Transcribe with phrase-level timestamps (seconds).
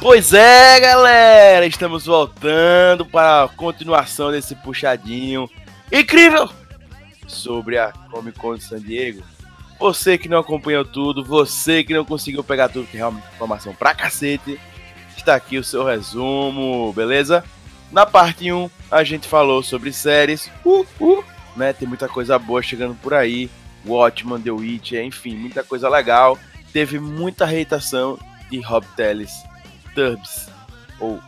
[0.00, 5.50] Pois é, galera, estamos voltando para a continuação desse puxadinho
[5.90, 6.48] incrível
[7.26, 9.24] sobre a Comic Con de San Diego.
[9.80, 13.74] Você que não acompanhou tudo, você que não conseguiu pegar tudo, que é realmente informação
[13.74, 14.60] pra cacete,
[15.16, 17.44] está aqui o seu resumo, beleza?
[17.90, 21.24] Na parte 1, a gente falou sobre séries, uh, uh,
[21.56, 21.72] né?
[21.72, 23.50] Tem muita coisa boa chegando por aí.
[23.84, 26.38] Watchman, The Witcher, enfim, muita coisa legal.
[26.72, 28.18] Teve muita reitação
[28.50, 29.32] de Rob Teles,
[29.94, 30.48] Tubbs,
[31.00, 31.18] ou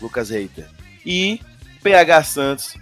[0.00, 0.66] Lucas Reiter.
[1.04, 1.40] E
[1.82, 2.74] PH Santos,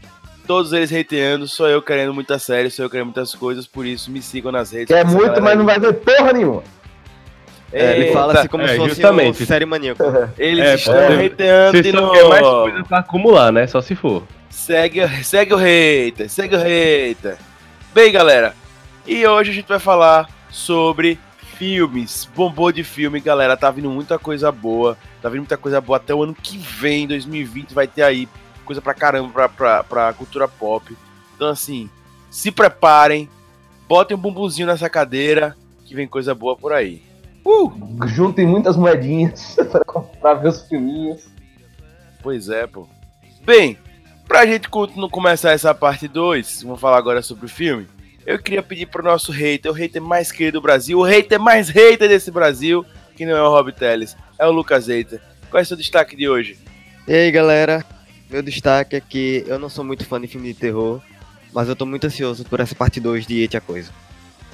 [0.47, 4.11] todos eles hateando, sou eu querendo muita série, sou eu querendo muitas coisas, por isso
[4.11, 4.89] me sigam nas redes.
[4.89, 6.63] Quer muito, mas não vai ver porra nenhuma.
[7.71, 9.43] É, ele fala assim como é, se fosse justamente.
[9.43, 10.03] um série maníaco.
[10.39, 11.27] Eles É, estão é.
[11.27, 12.13] hateando só novo.
[12.13, 13.67] querem mais coisa pra acumular, né?
[13.67, 14.23] Só se for.
[14.49, 17.37] Segue, segue o hater, segue o hater.
[17.93, 18.55] Bem, galera,
[19.07, 21.19] e hoje a gente vai falar sobre
[21.59, 22.29] filmes.
[22.35, 23.57] Bombou de filme, galera.
[23.57, 24.97] Tá vindo muita coisa boa.
[25.21, 28.29] Tá vindo muita coisa boa até o ano que vem, 2020, vai ter aí
[28.65, 30.97] coisa pra caramba pra, pra, pra cultura pop.
[31.35, 31.91] Então, assim,
[32.31, 33.29] se preparem,
[33.89, 37.03] botem um bumbumzinho nessa cadeira, que vem coisa boa por aí.
[37.45, 37.73] Uh!
[38.07, 41.29] Juntem muitas moedinhas pra, pra ver os filminhos.
[42.23, 42.87] Pois é, pô.
[43.45, 43.79] Bem,
[44.27, 47.89] pra gente começar essa parte 2, vamos falar agora sobre o filme.
[48.29, 51.71] Eu queria pedir pro nosso hater, o hater mais querido do Brasil, o hater mais
[51.71, 52.85] hater desse Brasil,
[53.17, 55.19] que não é o Rob Teles, é o Lucas Hater.
[55.49, 56.59] Qual é o seu destaque de hoje?
[57.07, 57.83] E aí, galera,
[58.29, 61.01] meu destaque é que eu não sou muito fã de filme de terror,
[61.55, 63.91] mas eu tô muito ansioso por essa parte 2 de It a Coisa.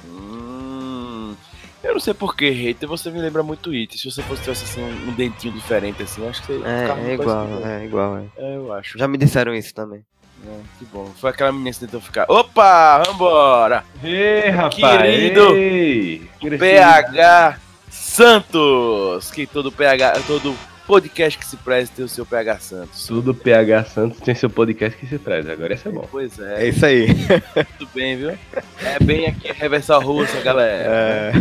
[0.06, 1.34] Hum,
[1.82, 3.98] eu não sei por que hater, você me lembra muito It.
[3.98, 7.08] Se você fosse tivesse assim, um, dentinho diferente assim, eu acho que você É, muito
[7.08, 8.24] é igual, é igual, é.
[8.36, 8.96] É, eu acho.
[8.96, 10.04] Já me disseram isso também.
[10.46, 11.10] É, que bom.
[11.18, 12.26] Foi aquela menina que tentou ficar.
[12.28, 13.84] Opa, vambora!
[14.02, 15.02] Ei, rapaz!
[15.02, 16.28] Querido ei.
[16.58, 17.58] PH
[17.90, 19.30] Santos!
[19.30, 20.54] Que todo PH, todo
[20.86, 23.06] podcast que se preze tem o seu PH Santos.
[23.06, 25.52] Tudo PH Santos tem seu podcast que se preza.
[25.52, 26.06] Agora esse é bom.
[26.10, 27.06] Pois É é, isso aí.
[27.78, 28.30] tudo bem, viu?
[28.30, 30.84] É bem aqui, Reversal Russa, galera.
[30.86, 31.32] É.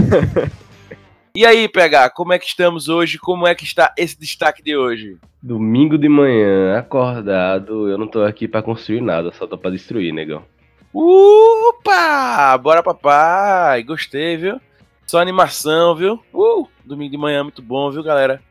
[1.35, 3.17] E aí, PH, como é que estamos hoje?
[3.17, 5.17] Como é que está esse destaque de hoje?
[5.43, 10.13] Domingo de manhã, acordado, eu não tô aqui pra construir nada, só tô pra destruir,
[10.13, 10.45] negão.
[10.93, 12.57] Opa!
[12.57, 13.83] Bora, papai!
[13.83, 14.61] Gostei, viu?
[15.05, 16.17] Só animação, viu?
[16.33, 16.65] Uh!
[16.85, 18.41] Domingo de manhã, muito bom, viu, galera?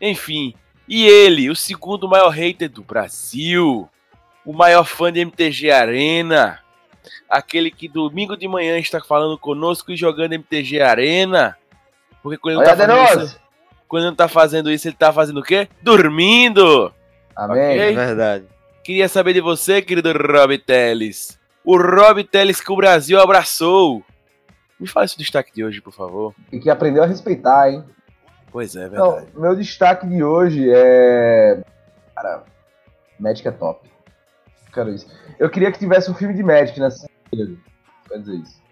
[0.00, 0.54] Enfim,
[0.88, 3.88] e ele, o segundo maior hater do Brasil,
[4.46, 6.60] o maior fã de MTG Arena,
[7.28, 11.58] aquele que domingo de manhã está falando conosco e jogando MTG Arena.
[12.22, 13.40] Porque quando ele, Olha, não tá isso,
[13.88, 15.68] quando ele não tá fazendo isso, ele tá fazendo o quê?
[15.82, 16.92] Dormindo!
[17.34, 17.58] Amém.
[17.76, 17.80] Ok.
[17.80, 18.44] É verdade.
[18.84, 21.38] Queria saber de você, querido Rob Teles.
[21.64, 24.02] O Rob Teles que o Brasil abraçou.
[24.80, 26.34] Me fala esse destaque de hoje, por favor.
[26.50, 27.84] Tem que aprender a respeitar, hein?
[28.50, 29.32] Pois é, é Então, verdade.
[29.36, 31.62] meu destaque de hoje é.
[32.14, 32.44] Cara,
[33.18, 33.88] Magic é top.
[34.72, 35.06] Quero isso.
[35.38, 37.58] Eu queria que tivesse um filme de Magic nessa série.
[38.08, 38.62] Quer dizer isso.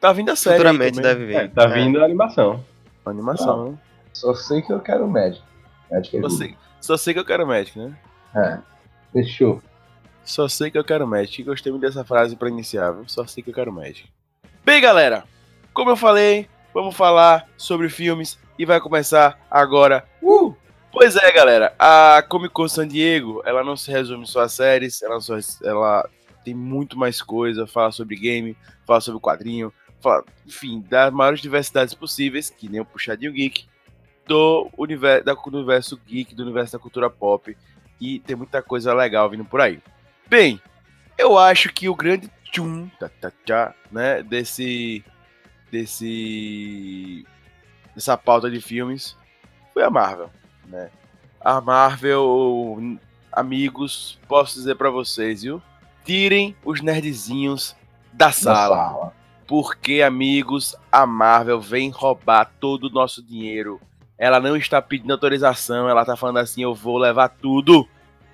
[0.00, 0.56] Tá vindo a série.
[0.56, 1.36] Futuramente deve vir.
[1.36, 2.64] É, tá vindo a animação.
[3.04, 3.70] Animação.
[3.72, 3.78] né?
[4.20, 5.42] Só sei que eu quero Magic.
[5.90, 7.96] Magic é Só, sei, só sei que eu quero Magic, né?
[8.36, 8.58] É.
[9.14, 9.62] Fechou.
[10.22, 11.42] Só sei que eu quero Magic.
[11.42, 13.04] Gostei muito dessa frase pra iniciar, viu?
[13.08, 14.10] Só sei que eu quero Magic.
[14.62, 15.24] Bem, galera,
[15.72, 20.06] como eu falei, vamos falar sobre filmes e vai começar agora.
[20.22, 20.54] Uh!
[20.92, 25.00] Pois é, galera, a Comic Con San Diego, ela não se resume só a séries,
[25.00, 26.06] ela, só, ela
[26.44, 28.54] tem muito mais coisa, fala sobre game,
[28.84, 33.66] fala sobre quadrinho, fala, enfim, das maiores diversidades possíveis, que nem o Puxadinho Geek,
[34.30, 37.56] do universo, da, do universo geek, do universo da cultura pop,
[38.00, 39.80] e tem muita coisa legal vindo por aí.
[40.28, 40.62] Bem,
[41.18, 45.04] eu acho que o grande tchum, tá, tá, tá, né, desse,
[45.68, 47.26] desse,
[47.92, 49.16] dessa pauta de filmes
[49.74, 50.30] foi a Marvel,
[50.66, 50.90] né?
[51.40, 52.78] A Marvel,
[53.32, 55.60] amigos, posso dizer pra vocês, viu?
[56.04, 57.74] Tirem os nerdzinhos
[58.12, 59.12] da Da sala, sala.
[59.46, 63.80] porque, amigos, a Marvel vem roubar todo o nosso dinheiro.
[64.20, 67.88] Ela não está pedindo autorização, ela tá falando assim, eu vou levar tudo.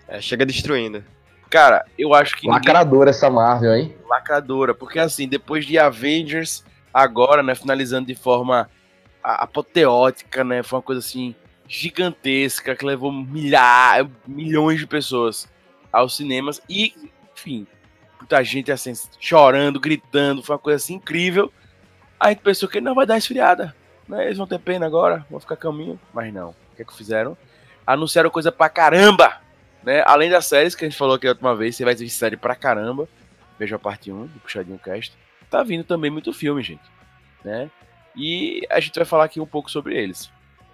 [0.09, 1.05] É, chega destruindo.
[1.49, 3.97] Cara, eu acho que ninguém Lacradora essa Marvel, hein?
[4.09, 8.69] lacradora, porque assim, depois de Avengers, agora, né, finalizando de forma
[9.23, 11.37] apoteótica, né, foi uma coisa assim
[11.69, 15.49] gigantesca que levou milhares, milhões de pessoas
[15.93, 16.95] aos cinemas e,
[17.33, 17.65] enfim,
[18.19, 21.53] muita gente assim chorando, gritando, foi uma coisa assim incrível.
[22.19, 23.75] A gente pensou que não vai dar esfriada,
[24.09, 24.25] né?
[24.27, 26.51] Eles vão ter pena agora, vão ficar caminho, mas não.
[26.51, 27.37] O que é que fizeram?
[27.87, 29.41] Anunciaram coisa pra caramba,
[29.83, 30.03] né?
[30.07, 32.37] Além das séries que a gente falou aqui a última vez, você vai ver série
[32.37, 33.09] pra caramba.
[33.59, 35.17] Veja a parte 1 do Puxadinho Cast.
[35.51, 36.83] Tá vindo também muito filme, gente,
[37.45, 37.71] né?
[38.15, 40.31] E a gente vai falar aqui um pouco sobre eles.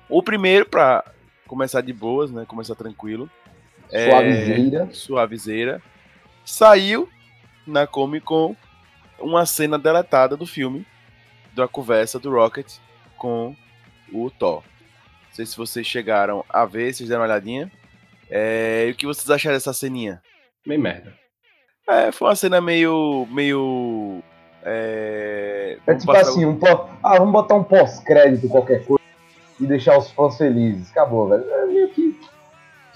[0.08, 1.04] O primeiro, pra
[1.46, 2.44] começar de boas, né?
[2.46, 3.30] Começar tranquilo.
[3.90, 4.88] É, Suavizeira.
[4.92, 5.82] Suavizeira.
[6.44, 7.08] Saiu
[7.66, 8.56] na Comic Con
[9.18, 10.86] uma cena deletada do filme,
[11.54, 12.78] da conversa do Rocket
[13.22, 13.54] com
[14.12, 14.64] o Thor.
[15.28, 17.70] Não sei se vocês chegaram a ver, vocês deram uma olhadinha.
[18.28, 20.20] É, e o que vocês acharam dessa ceninha?
[20.66, 21.14] Meio merda.
[21.88, 23.26] É, foi uma cena meio.
[23.30, 24.20] meio.
[24.64, 26.90] É, É tipo assim, um pó...
[27.02, 29.02] ah, vamos botar um pós-crédito qualquer coisa
[29.60, 30.90] e deixar os fãs felizes.
[30.90, 31.44] Acabou, velho.
[31.48, 32.18] É meio que.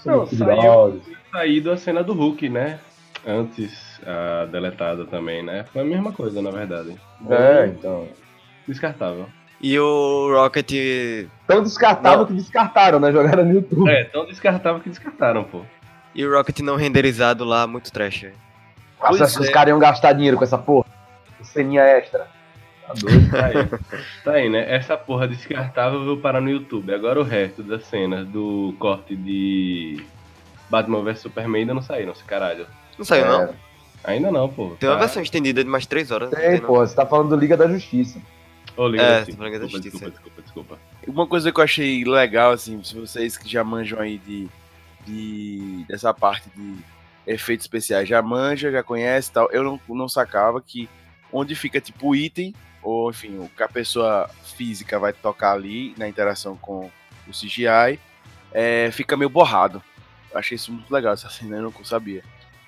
[0.05, 1.01] Não, saiu.
[1.31, 2.79] Saído a cena do Hulk, né?
[3.25, 5.65] Antes, a deletada também, né?
[5.71, 6.95] Foi a mesma coisa, na verdade.
[7.29, 8.07] É, então.
[8.67, 9.27] Descartável.
[9.59, 10.71] E o Rocket.
[11.47, 13.11] Tão descartável que descartaram, né?
[13.11, 13.89] Jogaram no YouTube.
[13.89, 15.61] É, tão descartável que descartaram, pô.
[16.13, 18.21] E o Rocket não renderizado lá, muito trash.
[18.21, 18.33] velho.
[18.99, 19.45] Nossa, Pois acho que é.
[19.47, 20.85] os caras iam gastar dinheiro com essa porra.
[21.41, 22.27] Ceninha extra.
[22.87, 23.29] Tá doido.
[23.31, 23.53] Tá aí.
[24.23, 24.65] tá aí, né?
[24.73, 26.93] Essa porra descartável veio parar no YouTube.
[26.93, 30.03] Agora o resto das cenas do corte de
[30.69, 32.65] Batman vs Superman ainda não saíram, esse caralho.
[32.97, 33.53] Não saiu, É, não?
[34.03, 34.71] Ainda não, pô.
[34.79, 35.01] Tem uma Tá?
[35.01, 36.31] versão estendida de mais 3 horas.
[36.31, 36.67] não Tem, não?
[36.67, 36.75] pô.
[36.77, 38.19] Você tá falando do Liga da Justiça.
[38.87, 39.37] Liga É, da Justiça.
[39.37, 40.09] falando da desculpa, Justiça.
[40.11, 40.79] desculpa, desculpa, desculpa.
[41.07, 44.47] Uma coisa que eu achei legal, assim, se vocês que já manjam aí de,
[45.05, 46.75] de dessa parte de
[47.25, 50.87] efeitos especiais, já manja, já conhece e tal, eu não, não sacava que
[51.31, 55.93] onde fica tipo o item, ou enfim, o que a pessoa física vai tocar ali
[55.97, 56.89] na interação com
[57.27, 57.99] o CGI,
[58.53, 59.81] é, fica meio borrado.
[60.31, 62.23] Eu achei isso muito legal, essa cena eu não sabia.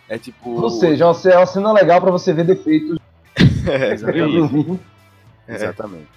[0.10, 0.60] É tipo.
[0.62, 2.98] Ou seja, é uma ce- é uma cena legal pra você ver defeitos.
[3.70, 4.80] É, Exatamente.
[5.56, 6.08] Exatamente.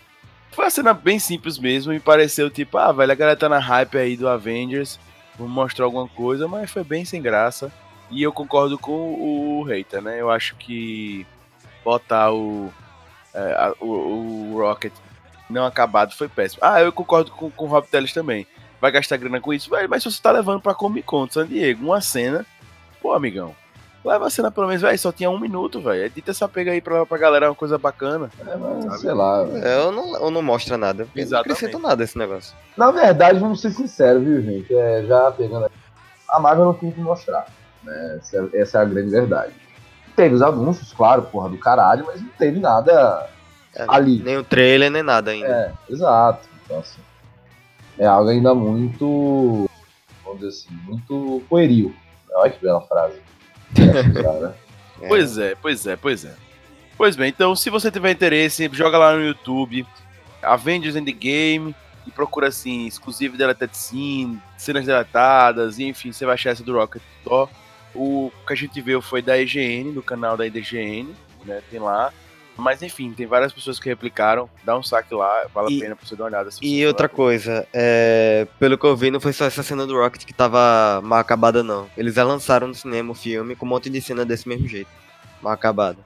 [0.52, 3.58] Foi uma cena bem simples mesmo e pareceu tipo, ah, velho, a galera tá na
[3.58, 4.98] hype aí do Avengers,
[5.38, 7.72] vamos mostrar alguma coisa, mas foi bem sem graça.
[8.10, 10.20] E eu concordo com o hater, né?
[10.20, 11.26] Eu acho que
[11.82, 12.70] botar o,
[13.32, 13.86] é, a- o,
[14.52, 14.92] o Rocket
[15.48, 16.60] não acabado foi péssimo.
[16.62, 18.46] Ah, eu concordo com, com o Rob Teles também.
[18.80, 21.46] Vai gastar grana com isso, mas se você tá levando pra Comic Con de San
[21.46, 22.44] Diego uma cena,
[23.00, 23.54] pô, amigão,
[24.04, 26.04] leva a cena pelo menos, velho, só tinha um minuto, velho.
[26.04, 28.30] Edita essa pega aí pra, pra galera uma coisa bacana.
[28.46, 29.44] É, mas, sei lá.
[29.44, 29.64] velho.
[29.66, 31.04] É, eu não, eu não mostra nada.
[31.04, 31.52] porque Não Exatamente.
[31.58, 32.54] acrescenta nada esse negócio.
[32.76, 34.74] Na verdade, vamos ser sinceros, viu, gente?
[34.74, 35.74] É, já pegando aqui.
[36.28, 37.46] A Marvel não tem o que mostrar.
[37.84, 38.18] Né?
[38.20, 39.52] Essa, é- essa é a grande verdade.
[40.16, 43.28] Teve os anúncios, claro, porra do caralho, mas não teve nada
[43.74, 44.22] É, ali.
[44.22, 45.46] Nem o trailer, nem nada ainda.
[45.48, 46.46] É, exato.
[46.64, 47.00] Então, assim,
[47.98, 49.68] é algo ainda muito,
[50.24, 51.94] vamos dizer assim, muito pueril.
[52.34, 53.20] Olha que bela frase.
[55.00, 55.08] É.
[55.08, 56.34] Pois é, pois é, pois é.
[56.96, 59.84] Pois bem, então se você tiver interesse, joga lá no YouTube
[60.42, 61.74] Avengers Endgame
[62.06, 67.02] e procura assim, exclusivo deleted scene, cenas deletadas, enfim, você vai achar essa do Rocket
[67.24, 67.48] Thor.
[67.94, 71.14] O que a gente viu foi da EGN, do canal da IDGN,
[71.44, 71.62] né?
[71.70, 72.12] Tem lá.
[72.56, 74.48] Mas enfim, tem várias pessoas que replicaram.
[74.64, 76.50] Dá um saque lá, vale E- a pena pra você dar uma olhada.
[76.60, 77.08] E outra lá.
[77.08, 81.00] coisa, é, pelo que eu vi, não foi só essa cena do Rocket que tava
[81.02, 81.88] mal acabada, não.
[81.96, 84.90] Eles já lançaram no cinema o filme com um monte de cena desse mesmo jeito.
[85.40, 85.98] Mal acabada.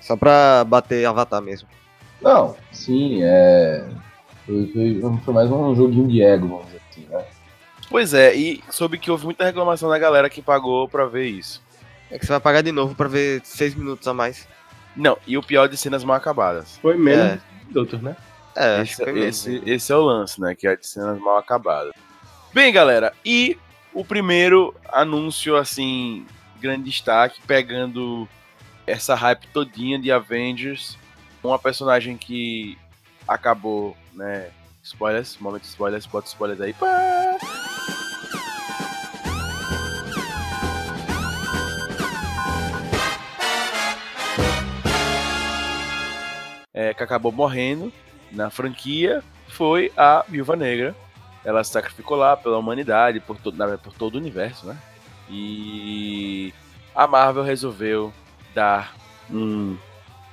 [0.00, 1.68] Só pra bater Avatar mesmo.
[2.20, 3.84] Não, sim, é.
[4.46, 7.24] Foi, foi- foi mais um joguinho de ego, vamos dizer assim, né?
[7.90, 11.60] Pois é, e soube que houve muita reclamação da galera que pagou pra ver isso.
[12.10, 14.46] É que você vai pagar de novo pra ver seis minutos a mais.
[14.96, 16.78] Não, e o pior de cenas mal acabadas.
[16.82, 17.40] Foi menos É.
[17.70, 18.16] de outros, né?
[18.54, 19.18] É, Esse, mesmo.
[19.24, 20.54] esse, esse é o lance, né?
[20.54, 21.92] Que é de cenas mal acabadas.
[22.52, 23.56] Bem, galera, e
[23.94, 26.26] o primeiro anúncio, assim,
[26.60, 28.28] grande destaque, pegando
[28.86, 30.98] essa hype todinha de Avengers,
[31.42, 32.76] uma personagem que
[33.26, 34.50] acabou, né?
[34.82, 36.72] Spoilers, momento de spoilers, bota spoilers aí.
[36.74, 36.88] Pá!
[46.92, 47.90] É, que acabou morrendo
[48.30, 50.94] na franquia foi a Viúva Negra.
[51.44, 54.76] Ela se sacrificou lá pela humanidade, por, todo, na por todo o universo, né?
[55.28, 56.54] E
[56.94, 58.12] a Marvel resolveu
[58.54, 58.94] dar
[59.30, 59.76] um.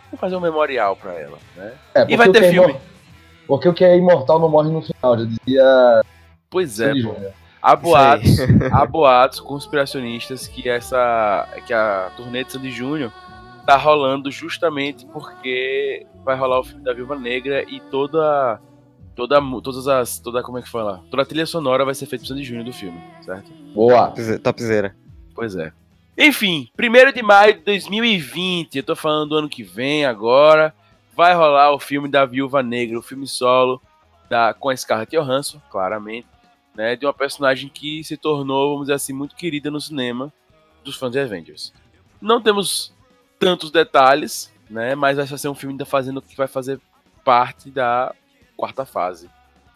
[0.06, 1.74] Vamos fazer um memorial pra ela, né?
[1.96, 2.76] É, E vai o ter que é filme.
[3.48, 6.04] Porque o que é imortal não morre no final, já dizia.
[6.50, 7.16] Pois é, pô.
[7.62, 8.38] Há boatos,
[8.72, 11.48] há boatos conspiracionistas que essa.
[11.66, 13.12] que a turnê de Sandy Júnior
[13.66, 18.60] tá rolando justamente porque vai rolar o filme da Viúva Negra e toda.
[19.16, 20.20] Toda, todas as.
[20.20, 21.04] Toda, como é que fala?
[21.12, 23.52] Toda a trilha sonora vai ser feita por Sandy Júnior do filme, certo?
[23.74, 24.14] Boa.
[24.42, 24.96] Topzera.
[25.36, 25.74] Pois é.
[26.18, 30.74] Enfim, 1 de maio de 2020, eu tô falando do ano que vem agora,
[31.16, 33.82] vai rolar o filme da Viúva Negra, o filme solo
[34.30, 36.28] da, com a Scarlett Johansson, claramente,
[36.76, 40.32] né, de uma personagem que se tornou, vamos dizer assim, muito querida no cinema
[40.84, 41.74] dos fãs de Avengers.
[42.22, 42.94] Não temos
[43.40, 46.80] tantos detalhes, né, mas vai ser um filme da fazendo que vai fazer
[47.24, 48.14] parte da
[48.58, 49.30] quarta fase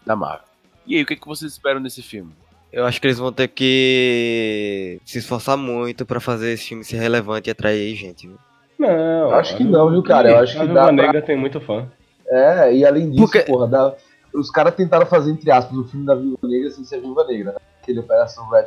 [0.04, 0.46] da Marvel.
[0.86, 2.32] E aí, o que, que vocês esperam desse filme?
[2.70, 6.96] Eu acho que eles vão ter que se esforçar muito pra fazer esse filme ser
[6.98, 8.26] relevante e atrair gente.
[8.26, 8.36] viu?
[8.78, 10.30] Não, Acho que não, viu, cara?
[10.30, 11.88] Eu acho a que dá pra- Negra tem muito fã.
[12.26, 13.94] É, e além disso, Porque- porra, dá-
[14.34, 17.52] os caras tentaram fazer, entre aspas, o filme da Viúva Negra sem ser Viúva Negra,
[17.52, 17.58] né?
[17.80, 18.64] Aquele Operação Red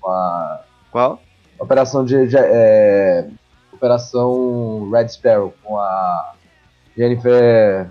[0.00, 1.22] com a Qual?
[1.58, 3.28] Operação de, de- é,
[3.74, 6.34] Operação Red Sparrow com a
[6.96, 7.90] Jennifer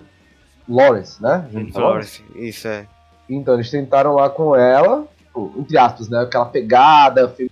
[0.68, 1.48] Lawrence, né?
[1.52, 2.24] Jennifer Lawrence.
[2.36, 2.88] Isso é.
[3.30, 6.22] Então eles tentaram lá com ela, pô, entre aspas, né?
[6.22, 7.52] Aquela pegada, filme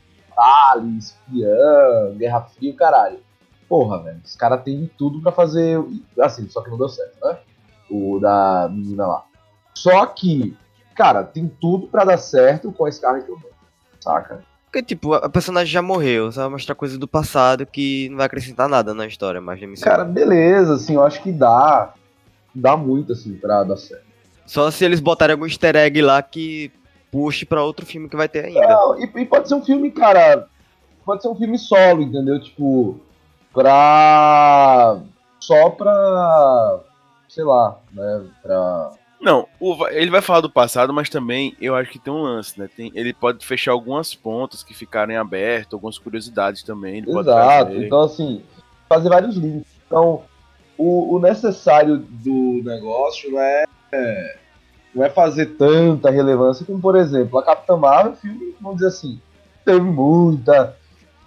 [0.97, 3.19] espiã, Guerra Fria, caralho.
[3.69, 5.79] Porra, velho, os caras têm tudo pra fazer.
[6.19, 7.37] Assim, só que não deu certo, né?
[7.89, 9.25] O da menina lá.
[9.73, 10.57] Só que,
[10.95, 13.47] cara, tem tudo pra dar certo com a Scarlett Johansson,
[13.99, 14.43] saca?
[14.71, 18.25] Porque, tipo, a personagem já morreu, só vai mostrar coisas do passado que não vai
[18.25, 19.91] acrescentar nada na história, mais da missão.
[19.91, 21.93] Cara, beleza, assim, eu acho que dá.
[22.55, 24.05] Dá muito, assim, pra dar certo.
[24.45, 26.71] Só se eles botarem algum easter egg lá que
[27.11, 28.65] puxe pra outro filme que vai ter ainda.
[28.65, 30.47] Não, e, e pode ser um filme, cara.
[31.05, 32.41] Pode ser um filme solo, entendeu?
[32.41, 32.97] Tipo,
[33.53, 34.99] pra.
[35.41, 36.79] Só pra.
[37.27, 38.23] Sei lá, né?
[38.41, 38.91] Pra.
[39.21, 42.59] Não, o ele vai falar do passado, mas também eu acho que tem um lance,
[42.59, 42.67] né?
[42.75, 47.03] Tem, ele pode fechar algumas pontas que ficaram em aberto, algumas curiosidades também.
[47.07, 47.75] Exato.
[47.75, 48.43] Então, assim,
[48.89, 49.71] fazer vários links.
[49.85, 50.23] Então,
[50.75, 53.65] o, o necessário do negócio não é,
[54.95, 59.21] não é fazer tanta relevância como, por exemplo, a Capitã Marvel, filme, vamos dizer assim,
[59.63, 60.75] teve muita,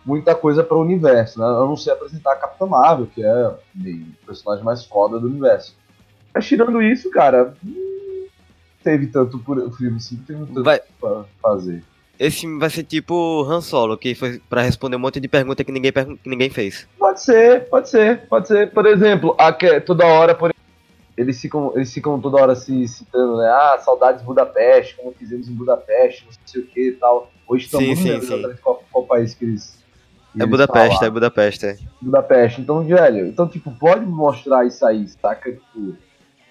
[0.05, 1.47] muita coisa para o universo, né?
[1.47, 3.57] Eu não sei apresentar a Capitã Marvel, que é o
[4.27, 5.77] personagem mais foda do universo.
[6.35, 7.75] Mas tirando isso, cara, não
[8.83, 11.83] teve tanto por o filme assim, não teve tanto Vai- pra fazer.
[12.19, 15.65] Esse filme vai ser tipo Han Solo, que foi pra responder um monte de pergunta
[15.65, 16.87] que ninguém, pergun- que ninguém fez.
[16.99, 18.71] Pode ser, pode ser, pode ser.
[18.71, 20.53] Por exemplo, a que- toda hora, por
[21.17, 23.47] eles ficam, eles ficam toda hora se citando, né?
[23.49, 27.31] Ah, saudades de Budapeste, como fizemos em Budapeste, não sei o que e tal.
[27.49, 28.09] Hoje lembro sim.
[28.11, 29.77] exatamente qual, qual país que eles.
[30.33, 31.11] que É eles Budapeste, é.
[31.11, 31.77] Budapeste, é.
[32.01, 32.61] Budapeste.
[32.61, 35.51] Então, velho, então, tipo, pode mostrar isso aí, saca?
[35.53, 35.97] Tipo,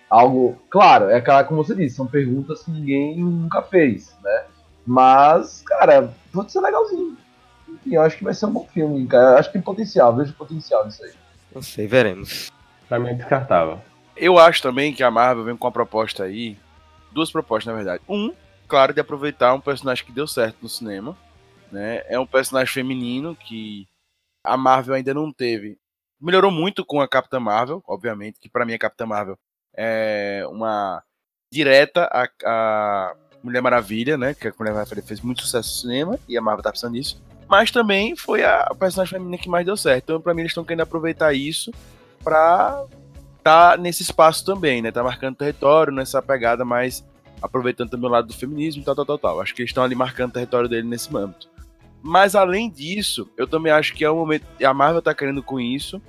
[0.09, 0.57] algo.
[0.69, 4.45] Claro, é aquela, como você disse, são perguntas que ninguém nunca fez, né?
[4.85, 7.17] Mas, cara, pode ser legalzinho.
[7.67, 9.31] Enfim, eu acho que vai ser um bom filme, cara.
[9.31, 11.13] Eu acho que tem potencial, vejo potencial nisso aí.
[11.53, 12.51] Não sei, veremos.
[12.87, 13.79] Pra mim é descartável.
[14.15, 16.57] Eu acho também que a Marvel vem com uma proposta aí.
[17.11, 18.03] Duas propostas, na verdade.
[18.07, 18.33] Um,
[18.67, 21.17] claro, de aproveitar um personagem que deu certo no cinema.
[21.71, 22.03] Né?
[22.07, 23.87] É um personagem feminino que
[24.43, 25.77] a Marvel ainda não teve.
[26.21, 29.37] Melhorou muito com a Capitã Marvel, obviamente, que pra mim a Capitã Marvel
[29.75, 31.03] é uma
[31.51, 34.33] direta a, a Mulher Maravilha, né?
[34.33, 37.21] Que a Mulher Maravilha fez muito sucesso no cinema e a Marvel tá precisando disso.
[37.47, 40.03] Mas também foi a personagem feminina que mais deu certo.
[40.05, 41.71] Então, pra mim, eles estão querendo aproveitar isso
[42.23, 42.85] pra
[43.43, 44.91] tá nesse espaço também, né?
[44.91, 47.05] Tá marcando território nessa pegada, mas
[47.41, 49.41] aproveitando também o lado do feminismo e tal, tal, tal, tal.
[49.41, 51.49] Acho que eles estão ali marcando o território dele nesse âmbito.
[52.01, 54.45] Mas além disso, eu também acho que é o momento.
[54.63, 56.01] A Marvel tá querendo com isso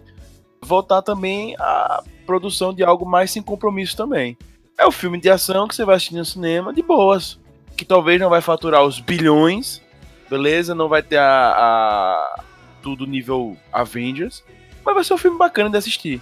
[0.64, 4.37] voltar também à produção de algo mais sem compromisso também.
[4.78, 7.38] É o filme de ação que você vai assistir no cinema de boas.
[7.76, 9.83] Que talvez não vai faturar os bilhões,
[10.30, 10.75] beleza?
[10.75, 12.40] Não vai ter a, a
[12.83, 14.42] tudo nível Avengers.
[14.85, 16.21] Mas vai ser um filme bacana de assistir.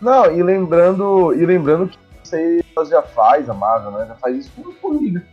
[0.00, 2.36] Não, e lembrando, e lembrando que isso
[2.76, 4.06] ela já faz, a Marvel, né?
[4.08, 5.24] Já faz isso com Formiga.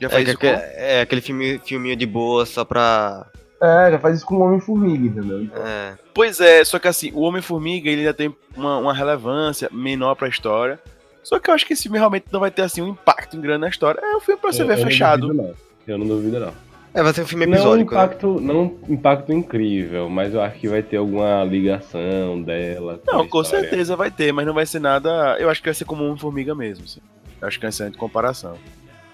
[0.00, 3.26] Já É, faz que- isso com- é aquele filme, filminho de boa só pra.
[3.64, 5.48] É, já faz isso com o Homem-Formiga, entendeu?
[5.56, 10.14] É, Pois é, só que assim, o Homem-Formiga ele ainda tem uma, uma relevância menor
[10.14, 10.78] pra história.
[11.22, 13.60] Só que eu acho que esse filme realmente não vai ter assim um impacto grande
[13.62, 13.98] na história.
[14.02, 15.26] É um filme pra você Eu- ver eu não fechado.
[15.28, 15.54] duvido, não.
[15.86, 16.52] Eu não duvido, não.
[16.92, 17.94] é vai ser um filme Não episódico.
[17.94, 18.02] né?
[18.04, 23.00] impacto, não impacto incrível, mas eu acho que vai ter alguma ligação dela.
[23.06, 23.60] Não, a com história.
[23.68, 25.36] certeza vai ter, mas não vai ser nada.
[25.40, 26.84] Eu acho que vai ser como Homem-Formiga mesmo.
[26.84, 27.00] Assim.
[27.40, 28.56] Eu acho que vai ser de comparação.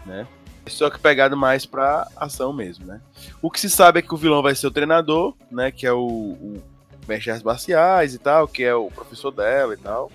[0.04, 0.26] Né?
[0.73, 3.00] Só que pegado mais pra ação mesmo, né?
[3.43, 5.71] O que se sabe é que o vilão vai ser o treinador, né?
[5.71, 6.62] Que é o, o
[7.09, 10.11] mestre de artes marciais e tal, que é o professor dela e tal.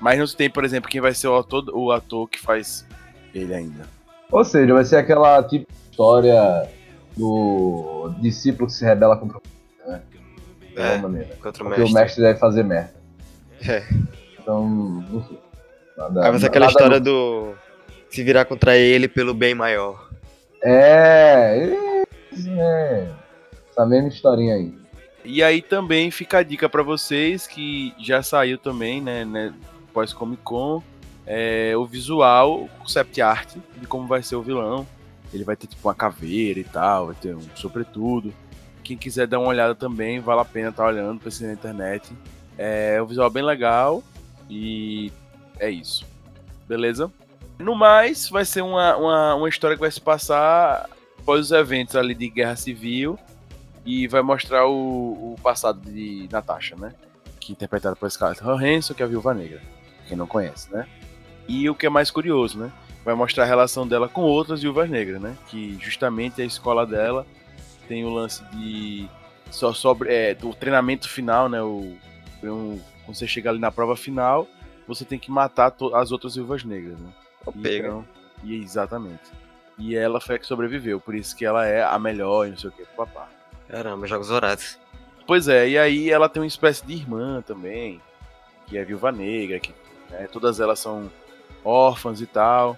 [0.00, 2.86] Mas não se tem, por exemplo, quem vai ser o ator, o ator que faz
[3.34, 3.86] ele ainda.
[4.32, 6.68] Ou seja, vai ser aquela tipo história
[7.16, 9.42] do discípulo que se rebela contra o
[9.90, 10.02] né?
[10.60, 11.34] De É, alguma maneira.
[11.42, 11.84] contra o Porque mestre.
[11.90, 12.94] o mestre deve fazer merda.
[13.68, 13.84] É.
[14.38, 15.38] Então, enfim.
[15.98, 17.52] Nada, Aí vai ser aquela história do.
[18.10, 20.10] Se virar contra ele pelo bem maior.
[20.62, 22.04] É,
[22.58, 23.08] é.
[23.70, 24.74] Essa mesma historinha aí.
[25.24, 29.52] E aí também fica a dica pra vocês que já saiu também, né, né
[29.92, 30.82] pós Comic Con,
[31.26, 34.86] é, o visual, o concept art de como vai ser o vilão.
[35.32, 38.34] Ele vai ter tipo uma caveira e tal, vai ter um sobretudo.
[38.82, 42.12] Quem quiser dar uma olhada também, vale a pena estar olhando, pesquisar na internet.
[42.58, 44.02] É um visual bem legal
[44.48, 45.12] e
[45.58, 46.04] é isso.
[46.66, 47.10] Beleza?
[47.60, 50.88] No mais, vai ser uma, uma, uma história que vai se passar
[51.18, 53.18] após os eventos ali de guerra civil
[53.84, 56.94] e vai mostrar o, o passado de Natasha, né?
[57.38, 59.60] Que é interpretada por Scarlett Johansson, que é a Viúva Negra.
[60.08, 60.86] Quem não conhece, né?
[61.46, 62.72] E o que é mais curioso, né?
[63.04, 65.36] Vai mostrar a relação dela com outras viúvas negras, né?
[65.48, 67.26] Que justamente a escola dela
[67.86, 69.06] tem o lance de
[69.50, 71.60] só sobre é, do treinamento final, né?
[71.60, 71.94] O,
[72.42, 74.48] um, quando você chega ali na prova final,
[74.88, 77.10] você tem que matar as outras viúvas negras, né?
[77.62, 77.88] Pega.
[77.88, 78.04] Então,
[78.44, 79.30] e exatamente.
[79.78, 82.58] E ela foi a que sobreviveu, por isso que ela é a melhor e não
[82.58, 83.28] sei o que, papá.
[83.68, 84.78] Caramba, Jogos Horários.
[85.26, 88.00] Pois é, e aí ela tem uma espécie de irmã também,
[88.66, 89.72] que é a Viúva Negra, que
[90.10, 91.10] né, todas elas são
[91.64, 92.76] órfãs e tal.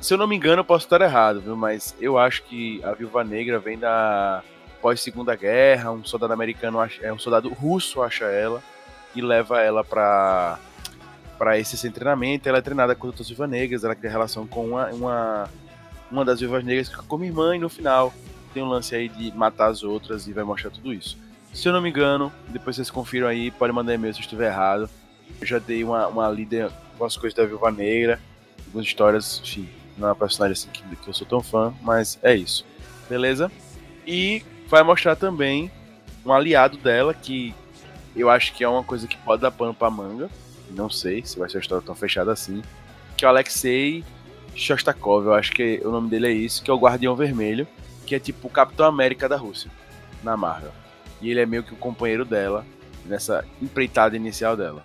[0.00, 1.56] Se eu não me engano, eu posso estar errado, viu?
[1.56, 4.42] Mas eu acho que a Viúva Negra vem da
[4.80, 8.60] pós Segunda Guerra, um soldado americano, é um soldado russo acha ela
[9.14, 10.58] e leva ela para
[11.42, 12.48] para esse, esse treinamento.
[12.48, 15.50] Ela é treinada com outras viúvas negras, ela cria relação com uma, uma,
[16.08, 18.14] uma das viúvas negras que como irmã e no final
[18.54, 21.18] tem um lance aí de matar as outras e vai mostrar tudo isso.
[21.52, 24.52] Se eu não me engano, depois vocês confiram aí, pode mandar e-mail se eu estiver
[24.52, 24.88] errado.
[25.40, 28.20] Eu já dei uma, uma lida com as coisas da Viúva Negra,
[28.66, 29.68] algumas histórias, enfim,
[29.98, 32.64] não é uma personagem assim que, que eu sou tão fã, mas é isso.
[33.08, 33.50] Beleza?
[34.06, 35.72] E vai mostrar também
[36.24, 37.52] um aliado dela que
[38.14, 40.30] eu acho que é uma coisa que pode dar pano pra manga.
[40.74, 42.62] Não sei se vai ser uma história tão fechada assim.
[43.16, 44.04] Que é o Alexei
[44.54, 47.66] Shostakov, eu acho que o nome dele é isso, que é o Guardião Vermelho,
[48.06, 49.70] que é tipo o Capitão América da Rússia,
[50.22, 50.72] na Marvel.
[51.20, 52.66] E ele é meio que o companheiro dela
[53.04, 54.84] nessa empreitada inicial dela.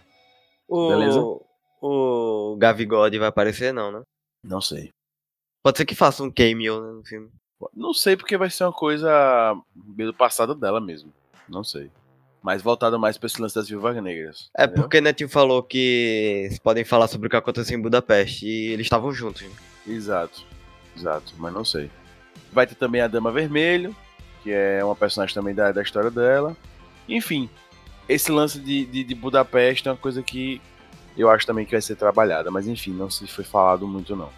[0.67, 1.19] O, Beleza?
[1.81, 4.01] o Gavigode vai aparecer, não, né?
[4.43, 4.91] Não sei.
[5.63, 7.29] Pode ser que faça um cameo né, no filme.
[7.73, 11.11] Não sei porque vai ser uma coisa meio do passado dela mesmo.
[11.49, 11.91] Não sei.
[12.47, 14.49] Mas voltado mais pra esse lance das viúvas negras.
[14.57, 14.83] É entendeu?
[14.83, 18.85] porque Netinho falou que eles podem falar sobre o que aconteceu em Budapeste e eles
[18.85, 19.41] estavam juntos.
[19.41, 19.49] né?
[19.85, 20.45] Exato.
[20.95, 21.91] Exato, mas não sei.
[22.53, 23.93] Vai ter também a Dama Vermelho,
[24.43, 26.55] que é uma personagem também da, da história dela.
[27.09, 27.49] Enfim,
[28.07, 30.61] esse lance de, de, de Budapeste é uma coisa que
[31.17, 34.29] eu acho também que vai ser trabalhada, mas enfim, não se foi falado muito não.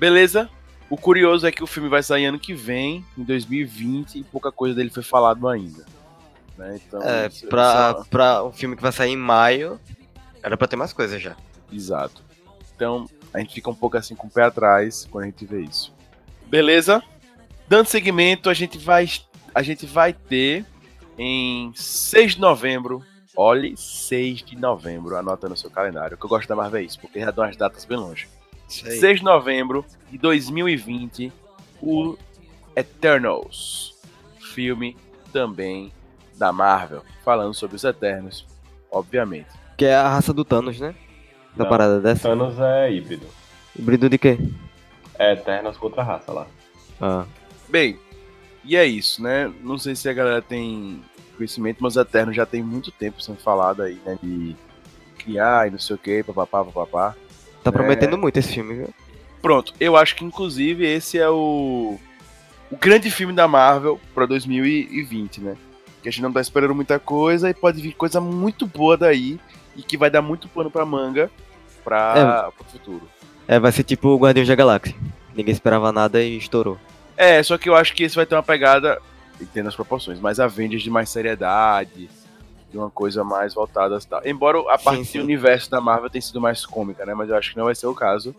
[0.00, 0.50] Beleza?
[0.90, 4.50] O curioso é que o filme vai sair ano que vem, em 2020, e pouca
[4.50, 5.86] coisa dele foi falado ainda.
[6.56, 6.80] Né?
[6.86, 9.80] Então, É, isso- pra, isso pra um filme que vai sair em maio,
[10.42, 11.30] era pra ter mais coisa já.
[11.32, 12.22] é- Exato.
[12.76, 15.60] Então, a gente fica um pouco assim com o pé atrás quando a gente vê
[15.62, 15.92] isso.
[16.46, 17.02] Beleza?
[17.68, 19.08] Dando seguimento, a gente vai,
[19.54, 20.66] a gente vai ter
[21.16, 23.02] em 6 de novembro.
[23.34, 27.00] Olhe, 6 de novembro, anota no seu calendário, que eu gosto da Marvel é isso,
[27.00, 28.28] porque já dão as datas bem longe.
[28.84, 28.98] Aí.
[28.98, 31.32] 6 de novembro de 2020,
[31.80, 32.18] o
[32.76, 33.94] Eternals,
[34.38, 34.96] filme
[35.32, 35.90] também
[36.38, 38.46] da Marvel, falando sobre os Eternos,
[38.90, 39.48] obviamente.
[39.76, 40.94] Que é a raça do Thanos, né?
[41.56, 41.70] Da Não.
[41.70, 42.28] parada dessa.
[42.28, 43.26] Thanos é híbrido.
[43.78, 44.38] Híbrido de quê?
[45.18, 46.46] É Eternos contra a raça lá.
[47.00, 47.24] Ah.
[47.68, 47.98] Bem,
[48.64, 49.52] e é isso, né?
[49.62, 51.02] Não sei se a galera tem
[51.36, 54.18] conhecimento, mas os Eternos já tem muito tempo sendo falado aí, né?
[54.22, 54.54] De
[55.18, 57.14] criar e não sei o que, papapá, papapá.
[57.62, 57.72] Tá É.
[57.72, 58.90] prometendo muito esse filme, viu?
[59.40, 61.98] Pronto, eu acho que inclusive esse é o,
[62.70, 65.56] o grande filme da Marvel pra 2020, né?
[66.02, 69.38] Que a gente não tá esperando muita coisa e pode vir coisa muito boa daí
[69.76, 71.30] e que vai dar muito pano pra manga
[71.84, 73.08] pra, pro futuro.
[73.46, 74.94] É, vai ser tipo o Guardiões da Galáxia.
[75.34, 76.78] Ninguém esperava nada e estourou.
[77.16, 79.00] É, só que eu acho que esse vai ter uma pegada,
[79.40, 82.08] entendo as proporções, mais Avengers de mais seriedade,
[82.70, 84.22] de uma coisa mais voltada a tal.
[84.24, 85.18] Embora a Sim, parte sim.
[85.18, 87.14] do universo da Marvel tenha sido mais cômica, né?
[87.14, 88.34] Mas eu acho que não vai ser o caso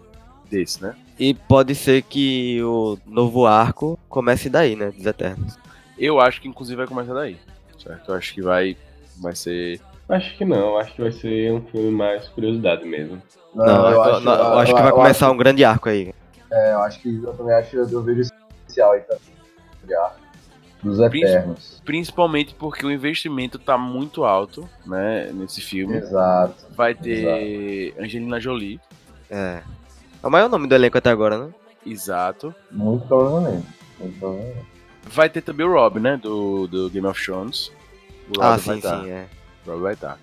[0.50, 0.96] desse, né?
[1.20, 4.92] E pode ser que o novo arco comece daí, né?
[4.92, 5.58] Dos Eternos.
[5.98, 7.38] Eu acho que inclusive vai começar daí,
[7.84, 8.10] certo?
[8.10, 8.78] Eu acho que vai,
[9.22, 9.80] vai ser...
[10.10, 13.22] Acho que não, acho que vai ser um filme mais curiosidade mesmo.
[13.56, 16.14] Não, eu, acho, não, eu acho que vai começar um grande arco aí.
[16.52, 19.22] É, eu acho que eu também acho eu vejo esse potencial aí também.
[19.88, 20.14] já,
[20.84, 21.82] Dos Eternos.
[21.86, 25.32] Principalmente porque o investimento tá muito alto, né?
[25.34, 25.96] Nesse filme.
[25.96, 26.66] Exato.
[26.76, 28.80] Vai ter Angelina Jolie,
[29.30, 29.62] É.
[30.22, 31.54] É o maior nome do elenco até agora, né?
[31.86, 32.56] exato.
[32.72, 33.68] Muito provavelmente.
[34.00, 34.73] Muito provavelmente.
[35.06, 36.18] Vai ter também o Rob, né?
[36.18, 37.72] Do, do Game of Thrones.
[38.36, 39.02] O Ah, Rob vai sim, tá.
[39.02, 39.28] sim, é.
[39.66, 40.18] O Rob vai estar.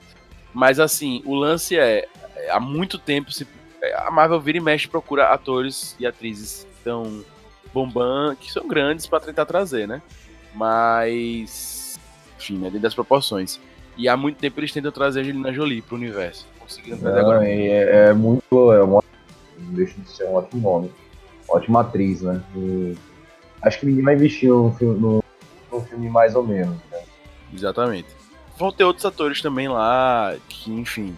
[0.53, 3.47] Mas assim, o lance é, é, há muito tempo se,
[3.83, 7.23] é, a Marvel vira e mexe e procura atores e atrizes que estão
[7.73, 10.03] bombando, que são grandes pra tentar trazer, né?
[10.55, 11.99] Mas
[12.39, 13.61] enfim, né, dentro das proporções.
[13.97, 16.47] E há muito tempo eles tentam trazer a Angelina Jolie pro universo.
[16.59, 17.49] Conseguiram trazer Não, agora.
[17.49, 18.73] e é, é muito.
[18.73, 20.91] É um, não deixa de ser um ótimo nome.
[21.49, 22.43] Ótima atriz, né?
[22.57, 22.97] E
[23.63, 25.21] acho que ninguém vai investir num filme, num,
[25.73, 26.77] num filme mais ou menos.
[26.91, 27.03] Né?
[27.53, 28.09] Exatamente.
[28.59, 31.17] Vão ter outros atores também lá, que, enfim,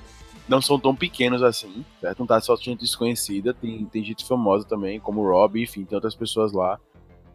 [0.49, 2.21] não são tão pequenos assim, certo?
[2.21, 5.97] Não tá só gente desconhecida, tem, tem gente famosa também, como o Rob, enfim, tem
[5.97, 6.79] outras pessoas lá.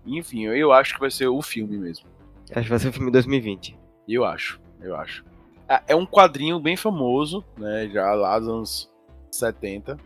[0.06, 2.06] Enfim, eu, eu acho que vai ser o filme mesmo.
[2.52, 3.78] Acho que vai ser o filme 2020.
[4.08, 5.26] Eu acho, eu acho.
[5.68, 7.90] É- É um quadrinho bem famoso, né?
[7.92, 8.90] Já lá dos anos
[9.30, 9.98] 70.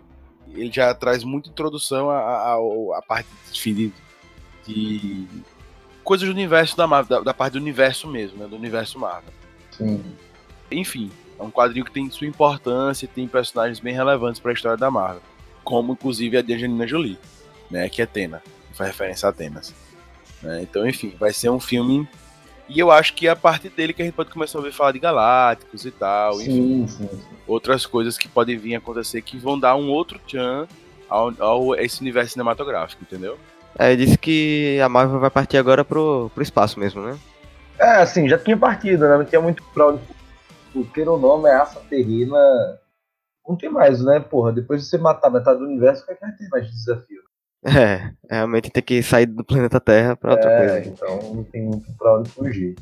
[0.48, 3.94] Ele já traz muita introdução à, à parte enfim, de,
[4.66, 5.28] de
[6.04, 8.48] coisas do universo da Marvel, da, da parte do universo mesmo, né?
[8.48, 9.32] Do universo Marvel.
[9.72, 10.04] Sim.
[10.72, 14.54] Enfim, é um quadrinho que tem sua importância e tem personagens bem relevantes para a
[14.54, 15.22] história da Marvel.
[15.64, 17.20] Como, inclusive, a de Angelina Jolie,
[17.70, 17.88] né?
[17.90, 19.74] Que é Atena, que faz referência a Atenas.
[20.42, 22.08] né, Então, enfim, vai ser um filme...
[22.70, 24.72] E eu acho que é a partir dele que a gente pode começar a ouvir
[24.72, 27.22] falar de Galácticos e tal, enfim, Sim, sim, sim.
[27.46, 30.66] outras coisas que podem vir a acontecer que vão dar um outro tchan
[31.10, 33.38] ao, ao esse universo cinematográfico, entendeu?
[33.78, 37.18] É, disse que a Marvel vai partir agora pro, pro espaço mesmo, né?
[37.80, 39.18] É, assim, já tinha partido, né?
[39.18, 40.02] Não tinha muito pra onde.
[40.76, 42.38] O queira ou não, ameaça terrena.
[43.48, 44.20] Não tem mais, né?
[44.20, 46.66] Porra, depois de você matar metade do universo, o que é que vai ter mais
[46.68, 47.22] de desafio?
[47.64, 50.90] É, realmente tem que sair do planeta Terra pra outra É, coisa.
[50.90, 52.76] então não tem muito pra onde fugir.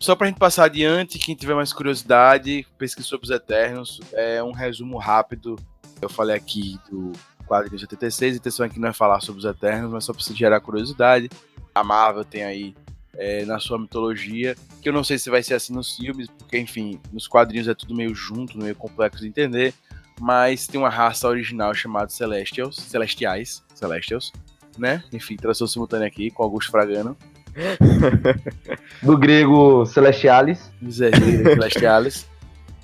[0.00, 4.00] Só pra gente passar adiante, quem tiver mais curiosidade, pesquise sobre os Eternos.
[4.14, 5.56] É um resumo rápido.
[6.00, 7.12] Eu falei aqui do
[7.46, 10.22] quadrinho de 86, a intenção aqui não é falar sobre os Eternos, mas só pra
[10.22, 11.30] você gerar curiosidade.
[11.74, 12.74] A Marvel tem aí
[13.16, 16.58] é, na sua mitologia, que eu não sei se vai ser assim nos filmes, porque,
[16.58, 19.74] enfim, nos quadrinhos é tudo meio junto, meio complexo de entender.
[20.20, 24.32] Mas tem uma raça original chamada Celestials, Celestiais, Celestials,
[24.78, 25.02] né?
[25.12, 27.16] Enfim, tradução simultânea aqui com Augusto Fragano.
[29.02, 30.70] Do grego Celestialis.
[30.80, 32.26] Misericórdia Celestiales.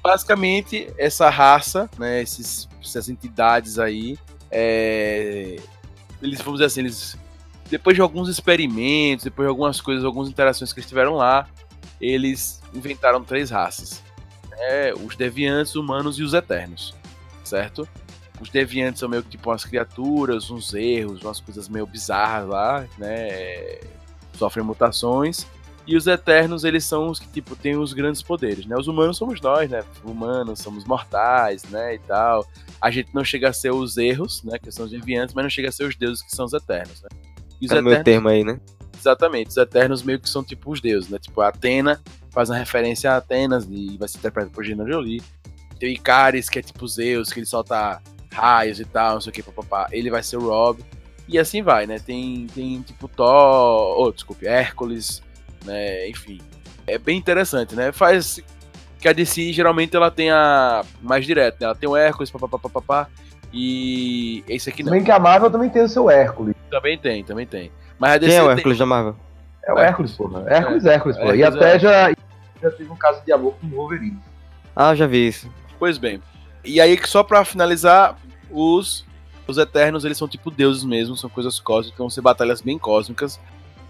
[0.03, 4.19] Basicamente, essa raça, né, esses, essas entidades aí,
[4.53, 5.57] é,
[6.23, 7.17] eles, vamos dizer assim, eles,
[7.71, 11.49] depois de alguns experimentos, depois de algumas coisas, algumas interações que eles tiveram lá,
[12.01, 14.03] eles inventaram três raças.
[14.51, 16.95] né, os deviantes, humanos e os eternos,
[17.43, 17.89] certo?
[18.41, 22.87] Os deviantes são meio que tipo umas criaturas, uns erros, umas coisas meio bizarras lá,
[22.99, 23.79] né?
[24.35, 25.47] Sofrem mutações.
[25.87, 28.77] E os Eternos, eles são os que, tipo, têm os grandes poderes, né?
[28.77, 29.83] Os humanos somos nós, né?
[30.05, 31.95] Humanos, somos mortais, né?
[31.95, 32.47] E tal.
[32.81, 34.59] A gente não chega a ser os erros, né?
[34.59, 37.03] Que são os deviantes, mas não chega a ser os deuses que são os Eternos,
[37.03, 37.09] né?
[37.61, 38.61] E os É o meu termo aí, né?
[39.03, 41.19] exatamente, os Eternos meio que são tipo os deuses, né?
[41.19, 45.23] Tipo, a Atena faz uma referência a Atenas e vai ser interpretado por Gina Jolie.
[45.79, 48.01] Tem o Icaris, que é tipo Zeus, que ele solta
[48.33, 49.89] raios e tal, não sei o que, papapá.
[49.91, 50.83] Ele vai ser o Rob.
[51.29, 51.99] E assim vai, né?
[51.99, 55.23] Tem, tem tipo Thor, oh, desculpe, Hércules,
[55.65, 56.09] né?
[56.09, 56.41] Enfim.
[56.87, 57.93] É bem interessante, né?
[57.93, 58.41] Faz
[58.99, 61.67] que a DC geralmente ela tem a mais direto, né?
[61.67, 63.09] Ela tem o Hércules, papapá.
[63.53, 64.93] E esse aqui Se não.
[64.93, 66.55] bem que a Marvel também tem o seu Hércules.
[66.71, 67.71] Também tem, também tem.
[67.99, 69.17] Mas a DC Quem é o tem- Hércules da Marvel?
[69.65, 70.13] É o Hércules.
[70.13, 70.51] Hércules, porra.
[70.55, 71.35] Hércules, Hércules, pô.
[71.35, 71.79] E Hércules, até é.
[71.79, 72.11] já,
[72.63, 74.19] já teve um caso de amor com o Wolverine.
[74.75, 75.49] Ah, já vi isso.
[75.79, 76.21] Pois bem.
[76.65, 78.17] E aí, que só pra finalizar,
[78.51, 79.05] os,
[79.47, 83.39] os Eternos, eles são tipo deuses mesmo, são coisas cósmicas, vão ser batalhas bem cósmicas.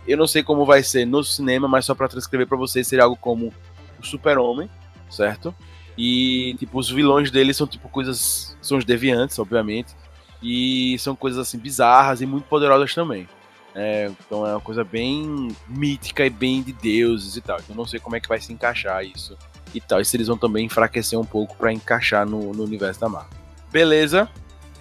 [0.07, 3.05] Eu não sei como vai ser no cinema, mas só pra transcrever pra vocês, seria
[3.05, 3.53] algo como
[4.01, 4.69] o Super-Homem,
[5.11, 5.55] certo?
[5.97, 8.57] E, tipo, os vilões deles são, tipo, coisas...
[8.61, 9.95] São os deviantes, obviamente.
[10.43, 13.29] E são coisas, assim, bizarras e muito poderosas também.
[13.75, 17.57] É, então é uma coisa bem mítica e bem de deuses e tal.
[17.57, 19.37] Então eu não sei como é que vai se encaixar isso
[19.75, 20.01] e tal.
[20.01, 23.31] E se eles vão também enfraquecer um pouco pra encaixar no, no universo da Marvel.
[23.71, 24.29] Beleza?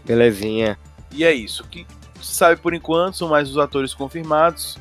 [0.04, 0.78] Belezinha.
[1.12, 1.64] E é isso.
[1.64, 1.86] O que
[2.22, 4.78] se sabe por enquanto são mais os atores confirmados.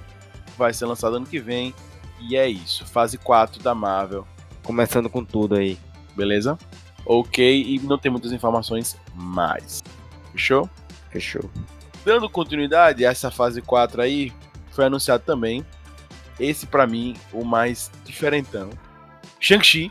[0.60, 1.74] Vai ser lançado ano que vem.
[2.20, 2.84] E é isso.
[2.84, 4.26] Fase 4 da Marvel.
[4.62, 5.78] Começando com tudo aí.
[6.14, 6.58] Beleza?
[7.06, 7.62] Ok.
[7.66, 9.82] E não tem muitas informações mais.
[10.32, 10.68] Fechou?
[11.10, 11.50] Fechou.
[12.04, 14.30] Dando continuidade a essa fase 4 aí,
[14.70, 15.64] foi anunciado também.
[16.38, 18.68] Esse pra mim, o mais diferentão.
[19.40, 19.90] Shang-Chi,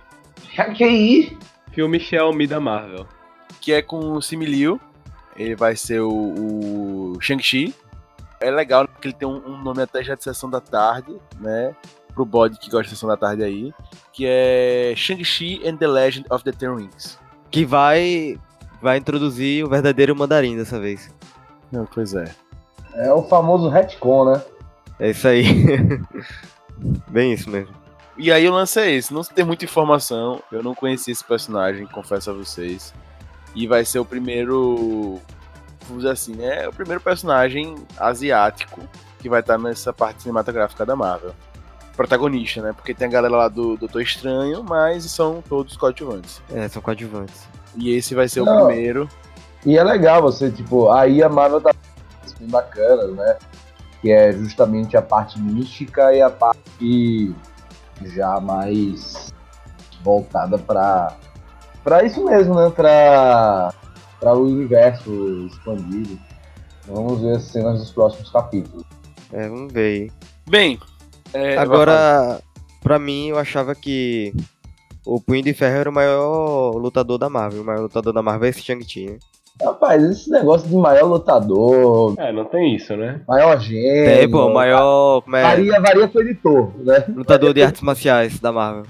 [0.75, 1.37] Que aí?
[1.71, 3.07] Filme Xiaomi da Marvel.
[3.59, 4.79] que é com o Simi Liu.
[5.35, 6.09] Ele vai ser o,
[7.15, 7.73] o Shang-Chi.
[8.39, 11.73] É legal porque ele tem um, um nome até já de sessão da tarde, né?
[12.13, 13.73] Pro bode que gosta de sessão da tarde aí.
[14.11, 17.17] Que é Shang-Chi and the Legend of the Ten Rings.
[17.49, 18.37] Que vai
[18.81, 21.13] vai introduzir o verdadeiro mandarim dessa vez.
[21.71, 22.29] Não, pois é.
[22.93, 24.41] É o famoso retcon, né?
[24.99, 25.45] É isso aí.
[27.07, 27.73] Bem isso mesmo.
[28.17, 31.87] E aí o lance é esse, não tem muita informação, eu não conheci esse personagem,
[31.87, 32.93] confesso a vocês.
[33.55, 35.21] E vai ser o primeiro,
[35.89, 38.81] vamos dizer assim, é o primeiro personagem asiático
[39.19, 41.33] que vai estar nessa parte cinematográfica da Marvel.
[41.95, 42.71] Protagonista, né?
[42.71, 46.41] Porque tem a galera lá do Doutor Estranho, mas são todos coadjuvantes.
[46.53, 47.45] É, são coadjuvantes.
[47.75, 48.67] E esse vai ser o Não.
[48.67, 49.09] primeiro.
[49.65, 51.71] E é legal você, tipo, aí a Marvel tá
[52.39, 53.37] bem bacana, né?
[54.01, 57.35] Que é justamente a parte mística e a parte
[58.05, 59.33] já mais
[60.01, 61.17] voltada pra,
[61.83, 62.69] pra isso mesmo, né?
[62.73, 63.73] Pra,
[64.19, 66.19] pra o universo expandido.
[66.87, 68.83] Vamos ver as cenas dos próximos capítulos.
[69.31, 70.11] É, vamos ver aí.
[70.49, 70.79] Bem,
[71.33, 72.41] é, Agora,
[72.81, 74.33] pra mim, eu achava que
[75.05, 77.61] o Punho de Ferro era o maior lutador da Marvel.
[77.61, 79.17] O maior lutador da Marvel é esse Shang-Chi, né?
[79.61, 83.21] Rapaz, esse negócio de maior lutador, É, não tem isso, né?
[83.27, 84.05] maior gênio.
[84.17, 85.21] Tem, pô, o maior.
[85.21, 85.41] Como é?
[85.43, 87.03] Varia, varia com o editor, né?
[87.09, 88.85] Lutador de artes marciais da Marvel.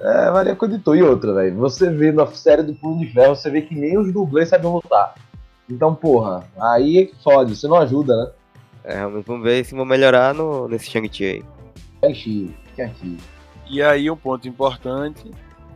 [0.00, 0.96] É, varia com o editor.
[0.96, 1.56] E outra, velho.
[1.56, 4.70] Você vê na série do Punho de Ferro, você vê que nem os dublês sabem
[4.70, 5.14] lutar.
[5.68, 8.30] Então, porra, aí é que fode, você não ajuda, né?
[8.82, 11.44] É, realmente, vamos ver se vão melhorar no, nesse Shang-Chi aí.
[12.02, 13.16] Shang-Chi, Shang-Chi.
[13.68, 15.30] E aí um ponto importante,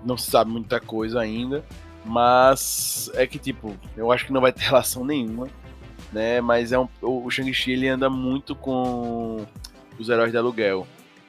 [0.05, 1.65] não se sabe muita coisa ainda,
[2.05, 5.47] mas é que tipo, eu acho que não vai ter relação nenhuma,
[6.13, 6.41] né?
[6.41, 9.45] Mas é um, o o Shang-Chi ele anda muito com
[9.99, 10.87] os heróis de aluguel.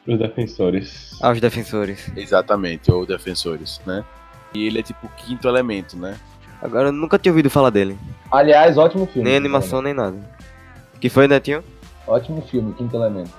[0.08, 1.18] Os defensores.
[1.22, 2.12] Ah, os defensores.
[2.16, 4.04] Exatamente, ou defensores, né?
[4.54, 6.18] E ele é tipo o quinto elemento, né?
[6.62, 7.98] Agora eu nunca tinha ouvido falar dele.
[8.32, 9.28] Aliás, ótimo filme.
[9.28, 10.18] Nem animação, nem nada.
[11.02, 11.64] Que foi, Netinho?
[12.08, 13.32] Ótimo filme, Quinto Elemento.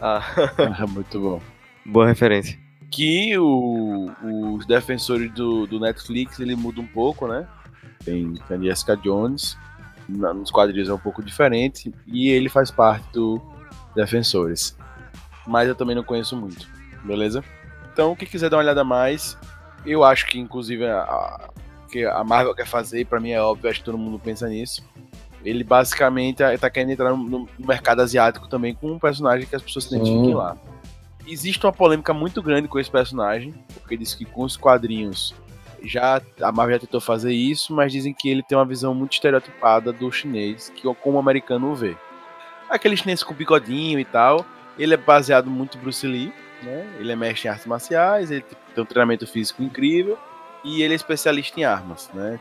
[0.00, 0.22] Ah,
[0.88, 1.40] muito bom.
[1.86, 2.58] boa referência.
[2.90, 4.10] Que o-
[4.56, 7.46] os defensores do, do Netflix ele muda um pouco, né?
[8.04, 9.56] Tem a Jessica Jones,
[10.08, 13.40] na- nos quadrinhos é um pouco diferente, e ele faz parte do
[13.94, 14.76] Defensores.
[15.46, 16.66] Mas eu também não conheço muito,
[17.04, 17.44] beleza?
[17.92, 19.36] Então, quem quiser dar uma olhada mais,
[19.84, 21.48] eu acho que inclusive a, a-
[21.90, 24.82] que a Marvel quer fazer, pra mim é óbvio, acho que todo mundo pensa nisso.
[25.44, 29.54] Ele basicamente é- tá querendo entrar no, no mercado asiático também com um personagem que
[29.54, 30.56] as pessoas se identifiquem lá.
[31.26, 35.34] Existe uma polêmica muito grande com esse personagem, porque diz que com os quadrinhos
[35.82, 39.12] já a Marvel já tentou fazer isso, mas dizem que ele tem uma visão muito
[39.12, 41.94] estereotipada do chinês, que como o americano o vê.
[42.70, 44.44] Aquele chinês com bigodinho e tal,
[44.78, 46.32] ele é baseado muito em Bruce Lee,
[46.62, 46.94] né?
[46.98, 50.18] Ele é mestre em artes marciais, ele tem um treinamento físico incrível
[50.64, 52.38] e ele é especialista em armas, né?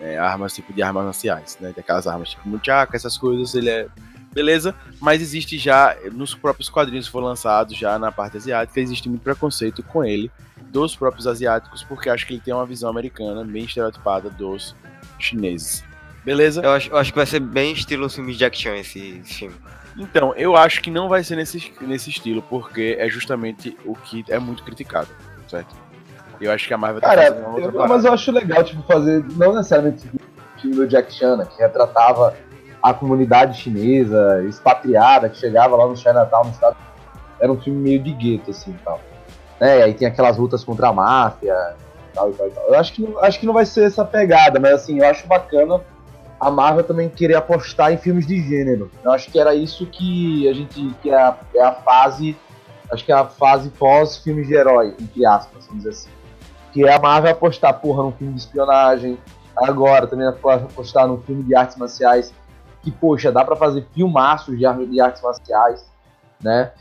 [0.00, 1.72] É, armas tipo de armas marciais, né?
[1.76, 3.86] Aquelas armas tipo Munchaka, essas coisas, ele é
[4.32, 9.08] beleza, mas existe já nos próprios quadrinhos que foram lançados já na parte asiática, existe
[9.08, 10.30] muito preconceito com ele
[10.70, 14.74] dos próprios asiáticos, porque acho que ele tem uma visão americana bem estereotipada dos
[15.18, 15.84] chineses.
[16.24, 16.62] Beleza?
[16.62, 19.56] Eu acho, eu acho que vai ser bem estilo filme de esse, esse filme.
[19.96, 24.24] Então, eu acho que não vai ser nesse, nesse estilo, porque é justamente o que
[24.28, 25.08] é muito criticado,
[25.48, 25.74] certo?
[26.40, 28.64] Eu acho que a Marvel tá Cara, fazendo uma outra eu- mas eu acho legal,
[28.64, 32.34] tipo, fazer, não necessariamente o filme do Jack Chan, né, que retratava
[32.82, 36.76] a comunidade chinesa, expatriada, que chegava lá no Chinatown, no estado.
[37.40, 39.00] Era um filme meio de gueto, assim, tal.
[39.60, 41.54] Né, e aí tem aquelas lutas contra a máfia,
[42.10, 42.64] e tal, e tal, e tal.
[42.66, 45.26] Eu acho que, não- acho que não vai ser essa pegada, mas assim, eu acho
[45.28, 45.80] bacana
[46.42, 48.90] a Marvel também querer apostar em filmes de gênero.
[49.02, 52.36] Eu acho que era isso que a gente, que é a, é a fase,
[52.90, 56.22] acho que é a fase pós filmes de herói, entre aspas, vamos dizer assim
[56.72, 59.18] que é a Marvel apostar, porra, num filme de espionagem,
[59.56, 62.34] agora também apostar num filme de artes marciais,
[62.82, 65.86] que, poxa, dá pra fazer filmaços de, de artes marciais,
[66.42, 66.72] né?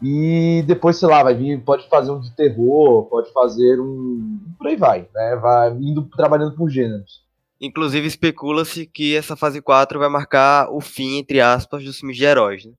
[0.00, 4.38] E depois, sei lá, vai vir, pode fazer um de terror, pode fazer um.
[4.56, 5.36] Por aí vai, né?
[5.36, 7.26] Vai indo trabalhando por gêneros.
[7.60, 12.24] Inclusive, especula-se que essa fase 4 vai marcar o fim, entre aspas, dos filmes de
[12.24, 12.72] heróis, né?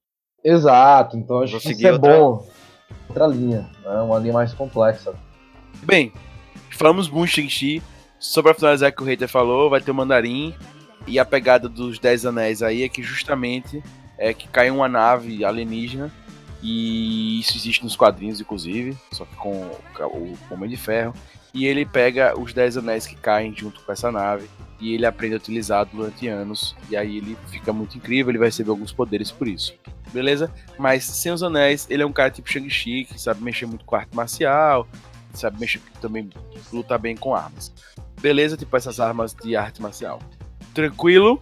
[0.44, 2.48] Exato, então acho Vou que seguir isso é outra- bom.
[3.10, 4.02] Outra linha, né?
[4.02, 5.14] Uma linha mais complexa.
[5.84, 6.14] Bem,
[6.72, 7.84] falamos muito Shang-Chi.
[8.20, 10.54] Só pra finalizar que o Hater falou, vai ter o Mandarim.
[11.08, 13.82] E a pegada dos Dez Anéis aí é que justamente
[14.18, 16.12] é que cai uma nave alienígena.
[16.62, 18.98] E isso existe nos quadrinhos, inclusive.
[19.12, 21.14] Só que com o Homem de Ferro.
[21.54, 24.48] E ele pega os Dez Anéis que caem junto com essa nave.
[24.80, 26.76] E ele aprende a utilizar durante anos.
[26.90, 29.74] E aí ele fica muito incrível, ele vai receber alguns poderes por isso.
[30.14, 30.52] Beleza?
[30.78, 33.96] Mas sem os anéis, ele é um cara tipo Shang-Chi, que sabe mexer muito com
[33.96, 34.88] arte marcial,
[35.34, 36.30] sabe mexer também
[36.72, 37.74] luta bem com armas.
[38.22, 40.20] Beleza, tipo essas armas de arte marcial.
[40.74, 41.42] Tranquilo,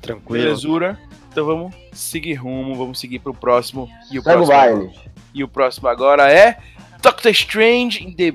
[0.00, 0.44] Tranquilo.
[0.44, 0.98] belezura.
[1.30, 3.88] Então vamos seguir rumo, vamos seguir pro próximo.
[4.10, 4.98] E o Segue o próximo, baile.
[5.34, 6.58] E o próximo agora é
[7.02, 8.28] Doctor Strange in the,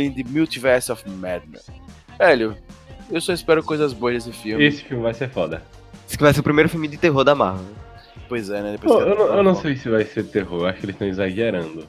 [0.00, 1.66] in the Multiverse of Madness.
[2.18, 2.56] Velho,
[3.10, 4.64] eu só espero coisas boas desse filme.
[4.64, 5.62] Esse filme vai ser foda.
[6.06, 7.64] Esse que vai ser o primeiro filme de terror da Marvel.
[8.28, 8.76] Pois é, né?
[8.80, 11.08] Pô, eu, não, eu não sei se vai ser terror, eu acho que eles estão
[11.08, 11.86] exagerando.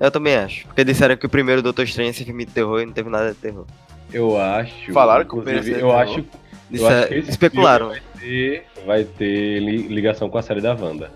[0.00, 0.66] Eu também acho.
[0.66, 3.08] Porque disseram que o primeiro Doutor Estranho ia ser filme de terror e não teve
[3.10, 3.66] nada de terror.
[4.12, 4.92] Eu acho.
[4.92, 5.94] Falaram que o primeiro ia ser eu terror?
[6.00, 6.24] acho,
[6.72, 7.90] eu acho que esse especularam.
[7.90, 11.10] filme vai ter, vai ter li- ligação com a série da Wanda.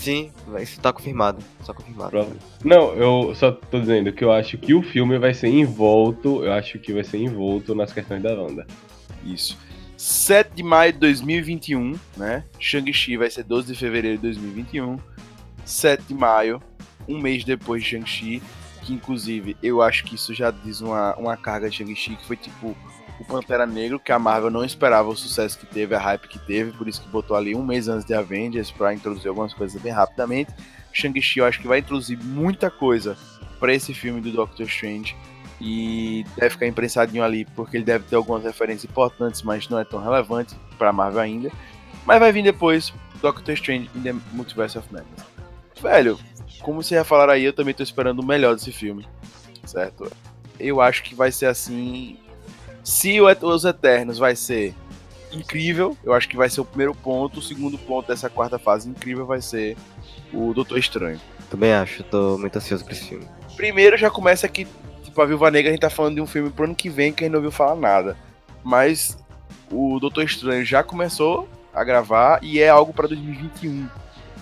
[0.00, 1.44] Sim, isso tá confirmado.
[1.62, 2.10] Só confirmado.
[2.10, 2.32] Prova-
[2.64, 6.52] Não, eu só tô dizendo que eu acho que o filme vai ser envolto, eu
[6.54, 8.66] acho que vai ser envolto nas questões da Wanda.
[9.22, 9.58] Isso.
[9.98, 12.44] 7 de maio de 2021, né?
[12.58, 14.96] Shang-Chi vai ser 12 de fevereiro de 2021.
[15.66, 16.62] 7 de maio,
[17.06, 18.42] um mês depois de Shang-Chi,
[18.82, 22.36] que inclusive eu acho que isso já diz uma, uma carga de Shang-Chi, que foi
[22.36, 22.74] tipo
[23.20, 26.38] o Pantera Negro, que a Marvel não esperava o sucesso que teve, a hype que
[26.38, 29.80] teve, por isso que botou ali um mês antes de Avengers para introduzir algumas coisas
[29.80, 30.50] bem rapidamente.
[30.92, 33.16] Shang-Chi eu acho que vai introduzir muita coisa
[33.60, 35.14] para esse filme do Doctor Strange
[35.60, 39.84] e deve ficar imprensadinho ali porque ele deve ter algumas referências importantes, mas não é
[39.84, 41.52] tão relevante para Marvel ainda.
[42.06, 45.26] Mas vai vir depois Doctor Strange in the Multiverse of Madness.
[45.80, 46.18] Velho,
[46.62, 49.06] como você já falaram aí, eu também tô esperando o melhor desse filme,
[49.66, 50.10] certo?
[50.58, 52.18] Eu acho que vai ser assim.
[52.82, 54.74] Se o Os Eternos vai ser
[55.32, 57.38] incrível, eu acho que vai ser o primeiro ponto.
[57.38, 59.76] O segundo ponto dessa quarta fase incrível vai ser
[60.32, 61.20] o Doutor Estranho.
[61.48, 63.26] Também acho, tô muito ansioso pra esse filme.
[63.56, 64.66] Primeiro já começa que,
[65.02, 67.12] tipo, a Viúva Negra a gente tá falando de um filme pro ano que vem
[67.12, 68.16] que a gente não ouviu falar nada.
[68.62, 69.18] Mas
[69.70, 73.88] o Doutor Estranho já começou a gravar e é algo para 2021.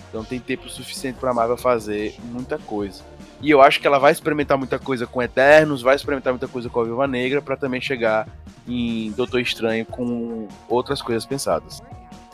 [0.09, 3.03] Então tem tempo suficiente para Marvel fazer muita coisa.
[3.41, 6.69] E eu acho que ela vai experimentar muita coisa com Eternos, vai experimentar muita coisa
[6.69, 8.27] com a Viúva Negra para também chegar
[8.67, 11.81] em Doutor Estranho com outras coisas pensadas.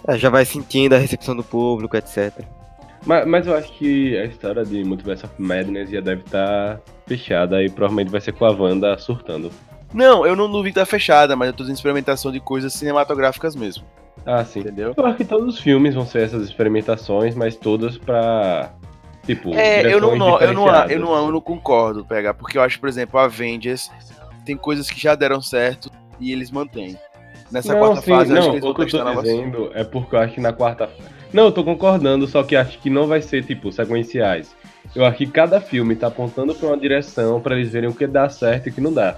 [0.07, 2.43] É, já vai sentindo a recepção do público, etc.
[3.05, 6.81] Mas, mas eu acho que a história de Multiverse of Madness já deve estar tá
[7.05, 9.51] fechada e provavelmente vai ser com a Wanda surtando.
[9.93, 13.55] Não, eu não duvido que tá fechada, mas eu tô dizendo experimentação de coisas cinematográficas
[13.55, 13.85] mesmo.
[14.25, 14.59] Ah, sim.
[14.59, 14.93] Entendeu?
[14.97, 18.73] Eu acho que todos os filmes vão ser essas experimentações, mas todas pra.
[19.25, 22.61] Tipo, É, eu não, não, eu, não, eu, não, eu não concordo, pegar, porque eu
[22.61, 23.89] acho, por exemplo, Avengers
[24.45, 26.97] tem coisas que já deram certo e eles mantêm.
[27.51, 29.71] Nessa não, quarta sim, fase, eu acho não, que eles o que eu tô dizendo
[29.73, 30.89] é porque eu acho que na quarta.
[31.33, 34.55] Não, eu tô concordando, só que acho que não vai ser, tipo, sequenciais.
[34.95, 38.07] Eu acho que cada filme tá apontando pra uma direção pra eles verem o que
[38.07, 39.17] dá certo e o que não dá.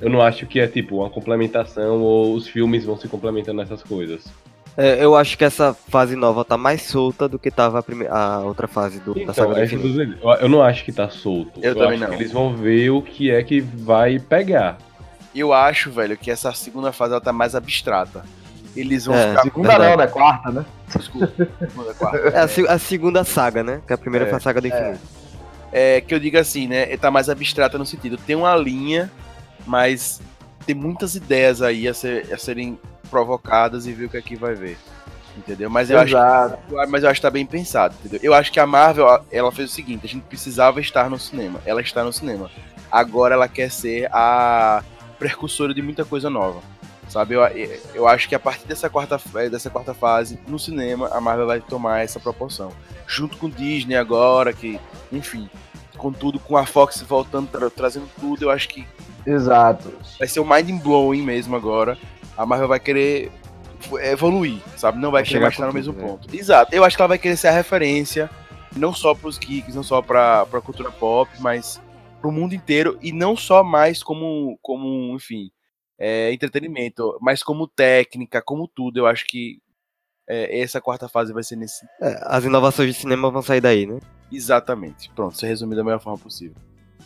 [0.00, 3.82] Eu não acho que é, tipo, uma complementação ou os filmes vão se complementando nessas
[3.82, 4.24] coisas.
[4.76, 8.08] É, eu acho que essa fase nova tá mais solta do que tava a, prime-
[8.08, 10.90] a outra fase do, da Então, saga do é eu eu, eu não acho que
[10.92, 11.60] tá solto.
[11.62, 12.08] Eu também acho não.
[12.10, 14.78] Que eles vão ver o que é que vai pegar.
[15.34, 18.24] Eu acho, velho, que essa segunda fase ela tá mais abstrata.
[18.76, 19.42] Eles vão É, ficar.
[19.42, 19.90] Segunda Verdade.
[19.90, 20.06] não, né?
[20.08, 20.64] Quarta, né?
[20.94, 22.16] Desculpa, segunda, quarta.
[22.18, 23.80] É a, a segunda saga, né?
[23.86, 24.98] Que a primeira É, foi a saga do infinito.
[25.72, 26.96] É que eu digo assim, né?
[26.96, 28.16] Tá mais abstrata no sentido.
[28.16, 29.10] Tem uma linha,
[29.64, 30.20] mas
[30.66, 32.76] tem muitas ideias aí a, ser- a serem
[33.10, 34.78] provocadas e ver o que aqui vai ver.
[35.36, 35.68] Entendeu?
[35.68, 36.14] Mas eu acho
[36.88, 38.20] mas eu acho que tá bem pensado, entendeu?
[38.22, 41.60] Eu acho que a Marvel, ela fez o seguinte, a gente precisava estar no cinema.
[41.66, 42.50] Ela está no cinema.
[42.90, 44.82] Agora ela quer ser a
[45.18, 46.60] precursora de muita coisa nova.
[47.08, 47.34] Sabe?
[47.34, 47.42] Eu,
[47.94, 51.60] eu acho que a partir dessa quarta, dessa quarta fase, no cinema, a Marvel vai
[51.60, 52.72] tomar essa proporção.
[53.06, 54.80] Junto com Disney agora, que,
[55.12, 55.50] enfim,
[55.98, 58.86] com tudo, com a Fox voltando, tra- trazendo tudo, eu acho que
[59.26, 59.92] Exato.
[60.18, 61.98] vai ser o mind blowing mesmo agora.
[62.36, 63.30] A Marvel vai querer
[64.02, 64.98] evoluir, sabe?
[64.98, 66.02] Não vai, Vai querer chegar estar no mesmo né?
[66.02, 66.34] ponto.
[66.34, 66.74] Exato.
[66.74, 68.30] Eu acho que ela vai querer ser a referência,
[68.76, 71.80] não só pros geeks, não só pra, pra cultura pop, mas
[72.20, 75.50] pro mundo inteiro e não só mais como, como enfim,
[75.98, 78.98] é, entretenimento, mas como técnica, como tudo.
[78.98, 79.58] Eu acho que
[80.28, 81.84] é, essa quarta fase vai ser nesse.
[82.00, 84.00] É, as inovações de cinema vão sair daí, né?
[84.32, 85.10] Exatamente.
[85.14, 86.56] Pronto, você resumiu da melhor forma possível.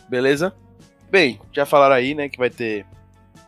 [0.07, 0.55] Beleza?
[1.11, 2.85] Bem, já falaram aí, né, que vai ter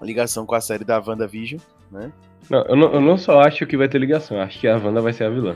[0.05, 1.59] ligação com a série da WandaVision,
[1.91, 2.11] né?
[2.49, 4.75] Não eu, não, eu não só acho que vai ter ligação, eu acho que a
[4.77, 5.55] Wanda vai ser a vilã.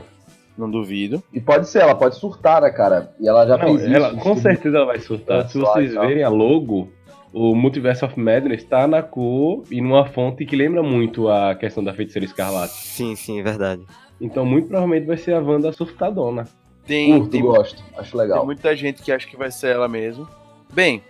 [0.56, 1.22] Não duvido.
[1.32, 3.12] E pode ser, ela pode surtar, né, cara?
[3.20, 3.94] E ela já Não, fez isso.
[3.94, 5.42] ela, com isso- certeza ela vai surtar.
[5.48, 6.90] Se Pessoal, vocês verem a logo,
[7.32, 11.84] o Multiverse of Madness tá na cor e numa fonte que lembra muito a questão
[11.84, 12.72] da feiticeira escarlate.
[12.72, 13.82] Sim, sim, é verdade.
[14.18, 16.48] Então, muito provavelmente vai ser a Wanda surtadona.
[16.86, 17.82] Tem, Curto, tem, gosto.
[17.98, 18.46] Acho tem legal.
[18.46, 20.26] muita gente que acha que vai ser ela mesmo.
[20.72, 21.02] Bem,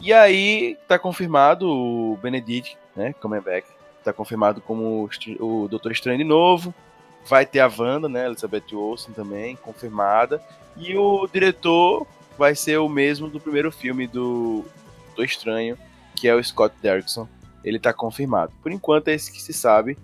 [0.00, 3.66] e aí tá confirmado o Benedict, né, Cumberbatch,
[4.04, 5.08] tá confirmado como
[5.40, 6.74] o Doutor Estranho de novo.
[7.26, 10.42] Vai ter a Wanda, né, Elizabeth Olsen também, confirmada.
[10.76, 12.06] E o diretor
[12.38, 14.64] vai ser o mesmo do primeiro filme do
[15.08, 15.76] Doutor Estranho,
[16.14, 17.28] que é o Scott Derrickson.
[17.64, 18.52] Ele tá confirmado.
[18.62, 19.98] Por enquanto é esse que se sabe,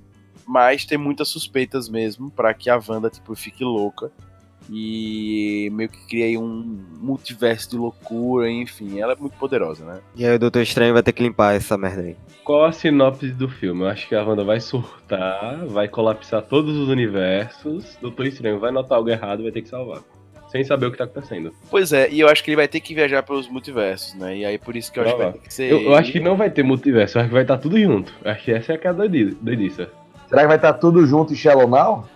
[0.45, 4.13] mas tem muitas suspeitas mesmo pra que a Wanda tipo fique louca
[4.71, 10.01] e meio que cria aí um multiverso de loucura, enfim, ela é muito poderosa, né?
[10.17, 12.17] E aí o Doutor Estranho vai ter que limpar essa merda aí.
[12.43, 13.83] Qual a sinopse do filme?
[13.83, 18.71] Eu acho que a Wanda vai surtar, vai colapsar todos os universos, Doutor Estranho vai
[18.71, 20.01] notar algo errado e vai ter que salvar.
[20.49, 21.53] Sem saber o que tá acontecendo.
[21.69, 24.37] Pois é, e eu acho que ele vai ter que viajar pelos multiversos, né?
[24.37, 25.73] E aí por isso que eu acho que vai ter que ser.
[25.73, 28.13] Eu, eu acho que não vai ter multiverso, eu acho que vai estar tudo junto.
[28.25, 29.89] Eu acho que essa é que é a doidi- doidiça.
[30.29, 32.09] Será que vai estar tudo junto em Shallow Now?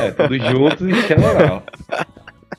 [0.00, 1.62] É, tudo juntos e Shallow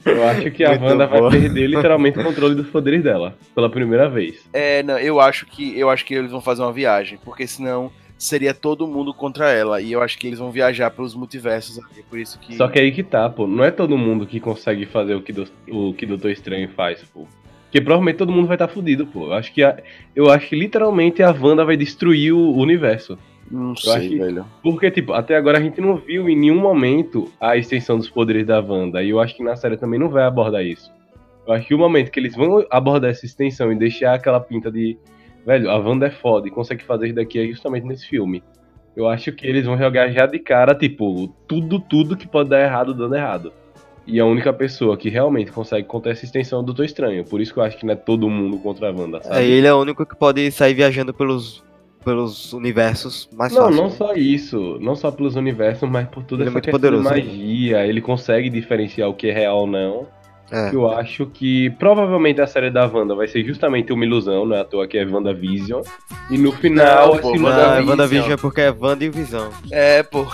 [0.06, 1.30] Eu acho que a Muito Wanda bom.
[1.30, 4.48] vai perder literalmente o controle dos poderes dela, pela primeira vez.
[4.54, 7.92] É, não, eu acho que eu acho que eles vão fazer uma viagem, porque senão
[8.18, 9.82] seria todo mundo contra ela.
[9.82, 12.56] E eu acho que eles vão viajar pelos multiversos ali, por isso que.
[12.56, 13.46] Só que aí que tá, pô.
[13.46, 17.04] Não é todo mundo que consegue fazer o que, do, o que Doutor Estranho faz,
[17.14, 17.28] pô.
[17.66, 19.28] Porque provavelmente todo mundo vai estar fudido, pô.
[19.28, 19.78] Eu acho que a-
[20.16, 23.18] eu acho que literalmente a Wanda vai destruir o universo.
[23.52, 24.46] Não sei, velho.
[24.62, 28.46] Porque, tipo, até agora a gente não viu em nenhum momento a extensão dos poderes
[28.46, 29.02] da Wanda.
[29.02, 30.92] E eu acho que na série também não vai abordar isso.
[31.48, 34.72] Eu acho que o momento que eles vão abordar essa extensão e deixar aquela pinta
[34.72, 34.98] de.
[35.46, 38.44] Velho, a Wanda é foda e consegue fazer isso daqui é justamente nesse filme.
[38.96, 42.62] Eu acho que eles vão jogar já de cara, tipo, tudo, tudo que pode dar
[42.62, 43.54] errado dando errado.
[44.06, 47.24] E a única pessoa que realmente consegue contar essa extensão é o Doutor Estranho.
[47.24, 49.40] Por isso que eu acho que não é todo mundo contra a Wanda, sabe?
[49.40, 51.64] É, ele é o único que pode sair viajando pelos,
[52.04, 53.78] pelos universos mais Não, fácil.
[53.78, 53.96] não né?
[53.98, 54.78] só isso.
[54.82, 57.16] Não só pelos universos, mas por toda Ele é essa muito questão poderoso, de né?
[57.26, 57.86] magia.
[57.86, 60.08] Ele consegue diferenciar o que é real ou não.
[60.52, 60.74] É.
[60.74, 64.62] Eu acho que provavelmente a série da Wanda vai ser justamente uma ilusão, não é
[64.62, 65.84] à toa que é WandaVision.
[66.32, 67.78] E no final, Não, esse pô, WandaVision.
[67.78, 69.52] é WandaVision é porque é Wanda e Visão.
[69.72, 70.26] É, pô.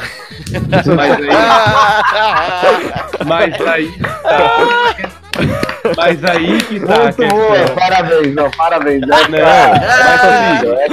[0.69, 1.27] Mas aí,
[3.27, 4.95] mas aí tá.
[5.97, 7.75] Mas aí que tá Muito boa, questão.
[7.75, 9.01] parabéns, não, parabéns.
[9.03, 10.87] É Não, mas assim, é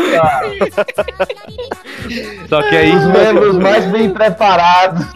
[2.49, 2.95] só que aí.
[2.95, 5.07] os membros mais bem preparados.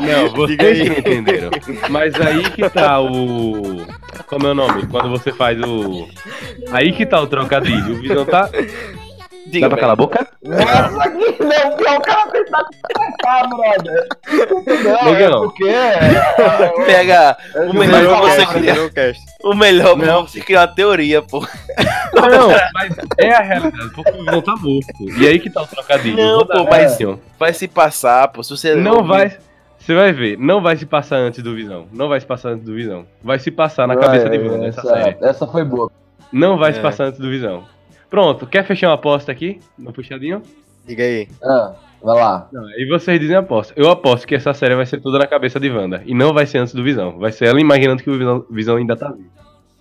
[0.00, 1.50] Não, vocês que não entenderam.
[1.90, 3.86] Mas aí que tá o.
[4.26, 4.86] Como é o nome?
[4.86, 6.08] Quando você faz o.
[6.72, 7.92] Aí que tá o trocadilho.
[7.94, 8.48] O Visão tá.
[9.48, 10.26] Diga, Dá pra calar a boca?
[10.44, 14.08] Nossa, aqui não, pior o cara tentar conversar, brother.
[14.84, 15.40] Não, é Negão.
[15.42, 15.64] porque...
[15.64, 15.98] é,
[16.86, 19.22] Pega é, o melhor é, pra você é, Cast?
[19.44, 20.22] O melhor Não.
[20.24, 21.40] pra você criar uma teoria, pô.
[22.14, 25.20] Não, mas é a realidade, porque o Visão tá morto.
[25.20, 26.16] E aí que tá o trocadilho.
[26.16, 27.20] Não, pô, mas- opinião.
[27.38, 28.42] Vai se passar, pô.
[28.42, 29.36] Se você Não vai.
[29.78, 31.86] Você vai ver, não vai se passar antes do Visão.
[31.92, 33.06] Não vai se passar antes do Visão.
[33.22, 35.16] Vai se passar na Não, cabeça é, de Wanda essa essa, série.
[35.20, 35.88] essa foi boa.
[36.32, 36.82] Não vai se É.
[36.82, 37.62] passar antes do Visão.
[38.10, 39.58] Pronto, quer fechar uma aposta aqui?
[39.78, 40.42] No puxadinho?
[40.86, 41.28] Diga aí.
[41.42, 42.48] Ah, vai lá.
[42.52, 43.72] Não, aí vocês dizem aposta.
[43.76, 46.02] Eu aposto que essa série vai ser toda na cabeça de Wanda.
[46.06, 47.18] E não vai ser antes do Visão.
[47.18, 49.28] Vai ser ela imaginando que o Visão, Visão ainda tá vivo.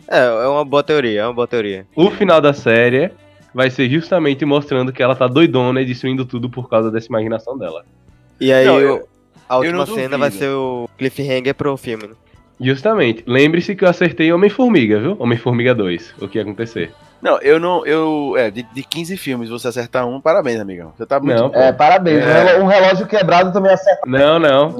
[0.07, 1.85] É, é uma boa teoria, é uma boa teoria.
[1.95, 3.11] O final da série
[3.53, 7.57] vai ser justamente mostrando que ela tá doidona e destruindo tudo por causa dessa imaginação
[7.57, 7.85] dela.
[8.39, 9.07] E aí Não, eu-
[9.47, 12.07] a última não cena vai ser o cliffhanger pro filme.
[12.07, 12.13] né?
[12.59, 13.23] Justamente.
[13.27, 15.15] Lembre-se que eu acertei Homem-Formiga, viu?
[15.19, 16.15] Homem-Formiga 2.
[16.21, 16.91] O que ia acontecer.
[17.25, 17.83] Não, eu não.
[17.87, 18.35] Eu.
[18.37, 20.93] É, de, de 15 filmes, você acertar um, parabéns, amigão.
[20.95, 21.41] Você tá muito.
[21.41, 21.57] Não, pô.
[21.57, 22.23] É, parabéns.
[22.23, 22.59] É.
[22.59, 24.01] Um reló- relógio quebrado também acerta.
[24.05, 24.75] Não, não.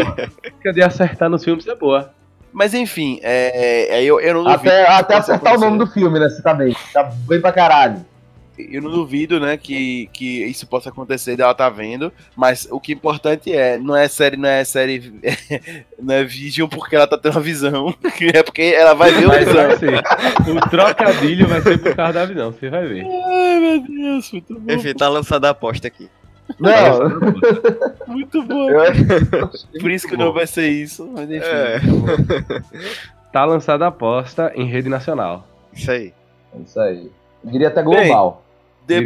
[0.56, 2.10] Fica de acertar nos filmes é boa.
[2.50, 4.60] Mas enfim, é, é, eu, eu não duvido.
[4.70, 6.26] Até, até acertar o nome do filme, né?
[6.30, 6.74] Você tá bem.
[6.90, 8.02] Tá bem pra caralho.
[8.70, 12.92] Eu não duvido, né, que, que isso possa acontecer dela tá vendo, mas o que
[12.92, 15.12] é importante é, não é série, não é série,
[16.00, 17.94] não é Vision porque ela tá tendo uma visão,
[18.34, 19.54] é porque ela vai ver o visão.
[19.54, 20.02] vai ser.
[20.50, 23.04] O trocadilho vai ser por causa da visão, você vai ver.
[23.04, 26.08] Ai, meu Deus, muito bom, Enfim, tá lançada a aposta aqui.
[26.58, 27.08] Não,
[28.08, 28.68] muito bom.
[29.80, 31.44] Por isso que não vai ser isso, mas enfim.
[31.44, 31.80] É.
[33.32, 35.46] Tá lançada a aposta em rede nacional.
[35.72, 36.12] Isso aí.
[36.52, 37.10] É Isso aí.
[37.44, 38.00] Eu diria até global.
[38.02, 38.49] Diria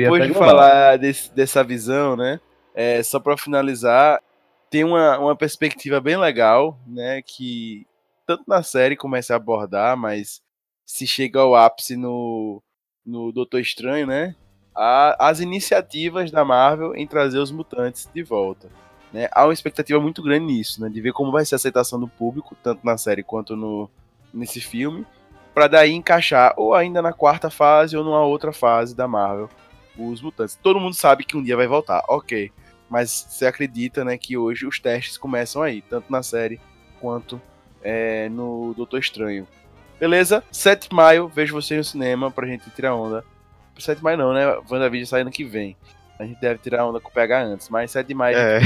[0.05, 2.41] Depois de falar desse- dessa visão, né?
[2.75, 4.21] É, só para finalizar,
[4.71, 7.23] tem uma, uma perspectiva bem legal, né?
[7.23, 7.87] Que
[8.27, 10.41] tanto na série começa a abordar, mas
[10.87, 12.63] se chega ao ápice no,
[13.05, 14.35] no Doutor Estranho, né?
[14.77, 18.69] a- as iniciativas da Marvel em trazer os mutantes de volta.
[19.13, 19.29] Né?
[19.31, 20.89] Há uma expectativa muito grande nisso, né?
[20.89, 23.89] De ver como vai ser a aceitação do público, tanto na série quanto no,
[24.33, 25.07] nesse filme,
[25.55, 29.49] para daí encaixar ou ainda na quarta fase ou numa outra fase da Marvel
[29.97, 30.59] os mutantes.
[30.63, 32.51] Todo mundo sabe que um dia vai voltar, ok.
[32.89, 36.61] Mas você acredita, né, que hoje os testes começam aí, tanto na série
[37.01, 37.41] quanto
[37.83, 39.47] é, no Doutor Estranho.
[39.99, 40.43] Beleza?
[40.51, 43.25] 7 de maio, vejo você no cinema pra gente tirar onda.
[43.79, 44.47] 7 de maio não, né?
[44.71, 45.77] WandaVision sai ano que vem.
[46.19, 48.37] A gente deve tirar onda com o PH antes, mas 7 de maio.
[48.37, 48.61] É.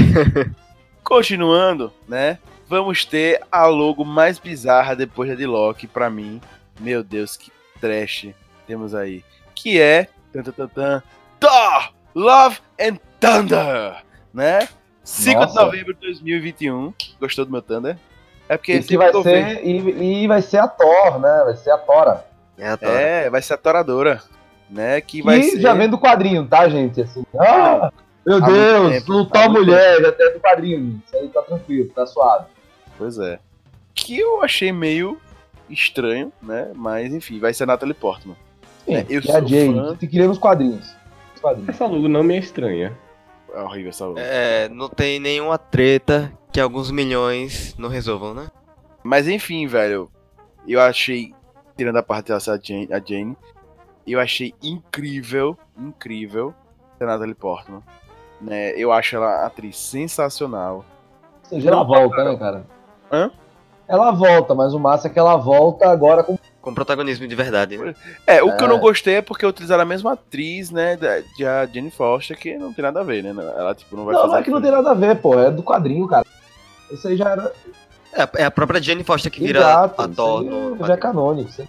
[1.02, 2.38] Continuando, né?
[2.66, 6.40] Vamos ter a logo mais bizarra depois da de Loki pra mim.
[6.78, 7.50] Meu Deus, que
[7.80, 8.28] trash
[8.66, 9.24] temos aí.
[9.54, 10.08] Que é.
[10.32, 11.02] Tan, tan, tan,
[11.41, 11.93] Thor!
[12.14, 14.03] Love and Thunder!
[14.32, 14.68] Né?
[15.05, 15.64] 5 de Nossa.
[15.64, 16.93] novembro de 2021.
[17.20, 17.97] Gostou do meu Thunder?
[18.49, 19.64] É porque E que vai ser.
[19.64, 21.43] E, e vai ser a Thor, né?
[21.45, 22.24] Vai ser a Tora.
[22.59, 22.93] É a Tora.
[23.01, 24.22] É, vai ser a Toradora.
[24.70, 25.01] Né?
[25.01, 25.61] Que vai ser.
[25.61, 27.01] já vem do quadrinho, tá, gente?
[27.01, 27.24] Assim.
[27.39, 27.91] Ah,
[28.26, 31.03] meu Há Deus, tempo, há tá mulher, até do quadrinho.
[31.07, 32.47] Isso aí tá tranquilo, tá suave.
[32.99, 33.39] Pois é.
[33.95, 35.18] Que eu achei meio
[35.70, 36.70] estranho, né?
[36.74, 38.36] Mas enfim, vai ser a Natalie Portman.
[38.84, 39.97] Sim, É, eu é a sou Jane, fã.
[39.97, 40.95] que queria nos quadrinhos.
[41.39, 41.68] Os quadrinhos.
[41.68, 42.99] Essa logo não me é estranha.
[43.55, 44.18] É horrível essa logo.
[44.18, 48.49] É, não tem nenhuma treta que alguns milhões não resolvam, né?
[49.03, 50.11] Mas enfim, velho,
[50.66, 51.32] eu achei,
[51.76, 53.36] tirando a parte dessa a Jane, a Jane,
[54.07, 56.53] eu achei incrível, incrível
[57.01, 57.82] a Natalie Portman.
[58.41, 58.72] Né?
[58.72, 60.84] Eu acho ela atriz sensacional.
[61.45, 62.66] Ou seja, ela Não, volta, né, cara?
[63.11, 63.30] Hã?
[63.86, 66.38] Ela volta, mas o massa é que ela volta agora com.
[66.68, 67.94] Com protagonismo de verdade, né?
[68.26, 68.70] É, o que eu É.
[68.70, 72.58] não gostei é porque utilizaram a mesma atriz, né, da, de a Jenny Foster, que
[72.58, 73.30] não tem nada a ver, né?
[73.30, 74.32] Ela, tipo, não vai Não, fazer.
[74.32, 75.38] não é que não tem nada a ver, pô.
[75.38, 76.26] É do quadrinho, cara.
[76.90, 77.52] Isso aí já era.
[78.12, 80.94] É, é a própria Jane Foster que vira Exato, a Thor isso aí no já
[80.94, 81.50] é canônico.
[81.50, 81.68] isso aí.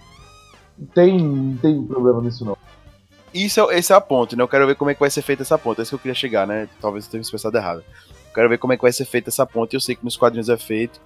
[0.78, 2.56] Não tem, não tem problema nisso, não.
[3.32, 4.42] Isso é, esse é a ponte, né?
[4.42, 5.78] Eu quero ver como é que vai ser feita essa ponte.
[5.78, 6.68] É isso que eu queria chegar, né?
[6.80, 7.78] Talvez eu tenha pensado errado.
[7.78, 9.74] Eu quero ver como é que vai ser feita essa ponte.
[9.74, 11.00] Eu sei que nos quadrinhos é feito.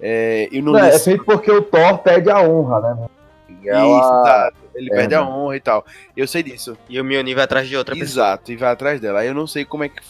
[0.00, 3.06] É, e no Não, é nesse- feito porque o Thor pede a honra, né?
[3.48, 4.56] E ela- Isso, exato.
[4.74, 5.26] Ele É, perde a né?
[5.26, 5.84] honra e tal.
[6.16, 6.76] Eu sei disso.
[6.88, 8.26] E o Mjolnir vai atrás de outra pessoa.
[8.26, 9.20] Exato, e vai atrás dela.
[9.20, 10.00] Aí eu não sei como é que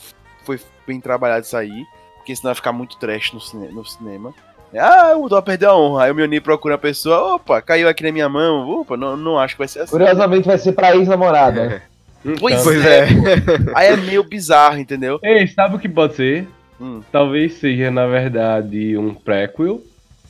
[0.45, 1.85] foi bem trabalhado isso aí,
[2.17, 4.35] porque senão vai ficar muito trash no, cine- no cinema.
[4.79, 6.05] Ah, o Dó perdeu a honra.
[6.05, 8.69] Aí o Mjolnir procura a pessoa, opa, caiu aqui na minha mão.
[8.81, 9.93] Opa, não, não acho que vai ser assim.
[9.93, 11.83] Curiosamente vai ser pra ex-namorada.
[12.41, 13.05] Pois Então- Pois é.
[13.05, 13.07] é.
[13.77, 15.21] Aí é meio bizarro, entendeu?
[15.23, 16.49] Ei, sabe o que pode ser?
[16.81, 17.01] Hum.
[17.13, 19.81] Talvez seja, na verdade, um prequel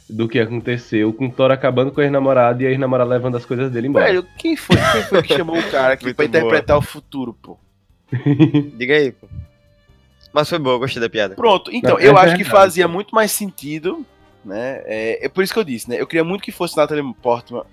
[0.08, 3.44] do que aconteceu com o Thor acabando com a ex-namorada e a ex-namorada levando as
[3.44, 4.06] coisas dele embora.
[4.06, 6.28] Velho, quem foi, quem foi que chamou o cara aqui pra boa.
[6.28, 7.58] interpretar o futuro, pô?
[8.76, 9.28] Diga aí, pô.
[10.32, 11.34] Mas foi boa, eu gostei da piada.
[11.34, 12.94] Pronto, então, Não, eu é acho que fazia pô.
[12.94, 14.04] muito mais sentido,
[14.44, 14.82] né?
[14.84, 16.00] É, é por isso que eu disse, né?
[16.00, 17.64] Eu queria muito que fosse Natalie Portman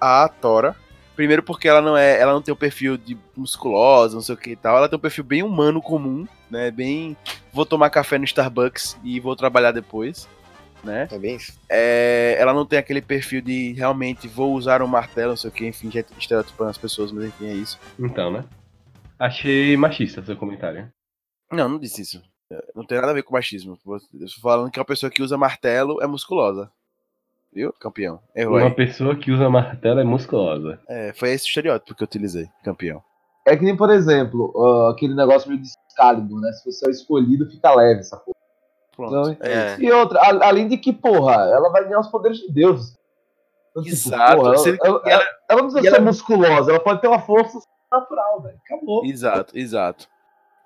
[0.00, 0.76] a Tora.
[1.16, 4.38] Primeiro porque ela não é, ela não tem o perfil de musculosa, não sei o
[4.38, 4.76] que e tal.
[4.76, 6.70] Ela tem um perfil bem humano comum, né?
[6.70, 7.16] Bem,
[7.52, 10.28] vou tomar café no Starbucks e vou trabalhar depois,
[10.84, 11.08] né?
[11.10, 11.58] É bem isso.
[11.68, 15.52] É, ela não tem aquele perfil de realmente vou usar um martelo, não sei o
[15.52, 17.78] que, enfim, já estereotipando as pessoas, mas enfim, é isso.
[17.98, 18.44] Então, né?
[19.18, 20.92] Achei machista seu comentário.
[21.50, 22.22] Não, não disse isso.
[22.50, 23.78] É, Não tem nada a ver com machismo.
[23.86, 26.70] Eu tô falando que uma pessoa que usa martelo é musculosa.
[27.52, 27.72] Viu?
[27.80, 28.20] Campeão.
[28.34, 28.74] Errou Uma aí.
[28.74, 30.80] pessoa que usa martelo é musculosa.
[30.88, 32.48] É, foi esse estereótipo que eu utilizei.
[32.64, 33.00] Campeão.
[33.46, 36.50] É que nem, por exemplo, ó, aquele negócio meio de Excalibur, né?
[36.52, 38.34] Se você é o escolhido, fica leve essa porra.
[38.96, 39.12] Pronto.
[39.12, 39.76] Não, é é.
[39.80, 42.96] E outra, a- além de que, porra, ela vai ganhar os poderes de Deus.
[43.70, 44.36] Então, tipo, Exato.
[44.36, 47.58] porra, ela, ela- ela- ela não precisa ser ela- musculosa, ela pode ter uma força
[47.90, 48.56] natural, velho.
[48.64, 49.04] Acabou.
[49.04, 50.06] Exato, exato.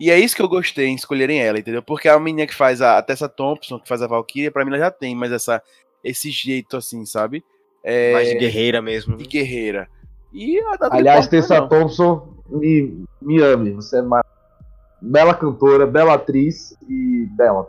[0.01, 1.83] E é isso que eu gostei em escolherem ela, entendeu?
[1.83, 4.71] Porque a menina que faz a, a Tessa Thompson, que faz a Valkyria, pra mim
[4.71, 5.61] ela já tem, mas essa,
[6.05, 7.43] esse jeito assim, sabe?
[7.83, 9.17] É, Mais de guerreira mesmo.
[9.17, 9.89] de guerreira.
[10.33, 10.61] E
[10.91, 11.69] Aliás, Portman, Tessa não.
[11.69, 13.73] Thompson, me, me ame.
[13.73, 14.23] Você é uma
[15.01, 17.67] bela cantora, bela atriz e bela.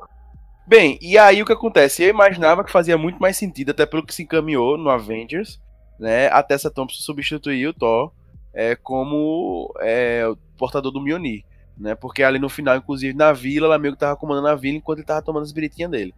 [0.70, 2.04] Bem, e aí o que acontece?
[2.04, 5.60] Eu imaginava que fazia muito mais sentido, até pelo que se encaminhou no Avengers,
[6.00, 6.28] né?
[6.28, 8.12] A Tessa Thompson substituir o Thor
[8.54, 11.44] é, como é, o portador do Mjolnir,
[11.76, 11.96] né?
[11.96, 15.00] Porque ali no final, inclusive, na vila, ela meio que tava comandando a vila enquanto
[15.00, 16.14] ele tava tomando as biritinhas dele,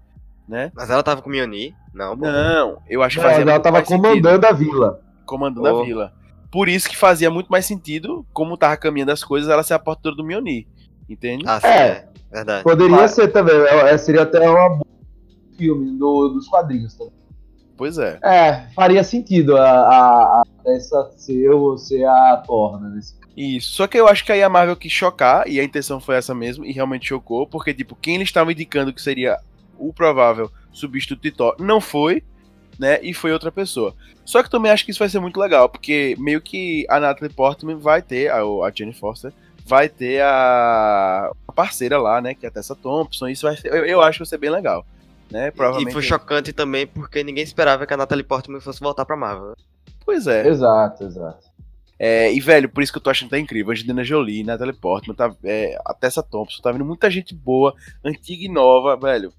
[0.45, 0.69] né?
[0.75, 1.73] Mas ela tava com o Mjolnir?
[1.93, 2.25] Não, pô.
[2.25, 5.01] Não, eu acho que Não, fazia ela muito tava mais sentido, comandando a vila.
[5.25, 5.81] comandando Oh.
[5.81, 6.13] a vila.
[6.51, 9.79] Por isso que fazia muito mais sentido, como tava caminhando as coisas, ela ser a
[9.79, 10.67] portadora do Mjolnir,
[11.09, 11.45] entende?
[11.47, 12.10] Ah, sim, É.
[12.31, 12.35] é.
[12.37, 12.63] Verdade.
[12.63, 13.55] Poderia Mas- ser também.
[13.55, 14.85] é, seria até uma boa
[15.57, 17.13] filme do- dos quadrinhos também.
[17.77, 18.19] Pois é.
[18.23, 22.91] É, faria sentido a, a, a essa ser, o- ser a Thor, né?
[22.95, 23.15] Nesse...
[23.35, 23.71] Isso.
[23.73, 26.33] Só que eu acho que aí a Marvel quis chocar, e a intenção foi essa
[26.35, 29.37] mesmo, e realmente chocou, porque, tipo, quem eles estavam indicando que seria
[29.79, 32.23] o provável substituto de Thor não foi,
[32.77, 32.99] né?
[33.01, 33.95] E foi outra pessoa.
[34.25, 37.33] Só que também acho que isso vai ser muito legal, porque meio que a Natalie
[37.33, 39.33] Portman vai ter, a, a Jenny Foster,
[39.71, 42.33] vai ter a, a parceira lá, né?
[42.33, 43.29] Que é a Tessa Thompson.
[43.29, 44.85] Isso vai ser, eu, eu acho que vai ser bem legal.
[45.31, 45.49] Né?
[45.49, 45.91] Provavelmente.
[45.91, 49.55] E foi chocante também porque ninguém esperava que a Natalie Portman fosse voltar pra Marvel.
[50.05, 50.45] Pois é.
[50.45, 51.49] Exato, exato.
[51.97, 53.71] É, e, velho, por isso que eu tô achando que tá incrível.
[53.71, 58.43] Angelina Jolie, Natalie Portman, tá, é, a Tessa Thompson, tá vindo muita gente boa, antiga
[58.43, 59.31] e nova, velho.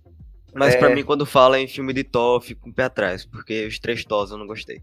[0.55, 0.79] Mas É.
[0.79, 3.67] pra mim, quando fala em filme de Thor, eu fico com o pé atrás, porque
[3.67, 4.81] os três Thors eu não gostei.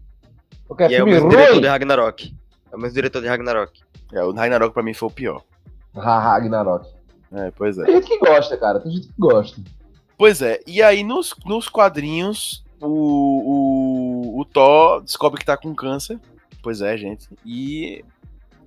[0.68, 1.66] Porque é e é o filme mesmo diretor de.
[1.66, 2.34] Ragnarok.
[2.72, 3.80] É o mesmo diretor de Ragnarok.
[4.12, 5.42] É, o Ragnarok pra mim foi o pior.
[5.94, 6.88] Ragnarok.
[7.32, 7.84] É, pois é.
[7.84, 8.80] Tem gente que gosta, cara.
[8.80, 9.60] Tem gente que gosta.
[10.16, 15.74] Pois é, e aí nos, nos quadrinhos, o, o, o Thor descobre que tá com
[15.74, 16.18] câncer.
[16.62, 17.28] Pois é, gente.
[17.44, 18.04] E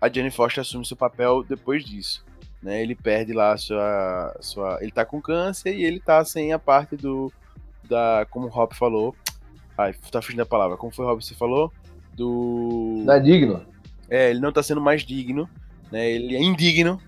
[0.01, 2.23] a Jenny Foster assume seu papel depois disso.
[2.61, 2.81] Né?
[2.81, 4.77] Ele perde lá a sua, sua.
[4.81, 7.31] Ele tá com câncer e ele tá sem a parte do.
[7.83, 8.25] Da.
[8.29, 9.15] Como o Rob falou.
[9.77, 10.77] Ai, tá fugindo da palavra.
[10.77, 11.71] Como foi o Rob você falou?
[12.13, 13.03] Do.
[13.05, 13.65] Não é digno?
[14.13, 15.49] É, ele não tá sendo mais digno,
[15.91, 16.09] né?
[16.11, 17.01] Ele é indigno,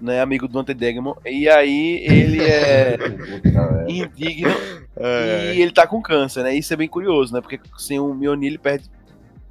[0.00, 0.20] né?
[0.20, 1.14] Amigo do Ante Degmon.
[1.24, 2.96] E aí ele é
[3.88, 4.50] indigno
[5.56, 6.54] e ele tá com câncer, né?
[6.54, 7.40] Isso é bem curioso, né?
[7.40, 8.90] Porque sem o Mjolnir ele perde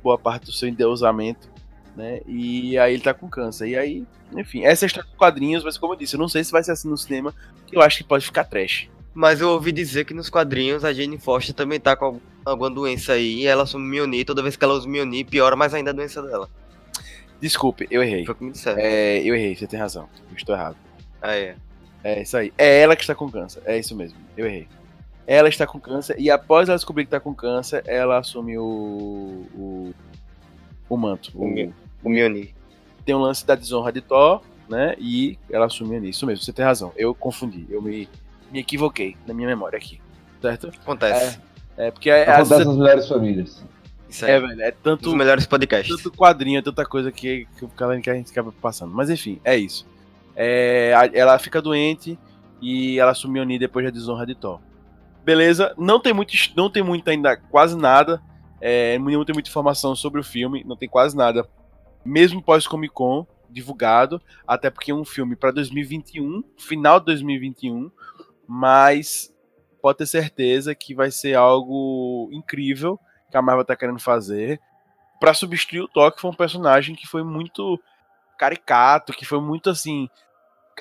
[0.04, 1.50] boa parte do seu endeusamento,
[1.95, 2.20] né?
[2.28, 3.68] E aí ele tá com câncer.
[3.70, 4.04] E aí,
[4.36, 6.52] enfim, essa é a história dos quadrinhos, mas como eu disse, eu não sei se
[6.52, 7.34] vai ser assim no cinema,
[7.66, 8.89] que eu acho que pode ficar trash.
[9.14, 12.70] Mas eu ouvi dizer que nos quadrinhos a Jane Foster também tá com algum- alguma
[12.70, 15.74] doença aí, e ela assume Mjolnir, toda vez que ela usa o Mjolnir, piora mais
[15.74, 16.47] ainda a doença dela.
[17.41, 18.25] Desculpe, eu errei.
[18.25, 18.79] Foi o que me disseram.
[18.81, 20.09] É, eu errei, você tem razão.
[20.29, 20.75] Eu estou errado.
[21.21, 21.55] Ah, é.
[22.03, 22.53] É isso aí.
[22.57, 23.61] É ela que está com câncer.
[23.65, 24.17] É isso mesmo.
[24.37, 24.67] Eu errei.
[25.27, 28.63] Ela está com câncer e após ela descobrir que está com câncer, ela assume o,
[29.55, 29.93] o,
[30.89, 31.31] o manto.
[31.35, 31.73] O O, Mi-
[32.03, 32.49] O Mjolnir.
[33.05, 34.95] tem o lance da desonra de Thor, né?
[34.97, 36.09] E ela assume ali.
[36.09, 36.91] Isso mesmo, você tem razão.
[36.97, 37.67] Eu confundi.
[37.69, 38.09] Eu me,
[38.51, 40.01] me equivoquei na minha memória aqui.
[40.41, 40.67] Certo?
[40.81, 41.39] Acontece.
[41.77, 43.63] É porque é, às Acontece vezes nas melhores famílias.
[44.10, 44.32] Isso aí.
[44.32, 45.95] é, velho, é tanto, Dos melhores podcasts.
[45.95, 47.68] tanto quadrinho, tanta coisa que, que,
[48.01, 48.93] que a gente acaba passando.
[48.93, 49.88] Mas enfim, é isso.
[50.36, 52.18] É, ela fica doente
[52.62, 54.60] e ela assume Oni depois da desonra de Thor.
[55.24, 58.22] Beleza, não tem muito, não tem muito ainda, quase nada.
[58.62, 61.47] É, não tem muita informação sobre o filme, não tem quase nada.
[62.03, 67.91] Mesmo pós Comic Con divulgado, até porque é um filme para 2021, final de 2021,
[68.47, 69.34] mas
[69.82, 72.99] pode ter certeza que vai ser algo incrível
[73.30, 74.59] que a Marvel tá querendo fazer
[75.19, 77.80] para substituir o Thor, que foi um personagem que foi muito
[78.38, 80.09] caricato, que foi muito assim,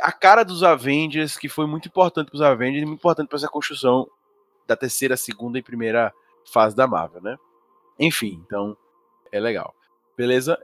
[0.00, 4.08] a cara dos Avengers, que foi muito importante pros Avengers, muito importante para essa construção
[4.66, 6.12] da terceira, segunda e primeira
[6.52, 7.36] fase da Marvel, né?
[7.98, 8.76] Enfim, então
[9.32, 9.74] é legal.
[10.16, 10.58] Beleza?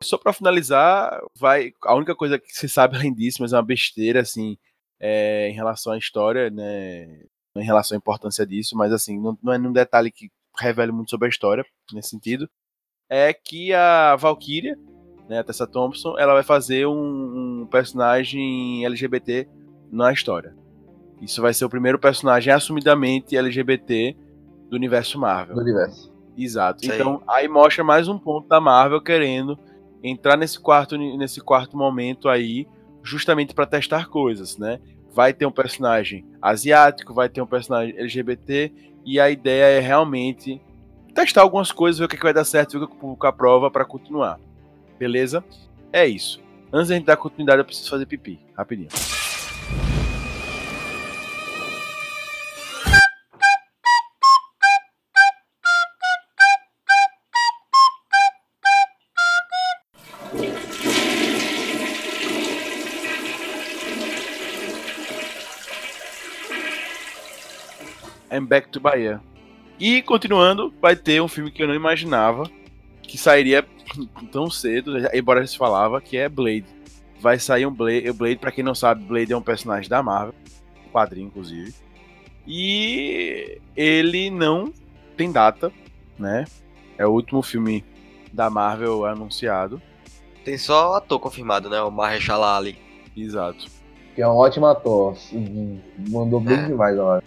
[0.00, 3.62] Só pra finalizar, vai a única coisa que se sabe além disso, mas é uma
[3.62, 4.56] besteira assim,
[5.00, 7.20] é, em relação à história, né?
[7.56, 11.10] Em relação à importância disso, mas assim, não, não é um detalhe que revele muito
[11.10, 12.48] sobre a história nesse sentido,
[13.08, 14.76] é que a Valkyria,
[15.28, 19.48] né, a Tessa Thompson, ela vai fazer um, um personagem LGBT
[19.90, 20.54] na história.
[21.20, 24.16] Isso vai ser o primeiro personagem assumidamente LGBT
[24.68, 25.54] do universo Marvel.
[25.54, 26.12] do universo.
[26.36, 26.84] Exato.
[26.84, 27.00] Isso aí.
[27.00, 29.58] Então, aí mostra mais um ponto da Marvel querendo
[30.02, 32.68] entrar nesse quarto, nesse quarto momento aí,
[33.02, 34.78] justamente para testar coisas, né?
[35.12, 38.72] Vai ter um personagem asiático, vai ter um personagem LGBT,
[39.08, 40.60] e a ideia é realmente
[41.14, 43.26] testar algumas coisas, ver o que, que vai dar certo, ver o que o público
[43.26, 44.38] aprova para continuar.
[44.98, 45.42] Beleza?
[45.90, 46.42] É isso.
[46.70, 48.90] Antes da gente dar continuidade, eu preciso fazer pipi, rapidinho.
[68.38, 69.20] I'm Back to Bahia.
[69.78, 72.44] E continuando, vai ter um filme que eu não imaginava
[73.02, 73.64] que sairia
[74.32, 76.66] tão cedo, embora já se falava, que é Blade.
[77.20, 80.34] Vai sair um Blade, Blade, pra quem não sabe, Blade é um personagem da Marvel,
[80.86, 81.72] um quadrinho inclusive.
[82.46, 84.72] E ele não
[85.16, 85.72] tem data,
[86.18, 86.44] né?
[86.96, 87.84] É o último filme
[88.32, 89.80] da Marvel anunciado.
[90.44, 91.80] Tem só ator confirmado, né?
[91.82, 92.78] O Mahershala Ali.
[93.16, 93.66] Exato.
[94.14, 95.16] Que é um ótimo ator.
[96.08, 96.66] Mandou bem É.
[96.66, 97.22] demais, eu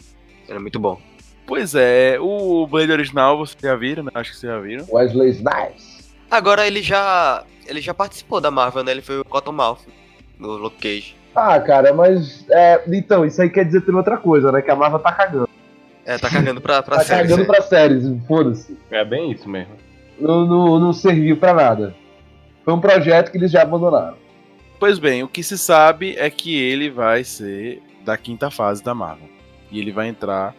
[0.55, 0.99] é muito bom.
[1.45, 4.11] Pois é, o Blade original vocês já viram, né?
[4.13, 4.85] Acho que vocês já viram.
[4.89, 6.13] Wesley Snipes.
[6.29, 7.43] Agora ele já.
[7.67, 8.91] Ele já participou da Marvel, né?
[8.91, 9.79] Ele foi o Cottonmouth
[10.39, 11.15] no Luke Cage.
[11.35, 12.45] Ah, cara, mas.
[12.49, 14.61] É, então, isso aí quer dizer também outra coisa, né?
[14.61, 15.49] Que a Marvel tá cagando.
[16.05, 17.21] É, tá cagando pra, pra tá série.
[17.23, 17.57] cagando isso aí.
[17.57, 18.77] pra séries, foda-se.
[18.89, 19.73] É bem isso mesmo.
[20.19, 21.95] Não, não, não serviu pra nada.
[22.63, 24.15] Foi um projeto que eles já abandonaram.
[24.79, 28.95] Pois bem, o que se sabe é que ele vai ser da quinta fase da
[28.95, 29.29] Marvel.
[29.71, 30.53] E ele vai entrar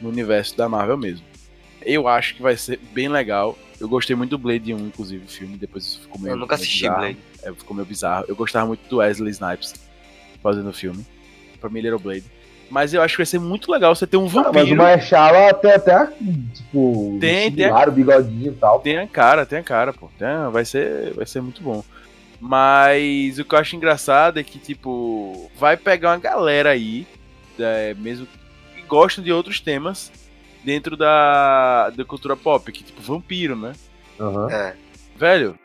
[0.00, 1.24] no universo da Marvel mesmo.
[1.82, 3.56] Eu acho que vai ser bem legal.
[3.80, 5.56] Eu gostei muito do Blade 1, inclusive, o filme.
[5.56, 6.32] Depois isso ficou meio.
[6.32, 6.98] Eu nunca meio assisti bizarro.
[7.00, 7.18] Blade.
[7.42, 8.24] É, ficou meio bizarro.
[8.28, 9.74] Eu gostava muito do Wesley Snipes
[10.42, 11.06] fazendo o filme.
[11.60, 12.24] Pra mim ele era o Blade.
[12.68, 14.76] Mas eu acho que vai ser muito legal você ter um Ah, mas o vampiro.
[14.76, 16.06] Mahershala tem até,
[16.52, 17.64] tipo, Tem, tem.
[17.66, 18.80] similar, o bigodinho e tal.
[18.80, 20.10] Tem a cara, tem a cara, pô.
[20.18, 21.84] Tem a- vai, ser, vai ser muito bom.
[22.40, 27.06] Mas o que eu acho engraçado é que, tipo, vai pegar uma galera aí,
[27.58, 28.26] é, mesmo
[28.86, 30.10] gostam de outros temas
[30.64, 33.72] dentro da, da cultura pop, que, tipo, vampiro, né?
[34.18, 34.50] Aham.
[34.50, 34.74] É.
[35.16, 35.58] Velho,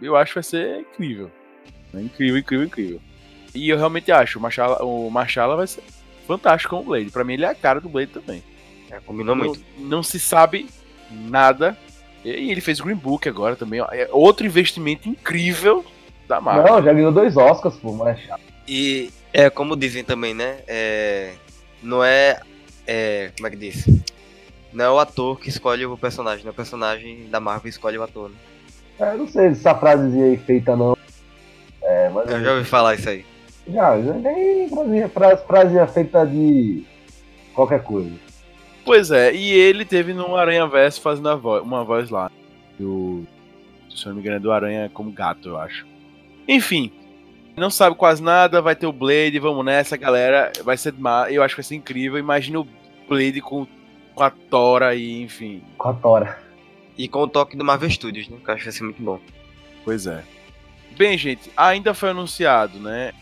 [0.00, 1.30] eu acho que vai ser incrível.
[1.94, 3.00] É incrível, incrível, incrível.
[3.54, 5.82] E eu realmente acho, o Machala, o Machala vai ser
[6.26, 7.10] fantástico com o Blade.
[7.10, 8.42] Pra mim, ele é a cara do Blade também.
[8.90, 9.62] é, combinou Não, muito.
[9.78, 10.68] não se sabe
[11.10, 11.76] nada.
[12.24, 13.80] E ele fez Green Book agora também.
[13.80, 13.88] ó.
[13.90, 15.84] É outro investimento incrível
[16.28, 16.74] da Marvel.
[16.76, 18.40] Não, já ganhou dois Oscars, pô, Mahershala.
[18.68, 20.60] E é como dizem também, né?
[20.68, 21.32] É,
[21.82, 22.40] não é,
[22.86, 23.30] é.
[23.36, 23.84] Como é que diz?
[24.72, 27.68] Não é o ator que escolhe o personagem, não é o personagem da Marvel que
[27.68, 28.30] escolhe o ator.
[28.30, 28.36] Né?
[29.00, 30.96] É, não sei se essa frasezinha aí feita não.
[31.82, 33.24] É, mas Eu já ouvi falar isso aí.
[33.68, 36.84] já, já nem frase, frasezinha feita de
[37.54, 38.12] qualquer coisa.
[38.84, 42.30] Pois é, e ele teve no Aranha Verso fazendo a vo- uma voz lá.
[42.78, 43.24] Do,
[43.94, 45.86] se eu não me engano, é do Aranha como gato, eu acho.
[46.48, 46.90] Enfim,
[47.56, 50.52] não sabe quase nada, vai ter o Blade, vamos nessa, galera.
[50.64, 50.92] Vai ser.
[50.94, 52.18] ma- Eu acho que vai ser incrível.
[52.18, 52.68] Imagina o
[53.08, 53.66] Blade com,
[54.14, 55.62] com a Tora e, enfim.
[55.76, 56.38] Com a Tora.
[56.96, 58.36] E com o toque do Marvel Studios, né?
[58.44, 59.18] Que eu acho que vai ser muito bom.
[59.84, 60.22] Pois é.
[60.96, 63.12] Bem, gente, ainda foi anunciado, né?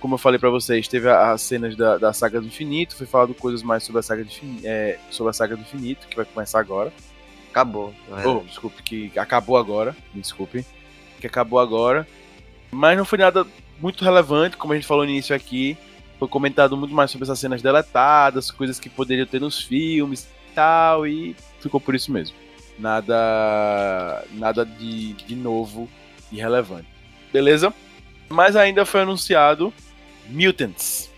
[0.00, 3.34] Como eu falei pra vocês, teve as cenas da, da saga do infinito, foi falado
[3.34, 4.66] coisas mais sobre a saga do infinito,
[5.10, 6.90] sobre a saga do infinito, que vai começar agora.
[7.50, 7.92] Acabou.
[8.08, 9.94] na Oh, desculpe, que acabou agora.
[10.14, 10.64] Me desculpe.
[11.20, 12.08] Que acabou agora.
[12.72, 13.46] Mas não foi nada
[13.80, 15.76] muito relevante, como a gente falou no início aqui.
[16.18, 20.54] Foi comentado muito mais sobre essas cenas deletadas, coisas que poderiam ter nos filmes e
[20.54, 22.36] tal, e ficou por isso mesmo.
[22.78, 24.24] Nada.
[24.32, 25.88] Nada de, de novo
[26.30, 26.86] e relevante.
[27.32, 27.72] Beleza?
[28.28, 29.72] Mas ainda foi anunciado
[30.28, 31.10] Mutants,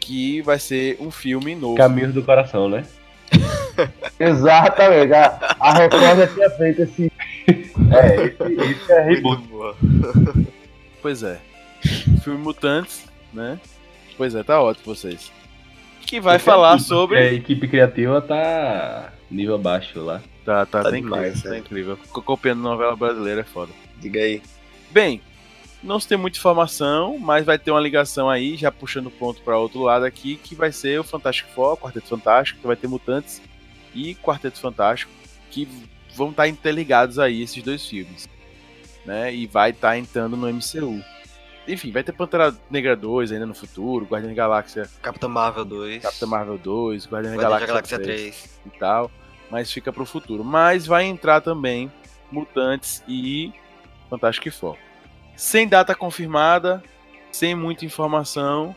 [0.00, 1.76] que vai ser um filme novo.
[1.76, 2.84] Caminhos do coração, né?
[4.18, 5.12] Exatamente.
[5.12, 7.12] A, a Record já tinha feito esse.
[7.92, 9.44] É, esse, esse é reboot.
[11.00, 11.38] Pois é.
[12.22, 13.58] Filme Mutantes, né?
[14.16, 15.30] Pois é, tá ótimo vocês.
[16.00, 17.18] Que vai falar sobre.
[17.18, 20.20] A equipe criativa tá nível baixo lá.
[20.44, 21.58] Tá, tá, Tá tá demais, incrível, tá né?
[21.58, 21.96] incrível.
[21.96, 23.72] Ficou copiando novela brasileira, é foda.
[24.00, 24.40] Diga aí.
[24.90, 25.20] Bem,
[25.82, 29.42] não se tem muita informação, mas vai ter uma ligação aí, já puxando o ponto
[29.42, 32.86] para outro lado aqui, que vai ser o Fantástico Four, Quarteto Fantástico, que vai ter
[32.88, 33.42] Mutantes
[33.94, 35.10] e Quarteto Fantástico,
[35.50, 35.68] que
[36.14, 38.28] vão estar interligados aí, esses dois filmes.
[39.04, 39.34] Né?
[39.34, 41.02] E vai estar entrando no MCU.
[41.68, 46.02] Enfim, vai ter Pantera Negra 2 ainda no futuro, Guardião da Galáxia, Capitã Marvel 2.
[46.02, 48.60] Capitã Marvel 2, Guardião da Galáxia, Galáxia 3 3.
[48.66, 49.10] e tal,
[49.50, 50.44] mas fica pro futuro.
[50.44, 51.90] Mas vai entrar também
[52.30, 53.52] Mutantes e
[54.08, 54.76] Fantastic Four.
[55.36, 56.82] Sem data confirmada,
[57.32, 58.74] sem muita informação,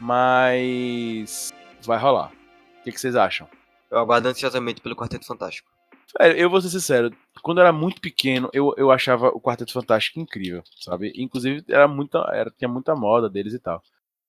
[0.00, 1.52] mas
[1.84, 2.32] vai rolar.
[2.80, 3.48] O que, que vocês acham?
[3.90, 5.70] Eu aguardo ansiosamente pelo Quarteto Fantástico.
[6.16, 7.10] Sério, eu vou ser sincero,
[7.42, 11.12] quando eu era muito pequeno, eu, eu achava o Quarteto Fantástico incrível, sabe?
[11.16, 13.82] Inclusive, era muita, era, tinha muita moda deles e tal.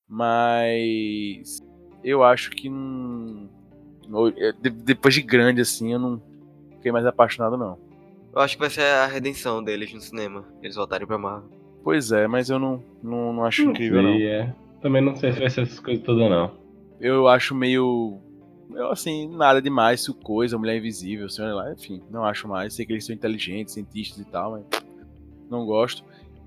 [0.08, 1.60] Mas
[2.04, 3.50] eu acho que não,
[4.08, 6.22] não- de- depois de grande, assim, eu não
[6.76, 7.78] fiquei mais apaixonado, não.
[8.34, 10.44] Eu acho que vai ser a redenção deles no cinema.
[10.62, 11.50] Eles voltarem pra Marvel.
[11.84, 14.34] Pois é, mas eu não, não, não acho Não incrível, sei, não.
[14.34, 14.56] é.
[14.82, 16.52] Também não sei se vai ser essas coisas todas, não.
[17.00, 18.20] Eu acho meio.
[18.76, 22.74] Eu, assim, nada demais, isso coisa, mulher invisível, sei lá, enfim, não acho mais.
[22.74, 24.84] Sei que eles são inteligentes, cientistas e tal, mas
[25.50, 26.04] não gosto.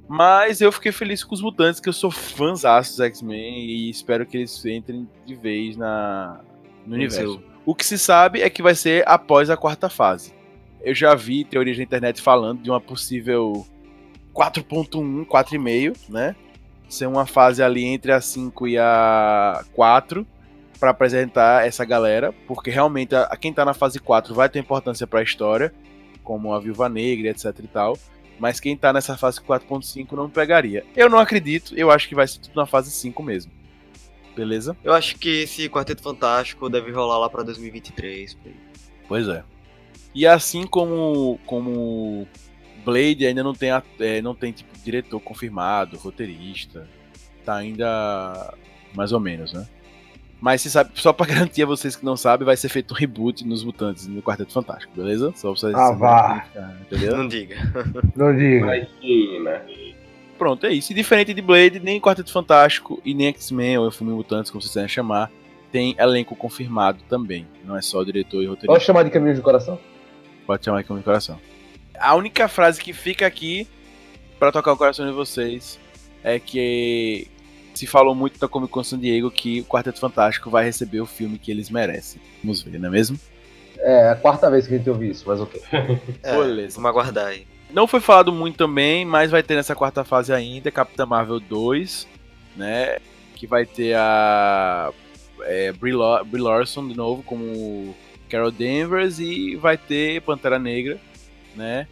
[0.06, 4.26] Mas eu fiquei feliz com os mutantes, que eu sou fãzaço dos X-Men e espero
[4.26, 6.40] que eles entrem de vez na,
[6.86, 7.42] no universo.
[7.64, 10.32] O que se sabe é que vai ser após a quarta fase.
[10.82, 13.66] Eu já vi teorias na internet falando de uma possível
[14.34, 16.34] 4.1, 4,5, né?
[16.88, 20.26] Ser uma fase ali entre a 5 e a 4
[20.78, 24.58] para apresentar essa galera, porque realmente a, a quem tá na fase 4 vai ter
[24.58, 25.72] importância para a história,
[26.22, 27.98] como a Viúva Negra, etc e tal.
[28.38, 30.84] Mas quem tá nessa fase 4.5 não pegaria.
[30.94, 33.50] Eu não acredito, eu acho que vai ser tudo na fase 5 mesmo.
[34.36, 34.76] Beleza?
[34.84, 38.34] Eu acho que esse Quarteto Fantástico deve rolar lá pra 2023.
[38.34, 38.56] por aí.
[39.08, 39.42] Pois é.
[40.14, 42.26] E assim como como
[42.84, 46.88] Blade ainda não tem é, não tem tipo diretor confirmado, roteirista,
[47.44, 48.54] tá ainda
[48.94, 49.66] mais ou menos, né?
[50.40, 52.96] Mas você sabe, só pra garantir a vocês que não sabem, vai ser feito um
[52.96, 55.32] reboot nos Mutantes no Quarteto Fantástico, beleza?
[55.34, 56.46] Só pra vocês Ah, vá.
[56.82, 57.16] entendeu?
[57.16, 57.56] Não diga.
[58.14, 58.56] Não diga.
[58.76, 59.62] Imagina.
[60.38, 60.92] Pronto, é isso.
[60.92, 64.70] E diferente de Blade, nem Quarteto Fantástico e nem X-Men ou Filme Mutantes, como vocês
[64.70, 65.30] quiserem chamar,
[65.72, 67.44] tem elenco confirmado também.
[67.64, 68.72] Não é só diretor e roteirista.
[68.72, 69.78] Pode chamar de caminhos do coração.
[70.46, 71.38] Pode chamar aqui no coração.
[71.98, 73.66] A única frase que fica aqui
[74.38, 75.78] pra tocar o coração de vocês
[76.22, 77.26] é que
[77.78, 81.06] se falou muito da Comic Con San Diego que o Quarteto Fantástico vai receber o
[81.06, 82.20] filme que eles merecem.
[82.42, 83.18] Vamos ver, não é mesmo?
[83.78, 85.62] É a quarta vez que a gente ouve isso, mas ok.
[86.24, 86.74] É, Beleza.
[86.74, 87.46] Vamos aguardar aí.
[87.70, 92.08] Não foi falado muito também, mas vai ter nessa quarta fase ainda Capitã Marvel 2,
[92.56, 92.98] né?
[93.36, 94.90] Que vai ter a
[95.42, 97.94] é, Brie, Lar- Brie Larson de novo como
[98.28, 100.98] Carol Danvers e vai ter Pantera Negra,
[101.54, 101.86] né?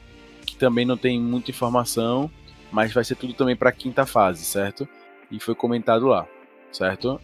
[0.44, 2.28] Que também não tem muita informação,
[2.72, 4.88] mas vai ser tudo também para quinta fase, certo?
[5.30, 6.26] E foi comentado lá,
[6.72, 7.20] certo?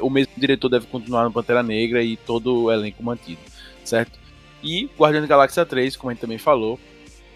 [0.00, 3.40] O mesmo diretor deve continuar no Pantera Negra e todo o elenco mantido,
[3.84, 4.18] certo?
[4.62, 6.78] E Guardião da Galáxia 3, como a gente também falou,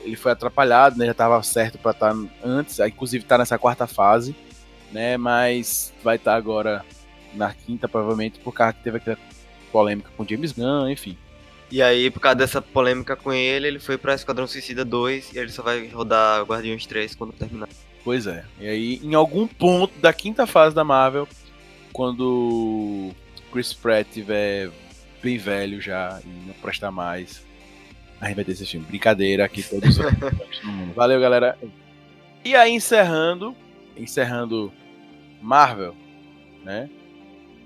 [0.02, 1.06] ele foi atrapalhado, né?
[1.06, 4.36] Já estava certo para estar antes, aí, inclusive tá nessa quarta fase,
[4.92, 5.16] né?
[5.16, 6.84] Mas vai estar agora
[7.34, 9.18] na quinta, provavelmente, por causa que teve aquela
[9.72, 11.18] polêmica com James Gunn, enfim.
[11.70, 15.38] E aí, por causa dessa polêmica com ele, ele foi pra Esquadrão Suicida 2 e
[15.38, 17.68] ele só vai rodar Guardiões 3 quando terminar.
[18.05, 18.44] Pois é.
[18.61, 21.26] E aí, em algum ponto da quinta fase da Marvel,
[21.92, 23.11] quando
[23.50, 24.70] Chris Pratt tiver
[25.22, 27.44] bem velho já e não prestar mais,
[28.20, 28.86] a gente vai ter esse filme.
[28.86, 29.96] Brincadeira aqui todos
[30.64, 30.92] mundo.
[30.94, 31.59] Valeu, galera.
[32.44, 33.57] E aí, encerrando,
[33.96, 34.70] encerrando
[35.40, 35.94] Marvel,
[36.62, 36.90] né?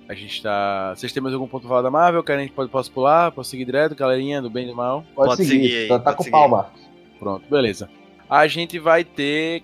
[0.08, 0.94] A gente tá.
[0.94, 2.22] Vocês têm mais algum ponto pra falar da Marvel?
[2.22, 3.30] Querem pode, posso pular?
[3.32, 5.04] Posso seguir direto, galerinha do bem e do mal?
[5.14, 5.62] Pode, Pode seguir.
[5.64, 6.32] seguir aí, tá tá pode com seguir.
[6.32, 6.80] pau, Marcos.
[7.18, 7.90] Pronto, beleza.
[8.30, 9.62] A gente vai ter,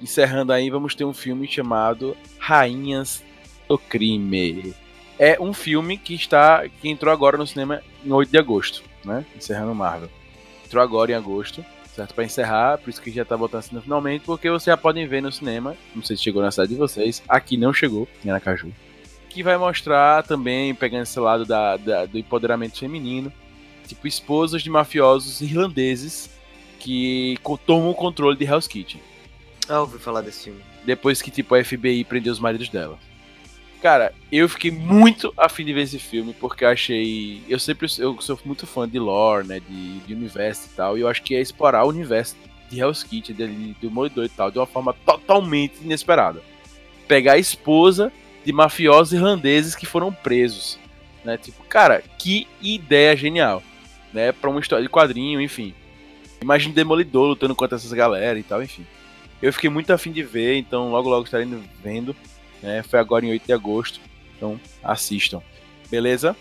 [0.00, 3.22] encerrando aí, vamos ter um filme chamado Rainhas
[3.68, 4.74] do Crime.
[5.18, 9.24] É um filme que está que entrou agora no cinema em 8 de agosto, né?
[9.36, 10.08] Encerrando Marvel.
[10.64, 12.14] Entrou agora em agosto, certo?
[12.14, 15.20] Pra encerrar, por isso que já tá botando assim finalmente, porque vocês já podem ver
[15.20, 15.76] no cinema.
[15.94, 17.22] Não sei se chegou na cidade de vocês.
[17.28, 18.72] Aqui não chegou, em Aracaju.
[19.28, 23.32] Que vai mostrar também, pegando esse lado da, da- do empoderamento feminino,
[23.86, 26.30] tipo, esposas de mafiosos irlandeses
[26.78, 27.36] que
[27.66, 29.00] tomam o controle de Hell's Kitchen.
[29.68, 30.60] Ah, ouvi falar desse filme.
[30.84, 32.98] Depois que, tipo, a FBI prendeu os maridos dela.
[33.82, 37.42] Cara, eu fiquei muito afim de ver esse filme, porque eu achei.
[37.48, 39.60] Eu sempre eu sou muito fã de lore, né?
[39.60, 40.98] De, de universo e tal.
[40.98, 42.34] E eu acho que é explorar o universo
[42.68, 46.42] de Hell's Kitchen, de, do Demolidor e tal, de uma forma totalmente inesperada.
[47.06, 48.12] Pegar a esposa
[48.44, 50.78] de mafiosos irlandeses que foram presos.
[51.24, 51.36] Né?
[51.36, 53.62] Tipo, cara, que ideia genial.
[54.12, 54.32] Né?
[54.32, 55.72] Pra uma história de quadrinho, enfim.
[56.42, 58.84] Imagina Demolidor lutando contra essas galera e tal, enfim.
[59.40, 61.46] Eu fiquei muito afim de ver, então logo logo estarei
[61.82, 62.14] vendo.
[62.62, 62.82] Né?
[62.82, 64.00] Foi agora em 8 de agosto.
[64.36, 65.40] Então assistam.
[65.90, 66.36] Beleza?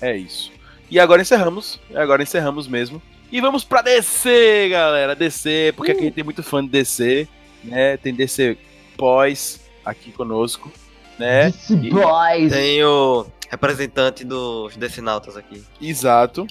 [0.00, 0.52] É isso.
[0.90, 1.80] E agora encerramos.
[1.94, 3.02] Agora encerramos mesmo.
[3.30, 5.14] E vamos pra DC, galera.
[5.14, 7.28] DC, porque aqui a gente tem muito fã de DC.
[7.64, 7.96] Né?
[7.96, 8.56] Tem DC
[8.96, 10.72] pós aqui conosco.
[11.18, 11.50] Né?
[11.50, 12.52] DC Boys!
[12.52, 15.62] Tem o representante dos Decinautas aqui.
[15.80, 16.46] Exato.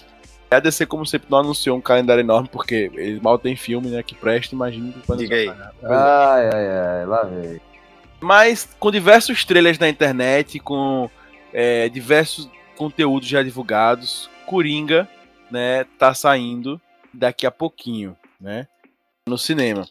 [0.50, 4.02] A DC, como sempre, não anunciou um calendário enorme, porque ele mal tem filme, né?
[4.02, 5.50] Que presta, imagina quando Diga aí.
[5.50, 7.60] Ai, ai, ai, lá vem.
[8.20, 11.10] Mas com diversos trailers na internet, com
[11.54, 15.10] é, diversos conteúdos já divulgados, Coringa,
[15.52, 16.80] né, tá saindo
[17.14, 18.68] daqui a pouquinho, né,
[19.28, 19.88] no cinema.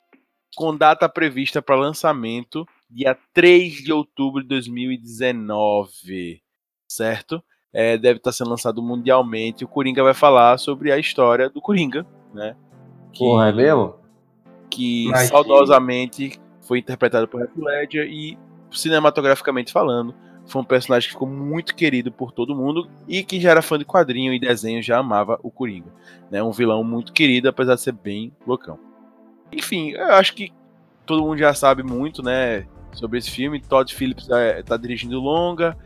[0.56, 6.40] Com data prevista para lançamento dia 3 de outubro de 2019,
[6.88, 7.42] certo?
[7.72, 9.64] É, deve estar sendo lançado mundialmente.
[9.64, 12.56] O Coringa vai falar sobre a história do Coringa, né?
[13.12, 13.94] Que, Porra, é mesmo?
[14.70, 18.38] que Mas saudosamente foi interpretado por Heath Ledger e
[18.70, 20.14] cinematograficamente falando
[20.46, 23.78] foi um personagem que ficou muito querido por todo mundo e quem já era fã
[23.78, 25.92] de quadrinho e desenho já amava o Coringa,
[26.30, 26.42] né?
[26.42, 28.78] Um vilão muito querido apesar de ser bem loucão.
[29.52, 30.52] Enfim, eu acho que
[31.04, 33.60] todo mundo já sabe muito, né, sobre esse filme.
[33.60, 35.76] Todd Phillips é, tá dirigindo longa,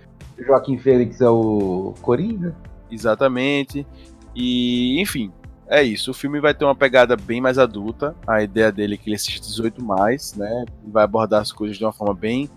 [0.47, 2.55] Joaquim Fênix é o Coringa?
[2.91, 3.87] Exatamente.
[4.35, 5.31] E, enfim,
[5.69, 6.11] é isso.
[6.11, 8.15] O filme vai ter uma pegada bem mais adulta.
[8.27, 10.65] A ideia dele é que ele assiste 18 mais, né?
[10.87, 12.49] Vai abordar as coisas de uma forma bem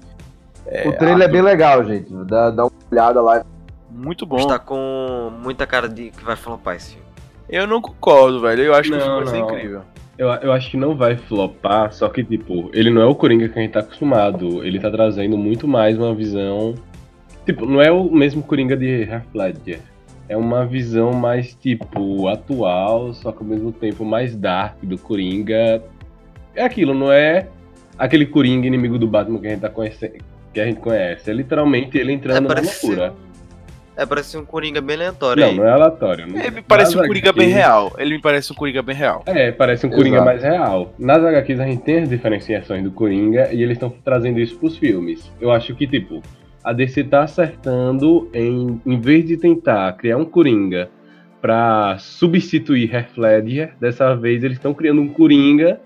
[0.86, 2.12] o trailer é bem legal, gente.
[2.26, 3.46] Dá, dá uma olhada lá.
[3.92, 4.38] muito bom.
[4.38, 7.04] Está com muita cara de que vai flopar esse filme.
[7.50, 8.64] Eu não concordo, velho.
[8.64, 9.50] Eu acho que o Não, filme vai ser não.
[9.50, 9.82] incrível.
[10.18, 13.50] Eu, eu acho que não vai flopar, só que, tipo, ele não é o Coringa
[13.50, 14.64] que a gente tá acostumado.
[14.64, 16.76] Ele tá trazendo muito mais uma visão.
[17.46, 19.80] Tipo, não é o mesmo Coringa de Heath Ledger.
[20.30, 25.84] É uma visão mais, tipo, atual, só que ao mesmo tempo mais dark do Coringa.
[26.56, 27.48] É aquilo, não é
[27.98, 30.14] aquele Coringa inimigo do Batman que a gente, tá conhecendo,
[30.54, 31.30] que a gente conhece.
[31.30, 33.14] É literalmente ele entrando na parece loucura.
[33.96, 35.56] É, parece um Coringa bem aleatório Não, aí.
[35.56, 36.26] não é aleatório.
[36.28, 37.94] não- Ele me parece um Nas Coringa bem HQs real.
[38.00, 39.22] Ele me parece um Coringa bem real.
[39.28, 40.26] É, parece um Coringa Exato.
[40.26, 40.94] mais real.
[40.98, 44.78] Nas HQs a gente tem as diferenciações do Coringa e eles estão trazendo isso pros
[44.78, 45.32] filmes.
[45.40, 46.24] Eu acho que, tipo,
[46.64, 50.90] a DC tá acertando em, em vez de tentar criar um Coringa
[51.42, 55.82] pra substituir Heath Ledger, dessa vez eles estão criando um Coringa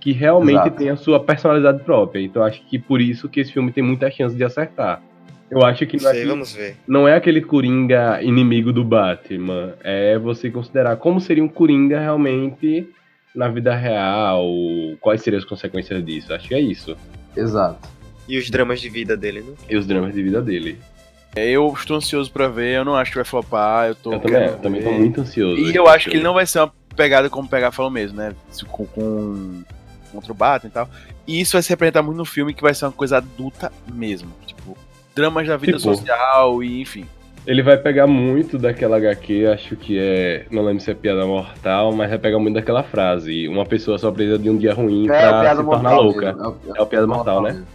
[0.00, 0.76] que realmente Exato.
[0.76, 2.20] tem a sua personalidade própria.
[2.20, 5.02] Então acho que por isso que esse filme tem muita chance de acertar.
[5.50, 6.76] Eu acho que não é Sei, ver.
[6.88, 9.74] não é aquele Coringa inimigo do Batman.
[9.84, 12.88] É você considerar como seria um Coringa realmente
[13.34, 14.46] na vida real,
[14.98, 16.32] quais seriam as consequências disso.
[16.32, 16.96] Acho que é isso.
[17.36, 17.86] Exato.
[18.28, 19.52] E os dramas de vida dele, né?
[19.68, 20.78] E os dramas de vida dele.
[21.34, 22.76] É, Eu estou ansioso pra ver.
[22.76, 23.88] Eu não acho que vai flopar.
[23.88, 25.60] Eu tô eu também, eu também tô muito ansioso.
[25.60, 28.32] E eu acho que ele não vai ser uma pegada como pegar falou mesmo, né?
[28.68, 29.62] Com, com
[30.12, 30.90] contra o Batman e tal.
[31.26, 34.30] E isso vai se representar muito no filme, que vai ser uma coisa adulta mesmo.
[34.46, 34.76] Tipo,
[35.14, 35.94] dramas da vida Tipo.
[35.96, 37.06] social e enfim.
[37.44, 40.44] Ele vai pegar muito daquela HQ, acho que é.
[40.50, 43.48] Não lembro se é piada mortal, mas vai pegar muito daquela frase.
[43.48, 46.02] Uma pessoa só precisa de um dia ruim É, pra o piada se tornar mortal
[46.04, 46.32] louca.
[46.34, 46.56] mesmo.
[46.76, 47.50] É o piada mortal, né?
[47.52, 47.66] mesmo.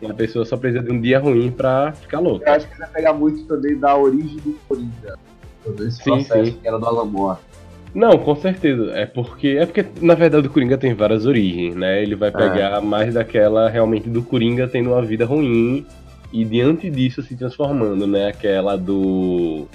[0.00, 2.52] Uma pessoa só precisa de um dia ruim pra ficar Eu louca.
[2.52, 5.18] acho que ele vai pegar muito também da origem do Coringa.
[5.64, 6.58] Todo esse Sim, processo sim.
[6.62, 7.38] que era do Alan Moore.
[7.94, 8.92] Não, com certeza.
[8.92, 9.56] É porque.
[9.58, 12.02] É porque, na verdade, o Coringa tem várias origens, né?
[12.02, 15.84] Ele vai pegar mais daquela realmente do Coringa tendo uma vida ruim
[16.32, 18.28] e diante disso se transformando, né?
[18.28, 19.66] Aquela do.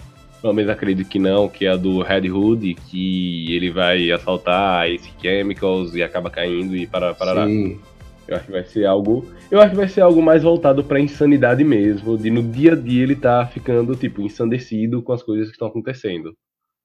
[0.42, 4.90] Pelo menos acredito que não, que é a do Red Hood, que ele vai assaltar
[4.90, 7.46] esse Chemicals e acaba caindo e para parará.
[7.48, 7.80] Sim.
[8.28, 9.26] Eu acho que vai ser algo.
[9.52, 12.18] Eu acho que vai ser algo mais voltado pra insanidade mesmo.
[12.18, 15.68] De no dia a dia ele tá ficando, tipo, ensandecido com as coisas que estão
[15.68, 16.36] acontecendo.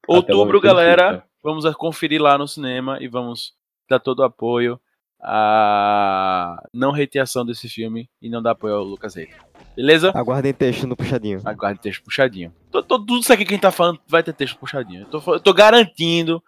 [0.07, 1.13] Outubro, galera.
[1.15, 1.25] fica.
[1.43, 3.53] Vamos conferir lá no cinema e vamos
[3.89, 4.79] dar todo o apoio
[5.21, 9.31] à não reteação desse filme e não dar apoio ao Lucas Reis.
[9.77, 10.11] Beleza?
[10.15, 11.41] Aguardem texto no puxadinho.
[11.45, 12.53] Aguarde texto puxadinho.
[12.71, 15.03] Tô- tô- tudo isso aqui que a gente tá falando vai ter texto puxadinho.
[15.03, 16.43] Eu tô, eu tô garantindo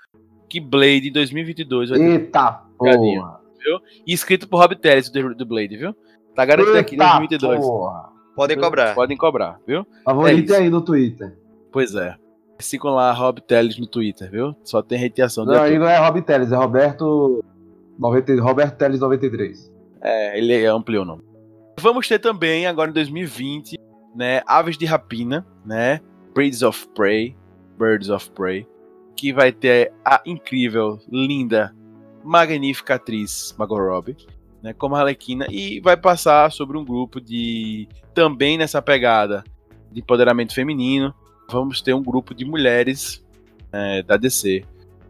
[0.49, 2.05] que Blade 2022 vai ter.
[2.11, 3.21] Eita Jogadinho.
[3.23, 3.40] porra.
[4.07, 5.95] E escrito por Rob Teles do, do Blade, viu?
[6.35, 7.05] Tá garantido aqui Eita
[7.39, 7.61] 2022.
[7.61, 8.11] porra.
[8.35, 8.95] Podem cobrar.
[8.95, 9.87] Podem cobrar, viu?
[10.05, 11.37] Favorito É aí no Twitter.
[11.73, 12.17] Pois é.
[12.59, 14.55] Sigam lá Rob Teles no Twitter, viu?
[14.65, 17.45] Só tem reteação do Não, aí não é Rob Teles, é Roberto.
[17.99, 19.71] 90, Roberto Teles 93.
[20.03, 21.23] É, ele ampliou o nome.
[21.79, 23.79] Vamos ter também, agora em 2020,
[24.15, 26.01] né, Aves de Rapina, né,
[26.35, 27.37] Birds of Prey,
[27.79, 28.67] Birds of Prey,
[29.17, 31.75] que vai ter a incrível, linda,
[32.25, 34.17] magnífica atriz Margot Robbie,
[34.63, 39.43] né, como Arlequina, e vai passar sobre um grupo de, também nessa pegada
[39.91, 41.15] de empoderamento feminino,
[41.51, 43.25] vamos ter um grupo de mulheres
[43.73, 44.65] é, da DC,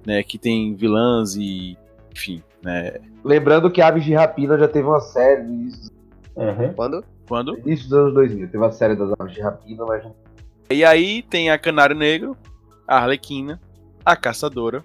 [0.06, 1.76] né, que tem vilãs e,
[2.14, 5.90] enfim, né, Lembrando que Aves de Rapina já teve uma série no início,
[6.36, 6.72] Uhum.
[6.74, 7.04] Quando?
[7.28, 8.46] quando início dos anos 2000.
[8.46, 10.04] Teve uma série das Aves de Rapina, mas
[10.70, 12.36] E aí tem a Canário Negro,
[12.88, 13.61] a Arlequina,
[14.04, 14.84] a Caçadora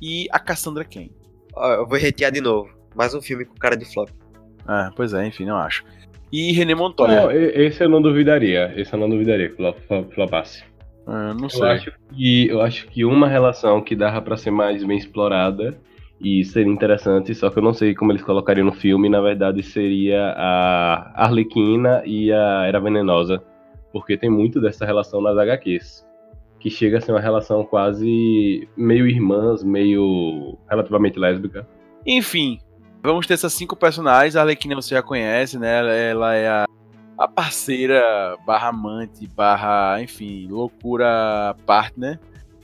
[0.00, 1.10] e a Cassandra Cain.
[1.56, 2.68] Eu vou retear de novo.
[2.94, 4.08] Mais um filme com cara de flop.
[4.66, 5.84] Ah, pois é, enfim, não acho.
[6.32, 7.22] E René Montoya.
[7.22, 8.72] Não, e- esse eu não duvidaria.
[8.76, 10.64] Esse eu não duvidaria que flop- flop- flopasse.
[11.06, 11.68] Ah, não Eu sei.
[11.68, 15.78] acho, que, eu acho que uma relação que dava pra ser mais bem explorada
[16.20, 19.62] e seria interessante, só que eu não sei como eles colocariam no filme, na verdade
[19.62, 23.42] seria a Arlequina e a Era Venenosa,
[23.92, 26.04] porque tem muito dessa relação nas HQs,
[26.60, 31.66] que chega a ser uma relação quase meio irmãs, meio relativamente lésbica.
[32.06, 32.58] Enfim,
[33.02, 34.36] vamos ter essas cinco personagens.
[34.36, 36.10] A Arlequina você já conhece, né?
[36.10, 36.64] Ela, é a,
[37.16, 42.18] a parceira barra amante, barra, enfim, loucura partner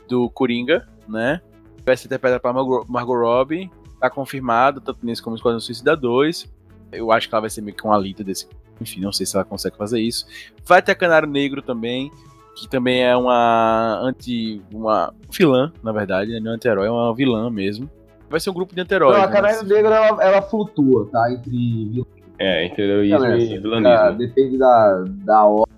[0.09, 1.41] do Coringa, né?
[1.85, 3.71] Vai ser interpretada por Margot, Robbie.
[4.01, 6.53] Tá confirmado, tanto nesse como no Esquadrão Suicida 2.
[6.93, 8.49] Eu acho que ela vai ser meio que uma Alita desse.
[8.81, 10.27] Enfim, não sei se ela consegue fazer isso.
[10.65, 12.11] Vai ter Canário Negro também,
[12.57, 14.63] que também é uma anti.
[14.73, 16.41] uma vilã, na verdade, né?
[16.41, 17.91] não é anti-herói, é uma vilã mesmo.
[18.31, 19.17] Vai ser um grupo de anti-heróis.
[19.17, 19.33] Não, a né?
[19.33, 21.31] Canário Negra ela, ela flutua, tá?
[21.33, 22.05] Entre.
[22.39, 23.89] É, entre heroísmo é e vilanismo.
[23.89, 25.71] ah, Depende da, da hora.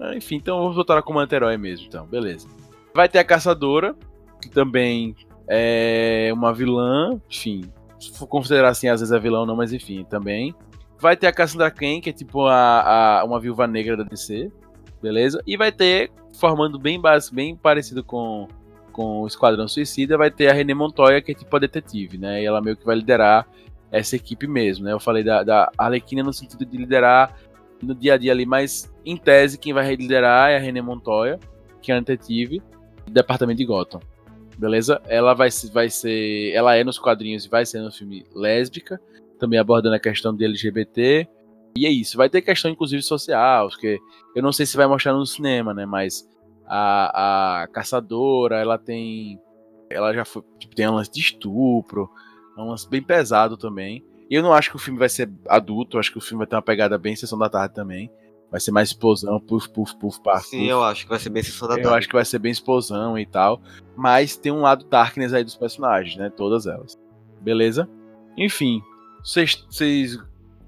[0.00, 2.46] Ah, Enfim, então vamos botar ela como anti-herói mesmo, então, beleza.
[2.94, 3.94] Vai ter a Caçadora,
[4.40, 5.14] que também
[5.48, 7.62] é uma vilã, enfim,
[7.98, 10.54] se for considerar assim, às vezes é vilão não, mas enfim, também.
[10.98, 14.52] Vai ter a Cassandra Cain, que é tipo a, a- uma viúva negra da DC,
[15.02, 15.42] beleza?
[15.46, 18.48] E vai ter, formando bem básico, bem parecido com,
[18.92, 22.42] com o Esquadrão Suicida, vai ter a René Montoya, que é tipo a detetive, né?
[22.42, 23.46] E ela meio que vai liderar
[23.90, 24.92] essa equipe mesmo, né?
[24.92, 27.36] Eu falei da, da Arlequina no sentido de liderar
[27.82, 31.38] no dia a dia ali, mas em tese quem vai liderar é a René Montoya,
[31.82, 32.62] que é a detetive
[33.04, 34.00] do departamento de Gotham.
[34.56, 35.00] Beleza?
[35.06, 36.52] Ela vai, vai ser.
[36.52, 39.00] Ela é nos quadrinhos e vai ser no filme lésbica,
[39.38, 41.28] também abordando a questão de LGBT.
[41.76, 42.16] E é isso.
[42.16, 43.98] Vai ter questão, inclusive, social, porque
[44.34, 45.86] eu não sei se vai mostrar no cinema, né?
[45.86, 46.28] Mas
[46.66, 49.40] a, a caçadora, ela tem.
[49.90, 50.42] Ela já foi.
[50.58, 52.10] Tipo, tem um lance de estupro.
[52.56, 54.04] É um lance bem pesado também.
[54.30, 56.38] E eu não acho que o filme vai ser adulto, eu acho que o filme
[56.38, 58.10] vai ter uma pegada bem sessão da tarde também.
[58.50, 61.42] Vai ser mais explosão, puf, puf, puf, paf, Sim, eu acho que vai ser bem
[61.42, 61.98] sessão da Eu tarde.
[61.98, 63.60] acho que vai ser bem explosão e tal.
[63.96, 66.30] Mas tem um lado Darkness aí dos personagens, né?
[66.30, 66.98] Todas elas.
[67.40, 67.88] Beleza?
[68.36, 68.82] Enfim.
[69.22, 70.18] Vocês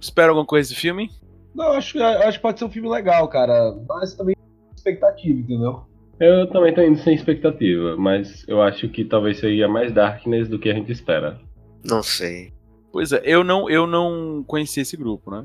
[0.05, 1.11] vocês esperam alguma coisa desse filme?
[1.55, 3.75] Não, eu acho, acho que pode ser um filme legal, cara.
[3.89, 4.35] Mas também
[4.77, 5.85] expectativa, entendeu?
[6.21, 10.59] Eu também tô indo sem expectativa, mas eu acho que talvez seja mais Darkness do
[10.59, 11.41] que a gente espera.
[11.85, 12.53] Não sei.
[12.93, 15.45] Pois é, eu não, eu não conheci esse grupo, né?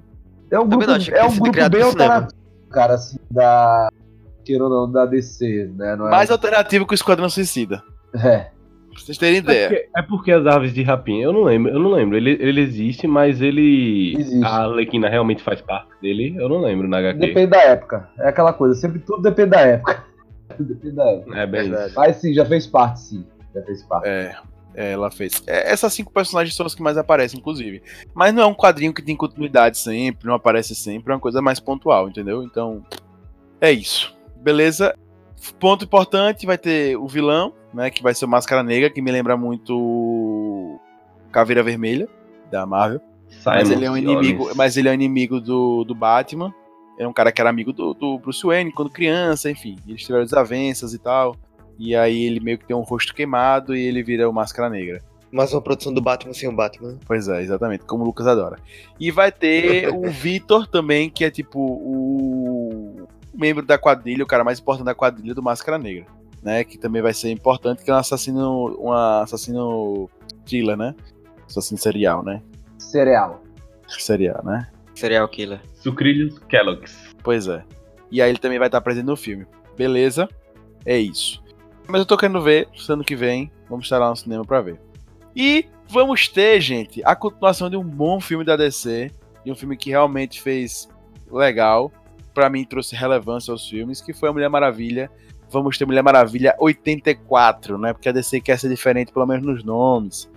[0.52, 3.90] É um grupo, não, é um grupo bem alternativo, cara, assim, da.
[4.44, 5.96] Queira ou não, da DC, né?
[5.96, 7.84] Não é, Mais alternativo que o Esquadrão Suicida.
[8.16, 8.52] é.
[9.04, 9.68] Pra vocês terem É ideia.
[9.70, 12.18] porque, é porque as aves de rapina, eu não lembro, eu não lembro.
[12.18, 14.16] Ele, ele existe, mas ele.
[14.18, 14.44] Existe.
[14.46, 17.20] A Arlequina realmente faz parte dele, eu não lembro na HQ.
[17.20, 18.10] Depende da época.
[18.20, 20.04] É aquela coisa, sempre tudo depende da época.
[20.60, 21.38] depende da época.
[21.38, 21.86] É bem Verdade.
[21.88, 21.96] isso.
[22.00, 23.26] Mas sim, já fez parte, sim.
[23.54, 24.08] Já fez parte.
[24.08, 24.36] É,
[24.76, 25.44] é, ela fez.
[25.48, 27.82] É, essas cinco personagens são as que mais aparecem, inclusive.
[28.14, 31.42] Mas não é um quadrinho que tem continuidade sempre, não aparece sempre, é uma coisa
[31.42, 32.44] mais pontual, entendeu?
[32.44, 32.84] Então,
[33.60, 34.16] é isso.
[34.42, 34.96] Beleza?
[35.60, 37.90] Ponto importante, vai ter o vilão, né?
[37.90, 40.80] Que vai ser o Máscara Negra, que me lembra muito o
[41.32, 42.08] Caveira Vermelha,
[42.52, 43.02] da Marvel.
[43.46, 44.58] Mas Simon ele é um inimigo, Jones.
[44.58, 46.54] mas ele é um inimigo do, do Batman.
[46.98, 49.78] É um cara que era amigo do, do Bruce Wayne quando criança, enfim.
[49.88, 51.36] Eles tiveram desavenças e tal.
[51.78, 55.02] E aí ele meio que tem um rosto queimado e ele vira o Máscara Negra.
[55.32, 56.98] Mais uma produção do Batman sem o Batman.
[57.06, 58.58] Pois é, exatamente, como o Lucas adora.
[59.00, 63.08] E vai ter o Vitor também, que é tipo o
[63.40, 66.06] membro da quadrilha, o cara mais importante da quadrilha do Máscara Negra.
[66.42, 68.78] Né, que também vai ser importante, que é um assassino.
[68.80, 70.10] Um assassino
[70.46, 70.96] killer, né?
[71.46, 72.42] Assassino serial, né?
[72.78, 73.44] Cereal.
[73.88, 74.70] Serial, né?
[74.96, 75.60] Serial Killer.
[75.74, 77.14] Sucrilhos Kellogg's.
[77.24, 77.64] Pois é.
[78.10, 79.46] E aí ele também vai estar presente no filme.
[79.76, 80.30] Beleza?
[80.86, 81.44] É isso.
[81.88, 84.82] Mas eu tô querendo ver, ano que vem, Vamos estar lá no cinema pra ver.
[85.36, 89.12] E vamos ter, gente, a continuação de um bom filme da DC,
[89.46, 90.90] de um filme que realmente fez
[91.32, 91.92] legal,
[92.34, 95.10] pra mim trouxe relevância aos filmes, que foi a Mulher Maravilha.
[95.50, 97.94] Vamos ter Mulher Maravilha 84, né?
[97.94, 100.30] Porque a DC quer ser diferente, pelo menos nos nomes.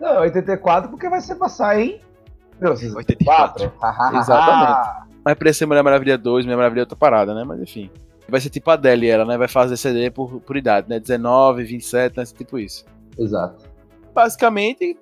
[0.00, 2.00] Não, 84 porque vai ser passar em
[2.62, 3.72] 84.
[4.16, 5.10] Exatamente.
[5.24, 7.44] Mas pra ser Mulher Maravilha 2, Mulher Maravilha é outra parada, né?
[7.44, 7.90] Mas enfim.
[8.28, 9.36] Vai ser tipo a Adele, ela, né?
[9.36, 11.00] Vai fazer CD por, por idade, né?
[11.00, 12.24] 19, 27, né?
[12.24, 12.84] Tipo isso.
[13.18, 13.68] Exato.
[14.14, 14.96] Basicamente,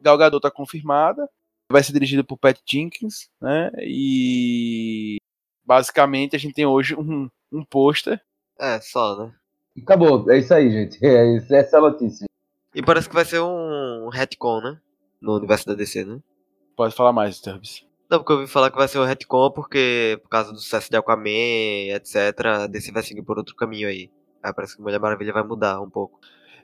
[0.00, 1.28] Gal Gadot tá confirmada.
[1.70, 3.70] Vai ser dirigido por Pat Jenkins, né?
[3.80, 5.18] E
[5.68, 8.18] basicamente a gente tem hoje um, um pôster.
[8.58, 9.32] É, só, né?
[9.82, 10.98] Acabou, é isso aí, gente.
[11.04, 12.26] É, essa é a notícia.
[12.74, 14.80] E parece que vai ser um retcon, né?
[15.20, 16.20] No universo da DC, né?
[16.74, 17.86] Pode falar mais, Turbs.
[18.10, 20.90] Não, porque eu ouvi falar que vai ser um retcon porque, por causa do sucesso
[20.90, 22.16] de Aquaman, etc.,
[22.46, 24.10] a DC vai seguir por outro caminho aí.
[24.42, 26.18] Aí parece que Mulher Maravilha vai mudar um pouco.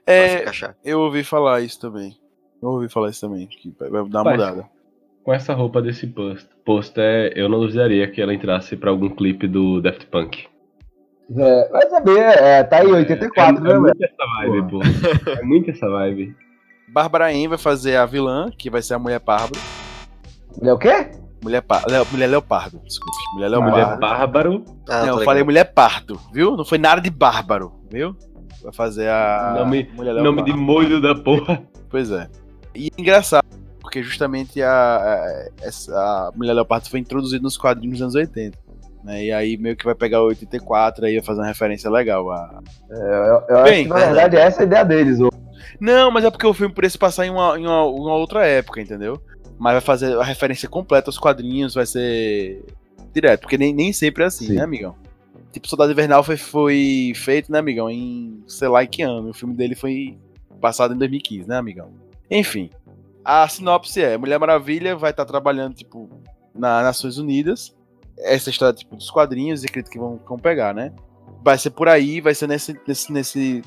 [0.07, 0.43] É,
[0.83, 2.17] eu ouvi falar isso também.
[2.61, 4.33] Eu ouvi falar isso também, que vai dar uma Vai.
[4.37, 4.69] mudada.
[5.25, 9.47] Com essa roupa desse post, pôster, eu não duvidaria que ela entrasse pra algum clipe
[9.47, 10.45] do Daft Punk.
[11.35, 13.81] É, vai saber, é, tá aí, 84, é, né, é velho?
[13.81, 15.31] muito essa vibe, pô.
[15.31, 16.35] É muito essa vibe.
[16.87, 19.57] Bárbara Ann vai fazer a vilã, que vai ser a Mulher Pardo.
[20.59, 21.11] Mulher o quê?
[21.43, 21.63] Mulher.
[21.89, 23.17] Leo- Mulher Leopardo, desculpe.
[23.33, 23.99] Mulher Mulher Leopardo.
[23.99, 26.55] Bárbaro, Ah, Não, tô eu falei Mulher Pardo, viu?
[26.55, 28.15] Não foi nada de Bárbaro, viu?
[28.63, 31.63] Vai fazer a Nome- Mulher nome de molho da porra.
[31.89, 32.27] Pois é.
[32.75, 33.43] E é engraçado,
[33.95, 38.57] porque justamente a, a, essa, a Mulher Leopardo foi introduzida nos quadrinhos dos anos 80.
[39.05, 39.25] Né?
[39.25, 42.29] E aí meio que vai pegar o 84 aí vai fazer uma referência legal.
[42.29, 42.61] A...
[42.91, 45.19] É, eu eu Bem, acho que na verdade essa é a ideia deles.
[45.79, 48.81] Não, mas é porque o filme se passar em uma, em uma, uma outra época,
[48.81, 49.21] entendeu?
[49.57, 52.65] Mas vai fazer a referência completa aos quadrinhos, vai ser
[53.13, 54.55] direto, porque nem, nem sempre é assim, Sim.
[54.55, 54.95] né, amigão?
[55.53, 59.29] Tipo, Soldado Invernal foi, foi feito, né, amigão, em sei lá em que ano.
[59.29, 60.17] O filme dele foi
[60.59, 61.91] passado em 2015, né, amigão?
[62.29, 62.69] Enfim,
[63.25, 66.07] a sinopse é: Mulher Maravilha vai estar trabalhando, tipo,
[66.53, 67.75] nas Nações Unidas.
[68.19, 70.93] Essa história, tipo, dos quadrinhos e acredito que vão, vão pegar, né?
[71.43, 73.61] Vai ser por aí, vai ser nesse, nesse, nesse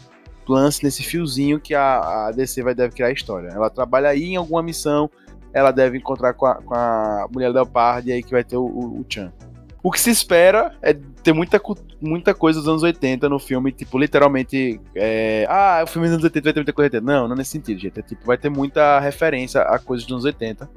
[0.48, 3.48] lance, nesse fiozinho que a, a DC vai deve criar a história.
[3.48, 5.10] Ela trabalha aí em alguma missão,
[5.52, 8.64] ela deve encontrar com a, com a Mulher Leopardo e aí que vai ter o,
[8.64, 9.32] o, o Chan.
[9.82, 10.96] O que se espera é
[11.28, 11.60] ter muita,
[12.00, 14.80] muita coisa dos anos 80 no filme, tipo, literalmente.
[14.94, 17.04] é, ah, o filme dos anos 80 vai ter muita coisa 80.
[17.04, 18.00] Não, não nesse sentido, gente.
[18.00, 20.68] É, tipo, vai ter muita referência a coisas dos anos 80.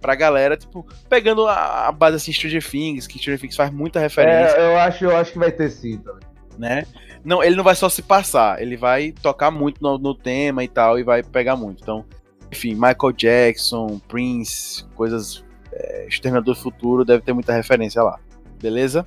[0.00, 4.00] Pra galera, tipo, pegando a, a base assim, Stranger Things, que Stranger Things faz muita
[4.00, 6.22] referência É, eu acho, eu acho que vai ter sim também.
[6.58, 6.86] né?
[7.22, 10.68] Não, ele não vai só se passar, ele vai tocar muito no, no tema e
[10.68, 11.82] tal, e vai pegar muito.
[11.82, 12.04] Então,
[12.50, 15.44] enfim, Michael Jackson, Prince, coisas.
[15.72, 18.18] É, Exterminador do Futuro, deve ter muita referência lá.
[18.60, 19.06] Beleza?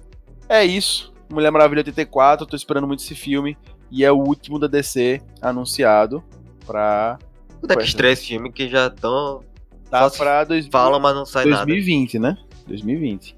[0.50, 1.14] É isso.
[1.32, 3.58] Mulher Maravilha 84, tô esperando muito esse filme.
[3.90, 6.24] E é o último da DC anunciado
[6.66, 7.18] pra.
[7.62, 9.42] Daqueles três filmes que já estão.
[9.90, 11.66] Tá pra dois, Falam, mas não sai nada.
[11.66, 12.38] 2020, né?
[12.68, 13.36] 2020.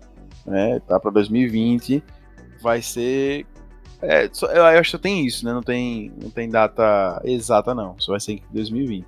[0.48, 2.02] É, tá pra 2020.
[2.62, 3.46] Vai ser.
[4.02, 5.52] É, só- eu acho que só tem isso, né?
[5.54, 7.96] Não tem, não tem data exata, não.
[8.00, 9.06] Só vai ser em 2020.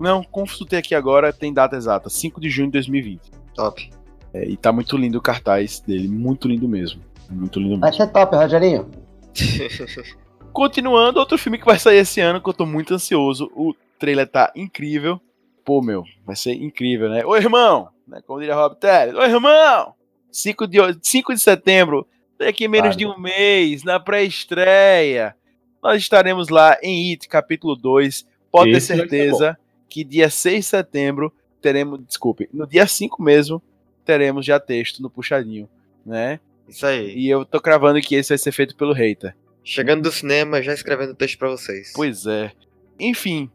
[0.00, 2.08] Não, consultei aqui agora, tem data exata.
[2.08, 3.20] 5 de junho de 2020.
[3.54, 3.90] Top.
[4.32, 6.08] É, e tá muito lindo o cartaz dele.
[6.08, 7.02] Muito lindo mesmo.
[7.30, 8.88] Muito lindo Vai ser top, Rogerinho.
[10.52, 13.50] Continuando, outro filme que vai sair esse ano, que eu tô muito ansioso.
[13.54, 15.20] O trailer tá incrível.
[15.64, 17.24] Pô, meu, vai ser incrível, né?
[17.24, 17.90] Ô, irmão!
[18.06, 19.14] Né, como diria Rob Teles.
[19.14, 19.94] Ô, irmão!
[20.32, 22.06] 5 de, 5 de setembro,
[22.38, 22.98] daqui a menos Vale.
[22.98, 25.36] de um mês, na pré-estreia.
[25.82, 28.26] Nós estaremos lá em It, capítulo 2.
[28.50, 29.58] Pode Esse ter certeza
[29.88, 32.00] que dia 6 de setembro teremos.
[32.04, 33.62] Desculpe, no dia 5 mesmo,
[34.04, 35.68] teremos já texto no puxadinho,
[36.04, 36.40] né?
[36.68, 37.14] Isso aí.
[37.16, 39.34] E eu tô cravando que esse vai ser feito pelo hater.
[39.64, 41.92] Chegando do cinema, já escrevendo texto pra vocês.
[41.94, 42.52] Pois é.
[42.98, 43.50] Enfim,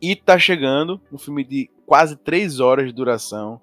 [0.00, 3.60] e tá chegando um filme de quase 3 horas de duração.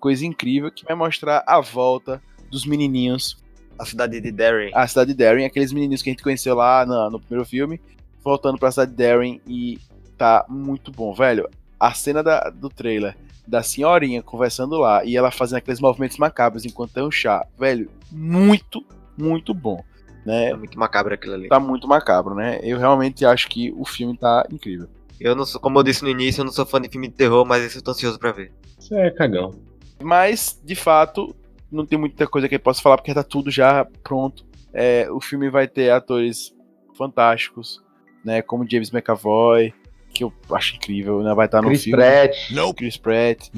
[0.00, 3.36] Coisa incrível que vai mostrar a volta dos menininhos
[3.78, 4.70] A cidade de Derry.
[4.74, 7.80] à cidade de Darren, aqueles menininhos que a gente conheceu lá no, no primeiro filme,
[8.22, 9.78] voltando pra cidade de Darren e
[10.18, 11.48] tá muito bom, velho.
[11.80, 16.64] A cena da- do trailer da senhorinha conversando lá e ela fazendo aqueles movimentos macabros
[16.64, 18.84] enquanto tem um chá, velho, muito,
[19.16, 19.82] muito bom,
[20.24, 20.50] né?
[20.50, 21.48] É muito macabro aquilo ali.
[21.48, 22.58] Tá muito macabro, né?
[22.62, 24.88] Eu realmente acho que o filme tá incrível.
[25.20, 27.14] Eu não sou, como eu disse no início, eu não sou fã de filme de
[27.14, 28.52] terror, mas esse eu tô ansioso pra ver.
[28.78, 29.54] Isso é cagão.
[30.02, 31.34] Mas, de fato,
[31.70, 34.44] não tem muita coisa que eu possa falar porque tá tudo já pronto.
[34.72, 36.52] É, o filme vai ter atores
[36.96, 37.82] fantásticos,
[38.24, 38.42] né?
[38.42, 39.72] Como James McAvoy,
[40.14, 41.34] que eu acho incrível, né?
[41.34, 42.02] Vai estar no Chris filme.
[42.02, 42.52] Pratt.
[42.76, 43.48] Chris Pratt.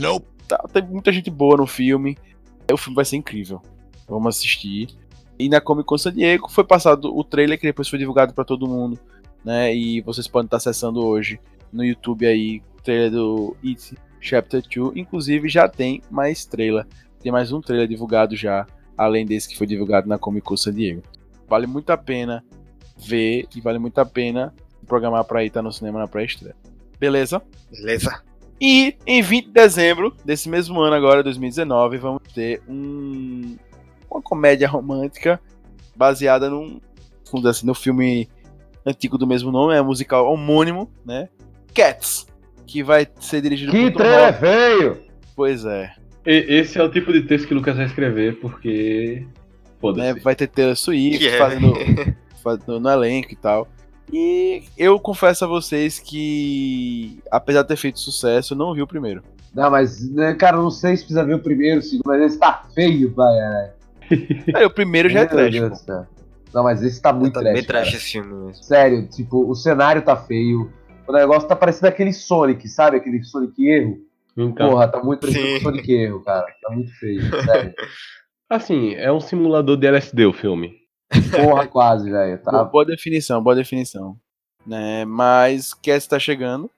[0.48, 2.16] Tá, tem muita gente boa no filme.
[2.72, 3.60] O filme vai ser incrível.
[4.08, 4.88] Vamos assistir.
[5.38, 8.44] E na Comic Con San Diego foi passado o trailer que depois foi divulgado para
[8.44, 8.98] todo mundo,
[9.44, 9.74] né?
[9.74, 11.38] E vocês podem estar acessando hoje
[11.72, 14.96] no YouTube aí, trailer do It Chapter 2.
[14.96, 16.86] Inclusive já tem mais trailer.
[17.20, 18.66] Tem mais um trailer divulgado já,
[18.96, 21.02] além desse que foi divulgado na Comic Con San Diego.
[21.48, 22.42] Vale muito a pena
[22.96, 24.54] ver e vale muito a pena
[24.86, 26.54] programar pra ir estar no cinema na pré-estreia.
[26.98, 27.42] Beleza?
[27.70, 28.22] Beleza.
[28.60, 33.56] E em 20 de dezembro desse mesmo ano, agora 2019, vamos ter um,
[34.10, 35.38] uma comédia romântica
[35.94, 36.80] baseada num,
[37.48, 38.28] assim, no filme
[38.84, 41.28] antigo do mesmo nome, é um musical homônimo, né?
[41.74, 42.26] Cats,
[42.66, 44.38] que vai ser dirigido Que por trailer Holland.
[44.38, 44.98] feio!
[45.34, 45.92] Pois é,
[46.24, 49.26] E- esse é o tipo de texto que o Lucas vai escrever, porque.
[49.96, 50.14] né?
[50.14, 51.36] Vai ter Taylor Swift Que é.
[51.38, 51.74] fazendo,
[52.42, 53.68] fazendo no elenco e tal.
[54.12, 58.86] E eu confesso a vocês que, apesar de ter feito sucesso, eu não vi o
[58.86, 59.22] primeiro.
[59.54, 62.38] Não, mas, né, cara, não sei se precisa ver o primeiro, o segundo, mas esse
[62.38, 63.34] tá feio, pai.
[63.34, 63.72] né?
[64.52, 65.54] Cara, o primeiro já é trash.
[66.54, 67.54] Não, mas esse tá muito tá trash.
[67.54, 67.96] bem trash cara.
[67.96, 68.54] esse filme mesmo.
[68.62, 70.70] Sério, tipo, o cenário tá feio.
[71.06, 72.96] O negócio tá parecendo aquele Sonic, sabe?
[72.96, 73.98] Aquele Sonic erro.
[74.36, 75.52] Então, Porra, tá muito parecido Sim.
[75.52, 76.46] com o Sonic erro, cara.
[76.62, 77.74] Tá muito feio, sério.
[78.48, 80.74] assim, é um simulador de LSD o filme.
[81.34, 82.38] Porra, quase, velho.
[82.44, 82.64] Boa, Tá.
[82.64, 84.16] boa definição, boa definição.
[84.66, 85.04] Né?
[85.04, 86.70] Mas Cats tá chegando,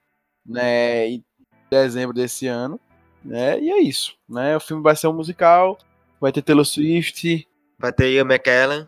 [0.45, 1.07] né?
[1.09, 1.23] Em
[1.71, 2.79] dezembro desse ano,
[3.23, 3.59] né?
[3.59, 4.55] E é isso, né?
[4.55, 5.77] O filme vai ser um musical,
[6.21, 7.47] vai ter Taylor Swift,
[7.81, 8.87] Vai ter Ian McKellen,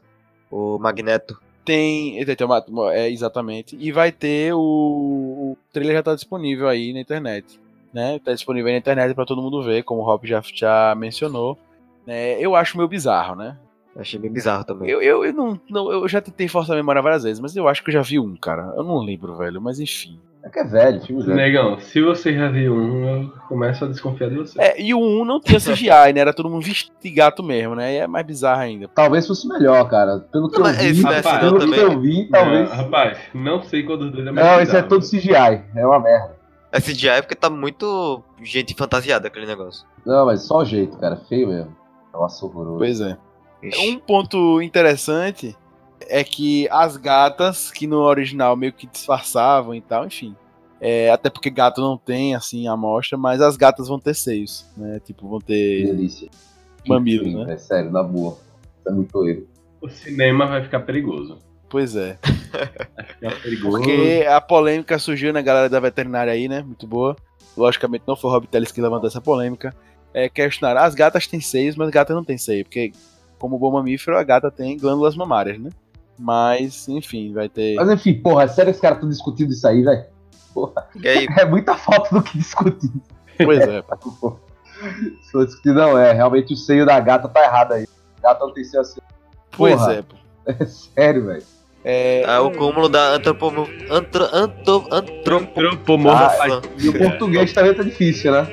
[0.52, 1.40] o Magneto.
[1.64, 6.92] tem, tem uma- é exatamente, e vai ter o, o trailer já tá disponível aí
[6.92, 7.58] na internet,
[7.94, 8.20] né?
[8.20, 11.58] Tá disponível aí na internet pra todo mundo ver, como o Rob já, já mencionou.
[12.06, 12.38] Né?
[12.42, 13.58] Eu acho meio bizarro, né?
[13.96, 14.90] Achei bem bizarro também.
[14.90, 17.68] Eu, eu, eu não, não- eu já tentei forçar a memória várias vezes, mas eu
[17.68, 18.74] acho que eu já vi um, cara.
[18.78, 20.18] Eu não lembro, velho, mas enfim.
[20.44, 21.36] É que é velho, filme velho.
[21.36, 24.60] Negão, se você já viu um, eu começo a desconfiar de você.
[24.60, 26.22] É, e o 1 não tinha CGI, né?
[26.22, 27.94] Era todo mundo vestido de gato mesmo, né?
[27.94, 28.88] E é mais bizarro ainda.
[28.88, 30.20] Talvez fosse melhor, cara.
[30.32, 31.80] Pelo que Não, eu vi, esse é fiel pelo que também.
[31.80, 32.70] eu vi, talvez.
[32.70, 35.62] Não, rapaz, não sei qual dos dois é mais Não, esse é todo CGI.
[35.76, 36.36] É uma merda.
[36.72, 39.86] É CGI porque tá muito gente fantasiada aquele negócio.
[40.06, 41.18] Não, mas só o jeito, cara.
[41.30, 41.76] Feio mesmo.
[42.12, 42.78] Nossa, horroroso.
[42.80, 43.16] Pois é.
[43.64, 45.56] Um ponto interessante
[46.08, 50.36] é que as gatas, que no original meio que disfarçavam e tal, enfim.
[50.80, 55.00] É, até porque gato não tem, assim, amostra, mas as gatas vão ter seios, né?
[55.06, 56.28] Tipo, vão ter delícia.
[56.88, 57.54] mamilos, né?
[57.54, 58.38] É sério, na boa.
[58.80, 59.48] Isso é muito erro.
[59.80, 61.38] O cinema vai ficar perigoso.
[61.70, 62.18] Pois é.
[62.52, 63.78] Vai ficar perigoso.
[63.78, 66.64] Porque a polêmica surgiu na galera da veterinária aí, né?
[66.64, 67.16] Muito boa.
[67.56, 69.76] Logicamente não foi o Rob Teles que levantou essa polêmica.
[70.14, 72.92] É, questionaram, as gatas têm seios, mas gatas não têm seio, porque
[73.42, 75.72] como bom mamífero, a gata tem glândulas mamárias, né?
[76.18, 77.74] Mas, enfim, vai ter.
[77.74, 80.06] Mas enfim, porra, é sério que os caras estão discutindo isso aí, velho?
[81.04, 82.92] Aí, É muita falta do que discutir.
[83.44, 83.84] Pois é.
[85.24, 86.14] Se for discutir, não, é.
[86.14, 87.88] Realmente o seio da gata tá errado aí.
[88.22, 89.02] Gata não tem seio assim.
[89.58, 89.94] Pois Porra.
[89.94, 90.02] é.
[90.04, 90.16] pô.
[90.44, 91.44] É sério, velho.
[91.84, 93.68] É, é o cúmulo da antropomo...
[93.90, 94.24] Antro...
[94.34, 94.88] Antro...
[94.92, 95.60] Antropo...
[95.60, 96.62] Antropomorfo.
[96.80, 98.48] E o português também tá difícil, né?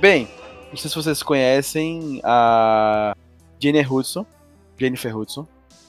[0.00, 0.28] Bem,
[0.76, 3.14] não sei se vocês conhecem a
[3.58, 4.26] Jennifer Hudson.
[4.78, 5.46] Jennifer Hudson.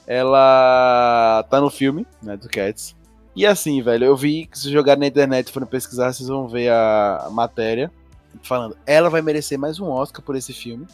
[0.08, 2.96] Ela tá no filme, né, do Cats.
[3.36, 6.48] E assim, velho, eu vi que se jogarem na internet e forem pesquisar, vocês vão
[6.48, 7.92] ver a, a matéria
[8.42, 10.88] falando, ela vai merecer mais um Oscar por esse filme.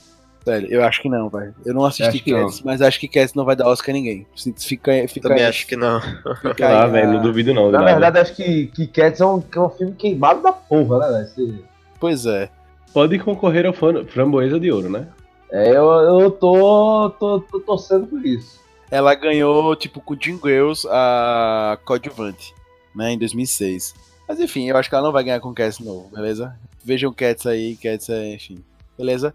[0.45, 1.53] Velho, eu acho que não, velho.
[1.64, 2.24] Eu não assisti Acho.
[2.45, 4.26] Cats, mas acho que Cats não vai dar Oscar a ninguém.
[4.57, 6.02] Fica, fica Também aí- acho que não.
[6.41, 7.72] fica aí velho, não duvido não.
[7.72, 7.91] Na nada.
[7.91, 11.07] verdade, acho que, que Cats é um, que é um filme queimado da porra, né,
[11.11, 11.24] velho?
[11.28, 11.65] Esse-
[11.99, 12.49] Pois é.
[12.94, 15.07] Pode concorrer ao Framboesa de Ouro, né?
[15.52, 18.61] É, eu, eu tô, tô, tô torcendo por isso.
[18.91, 22.53] Ela ganhou, tipo, com Jim Girls a coadjuvante,
[22.95, 23.95] né, em 2006.
[24.28, 26.56] Mas enfim, eu acho que ela não vai ganhar com Cats novo, beleza?
[26.84, 28.64] Vejam Cats aí, Cats é, enfim,
[28.95, 29.34] beleza?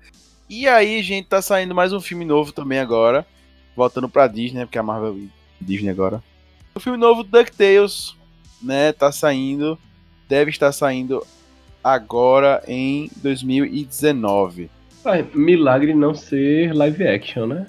[0.48, 3.26] E aí, gente, tá saindo mais um filme novo também agora,
[3.76, 6.22] voltando pra Disney, né, porque a Marvel é Disney agora.
[6.74, 8.14] O filme novo DuckTales,
[8.62, 9.76] né, tá saindo,
[10.28, 11.26] deve estar saindo
[11.82, 14.70] agora em 2019.
[15.04, 17.66] Ah, milagre não ser live action, né?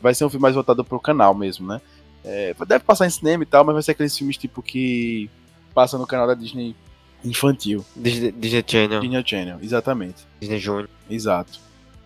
[0.00, 1.80] vai ser um filme mais voltado pro canal mesmo, né?
[2.24, 5.30] É, deve passar em cinema e tal, mas vai ser aqueles filmes tipo que
[5.74, 6.74] passa no canal da Disney
[7.24, 7.84] infantil.
[7.96, 10.26] Disney, Disney Channel, Disney Channel, exatamente.
[10.40, 10.88] Disney Junior.
[11.08, 11.58] Exato.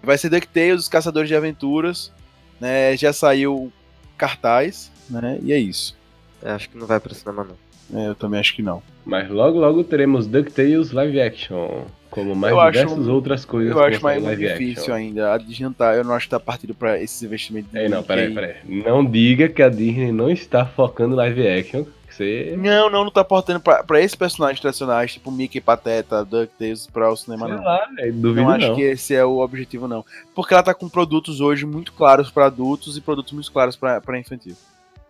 [0.03, 2.13] Vai ser DuckTales, Os Caçadores de Aventuras,
[2.61, 2.97] né?
[2.97, 3.73] Já saiu
[4.17, 5.39] cartaz, né?
[5.43, 5.97] E é isso.
[6.43, 7.57] É, acho que não vai pro cinema não.
[7.95, 8.83] É, eu também acho que não.
[9.05, 11.85] Mas logo, logo teremos DuckTales live action.
[12.11, 14.95] Como mais Eu acho diversas um- outras coisas Eu acho mais difícil action.
[14.95, 15.33] ainda.
[15.33, 17.75] A Disney não tá, eu não acho que tá partido pra esses investimentos.
[17.75, 18.57] Ei, não, peraí, peraí.
[18.67, 21.85] Não diga que a Disney não está focando live action.
[22.11, 22.55] Você.
[22.59, 27.11] Não, não, não tá portando pra, pra esses personagens tradicionais, tipo Mickey, Pateta, DuckTales, pra
[27.11, 27.65] o cinema, Sei não.
[27.65, 28.75] lá, duvido não acho não.
[28.75, 30.05] que esse é o objetivo, não.
[30.35, 34.19] Porque ela tá com produtos hoje muito claros para adultos e produtos muito claros para
[34.19, 34.55] infantil.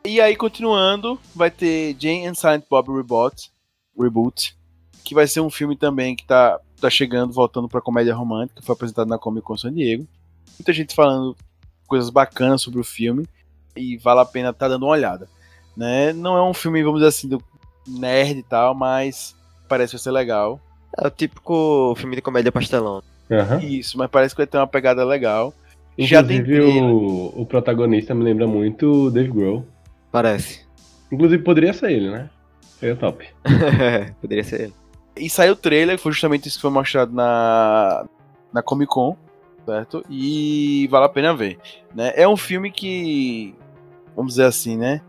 [0.04, 3.50] E aí, continuando, vai ter Jane and Silent Bob Reboot,
[3.98, 4.56] Reboot,
[5.04, 8.74] que vai ser um filme também que tá, tá chegando, voltando pra comédia romântica, foi
[8.74, 10.06] apresentado na Comic Con San Diego.
[10.58, 11.36] Muita gente falando
[11.86, 13.26] coisas bacanas sobre o filme
[13.76, 15.28] e vale a pena estar tá dando uma olhada.
[15.76, 16.12] Né?
[16.12, 17.42] Não é um filme, vamos dizer assim, do
[17.86, 19.36] nerd e tal, mas
[19.68, 20.60] parece ser legal.
[20.98, 23.02] É o típico filme de comédia pastelão.
[23.30, 23.60] Aham.
[23.60, 25.54] Isso, mas parece que vai ter uma pegada legal.
[25.96, 29.64] Inclusive, Já tem o, o protagonista me lembra muito o Dave Grohl.
[30.12, 30.60] Parece.
[31.10, 32.30] Inclusive, poderia ser ele, né?
[32.60, 33.26] Seria top.
[34.20, 34.74] Poderia ser ele.
[35.16, 38.04] E saiu o trailer, foi justamente isso que foi mostrado na,
[38.52, 39.16] na Comic Con,
[39.64, 40.04] certo?
[40.08, 41.58] E vale a pena ver.
[41.94, 42.12] Né?
[42.16, 43.54] É um filme que,
[44.16, 45.00] vamos dizer assim, né?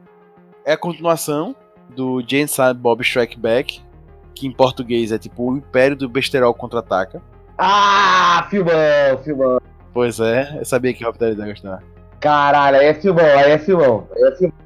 [0.65, 1.55] É a continuação
[1.89, 3.81] do Jane Silent Bob Strike Back,
[4.35, 7.21] que em português é tipo o Império do Besterol Contra-Ataca.
[7.57, 9.59] Ah, filmão, filmão.
[9.93, 11.83] Pois é, eu sabia que o Rob ia gostar.
[12.19, 14.07] Caralho, aí é filmão, aí é filmão.
[14.15, 14.62] Aí é filmão.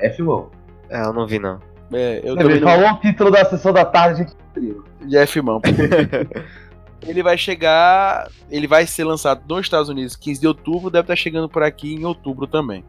[0.00, 0.50] É filmão.
[0.88, 1.60] É, eu não vi não.
[1.92, 2.68] É, eu também vê, não...
[2.68, 4.36] falou o título da sessão da tarde, a gente
[5.08, 5.60] Já é filmão.
[7.06, 8.28] ele vai chegar.
[8.50, 11.94] Ele vai ser lançado nos Estados Unidos 15 de outubro, deve estar chegando por aqui
[11.94, 12.84] em outubro também.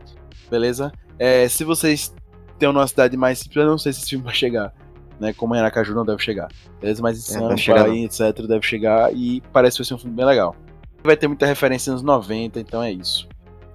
[0.49, 0.91] Beleza?
[1.17, 2.13] É, se vocês
[2.57, 4.73] têm uma cidade mais simples, eu não sei se esse filme vai chegar.
[5.19, 5.33] Né?
[5.33, 6.47] Como em Aracaju não deve chegar.
[6.81, 7.01] Beleza?
[7.01, 9.13] Mas em É, deve Sampa aí, etc., deve chegar.
[9.13, 10.55] E parece que vai ser um filme bem legal.
[11.03, 13.27] Vai ter muita referência nos 90, então é isso.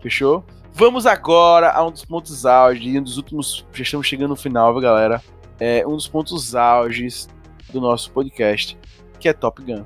[0.02, 0.44] Fechou?
[0.76, 3.64] Vamos agora a um dos pontos auge, e um dos últimos.
[3.72, 5.22] Já estamos chegando no final, viu, galera?
[5.60, 7.28] É um dos pontos auges
[7.72, 8.76] do nosso podcast,
[9.20, 9.84] que é Top Gun.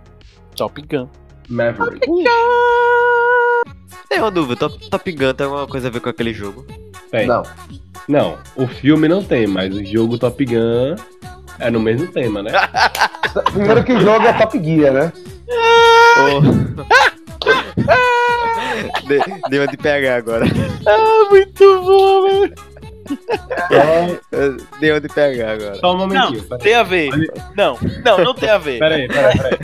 [0.57, 1.07] Top Gun.
[1.49, 2.07] Maverick.
[4.09, 6.65] Tem uma dúvida, Top, Top Gun tem alguma coisa a ver com aquele jogo?
[7.11, 7.27] Tem.
[7.27, 7.43] Não.
[8.09, 10.97] Não, o filme não tem, mas o jogo Top Gun
[11.59, 12.51] é no mesmo tema, né?
[13.53, 15.13] Primeiro que joga é Top Gear, né?
[17.39, 17.85] De-
[19.51, 20.45] Deu de pegar agora.
[20.87, 22.55] Ah, muito bom, velho.
[24.81, 25.75] Deu uma de pegar agora.
[25.77, 26.43] Só um Não, momentinho.
[26.45, 26.63] peraí.
[26.63, 27.11] tem a ver.
[27.57, 28.79] Não, não, não tem a ver.
[28.79, 29.59] Peraí, peraí, peraí.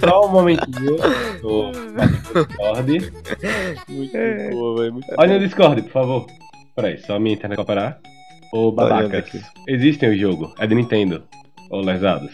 [0.00, 0.96] Só um momentinho.
[1.42, 3.12] Tô no Discord.
[3.88, 5.00] Muito boa, velho.
[5.18, 6.26] Olha no Discord, por favor.
[6.74, 7.98] Peraí, só a minha internet vai parar.
[8.52, 9.24] Ô, babacas.
[9.66, 10.54] Existem o jogo.
[10.58, 11.24] É de Nintendo.
[11.70, 12.30] Ô, lesados.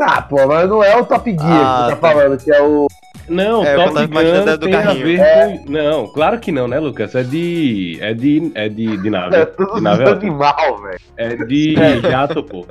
[0.00, 2.08] Ah, pô, mas não é o Top Gear Ah, que você tá tá.
[2.14, 2.86] falando, que é o.
[3.30, 5.58] Não, É, Top Gun tem a ver É.
[5.58, 5.70] com...
[5.70, 7.14] Não, claro que não, né, Lucas?
[7.14, 7.96] É de...
[8.00, 8.50] É de...
[8.54, 9.36] É de, de nave.
[9.36, 11.00] É tudo de nave é animal, velho.
[11.16, 12.66] É de jato, pô.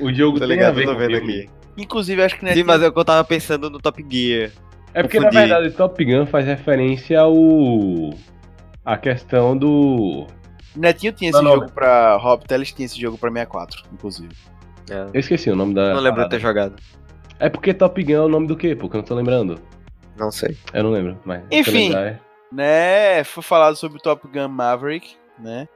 [0.00, 1.40] O jogo Tô tem a ligado, ver tô vendo filme.
[1.40, 1.50] aqui.
[1.76, 4.50] Inclusive, acho que não é Sim, mas eu tava pensando no Top Gear.
[4.94, 5.34] É porque, Confundi.
[5.34, 7.34] na verdade, Top Gun faz referência ao...
[8.84, 10.26] A questão do...
[10.74, 11.60] Netinho tinha esse Não, não.
[11.60, 12.16] jogo pra.
[12.16, 14.28] Rob Teles tinha esse jogo pra 64, inclusive.
[14.90, 15.94] É, Eu esqueci o nome da...
[15.94, 16.74] não lembro de ter jogado.
[17.38, 18.88] É porque Top Gun é o nome do quê, pô?
[18.88, 19.60] Que eu não tô lembrando.
[20.16, 20.56] Não sei.
[20.72, 21.42] Eu não lembro, mas...
[21.50, 21.88] Enfim.
[21.88, 23.24] lembrar, é- Né?
[23.24, 25.68] Foi falado sobre o Top Gun Maverick, né?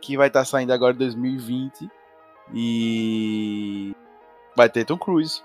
[0.00, 1.88] Que vai estar saindo agora em 2020.
[2.54, 3.94] E.
[4.56, 5.42] Vai ter Tom Cruise.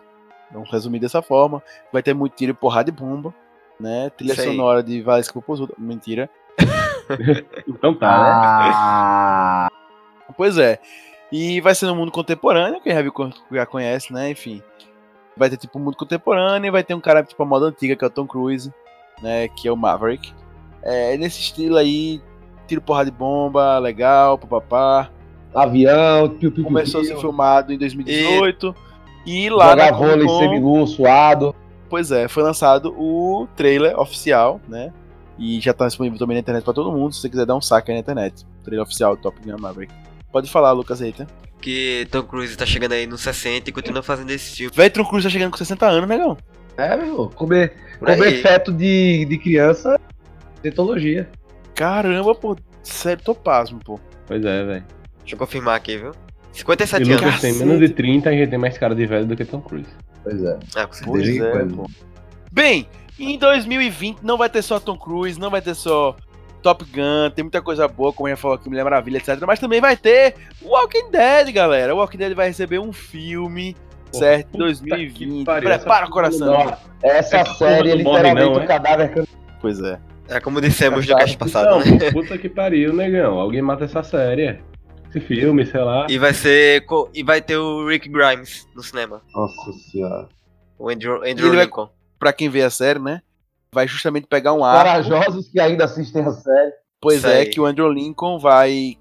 [0.51, 1.61] Vamos resumir dessa forma.
[1.91, 3.33] Vai ter muito tiro, porrada e bomba.
[3.79, 4.11] Né?
[4.11, 4.39] Trilha aí.
[4.39, 5.73] sonora de Valesca Popozuda.
[5.77, 6.29] Mentira.
[7.67, 8.71] Então tá, né?
[8.73, 9.67] Ah,
[10.37, 10.79] Pois é.
[11.29, 13.11] E vai ser no mundo contemporâneo, quem já viu,
[13.51, 14.29] já conhece, né?
[14.29, 14.63] Enfim.
[15.35, 18.03] Vai ter tipo um mundo contemporâneo, vai ter um cara tipo a moda antiga, que
[18.03, 18.71] é o Tom Cruise,
[19.21, 19.47] né?
[19.47, 20.33] Que é o Maverick.
[20.81, 22.21] É nesse estilo aí,
[22.67, 25.09] tiro porrada de bomba, legal, papapá.
[25.53, 28.75] avião, piu, piu, piu, Começou a ser piu, filmado em 2018.
[29.25, 31.55] E, lá jogar na vôlei Con, seminu, suado.
[31.89, 34.91] pois é, foi lançado o trailer oficial, né?
[35.39, 37.61] E já tá disponível também na internet pra todo mundo, se você quiser dar um
[37.61, 38.45] saque aí na internet.
[38.61, 39.93] O trailer oficial do Top Gun Maverick.
[40.31, 41.25] Pode falar, Lucas Eita.
[41.63, 44.75] Que Tom Cruise tá chegando aí nos 60 e continua fazendo esse filme.
[44.75, 46.37] Velho, Tom Cruise tá chegando com 60 anos, negão.
[46.75, 48.41] É, meu, comer, Por comer aí.
[48.41, 49.97] feto de, de criança,
[50.61, 51.29] etologia.
[51.73, 52.57] Caramba, pô.
[52.83, 53.97] Sério, tô pasmo, pô.
[54.27, 54.83] Pois é, velho.
[55.19, 56.11] Deixa eu confirmar aqui, viu?
[56.53, 57.41] E 57 Lucas anos.
[57.41, 57.65] tem Cacete.
[57.65, 59.87] menos de 30 e já tem mais cara de velho do que Tom Cruise.
[60.21, 60.59] Pois é.
[60.75, 61.49] Ah, com certeza.
[61.51, 61.89] Pois é, pô.
[62.51, 62.87] Bem,
[63.17, 66.15] em 2020 não vai ter só Tom Cruise, não vai ter só
[66.63, 69.39] Top Gun, tem muita coisa boa, como eu já falou aqui, Mulher Maravilha, etc.
[69.45, 71.93] Mas também vai ter o Walking Dead, galera.
[71.93, 73.75] O Walking Dead vai receber um filme,
[74.11, 74.47] Pô, certo?
[74.47, 75.13] Em puta 2020.
[75.13, 76.75] que pariu, Prepara o coração.
[77.03, 78.65] essa série é morre literalmente não, é?
[78.67, 79.27] cadáver
[79.61, 79.99] Pois é.
[80.29, 82.11] É como dissemos no cast passado, Não, né?
[82.11, 83.37] puta que pariu, negão.
[83.39, 84.59] Alguém mata essa série.
[85.09, 86.07] Esse filme, sei lá.
[86.09, 86.85] E vai ser.
[86.85, 89.21] co- E vai ter o Rick Grimes no cinema.
[89.35, 90.27] Nossa senhora.
[90.79, 91.89] O Andrew, Andrew Ele vai- Lincoln.
[92.17, 93.21] Pra quem vê a série, né?
[93.73, 94.83] Vai justamente pegar um arco.
[94.83, 96.71] Corajosos que ainda assistem a série.
[97.01, 98.97] Pois Isso é, que o Andrew Lincoln vai,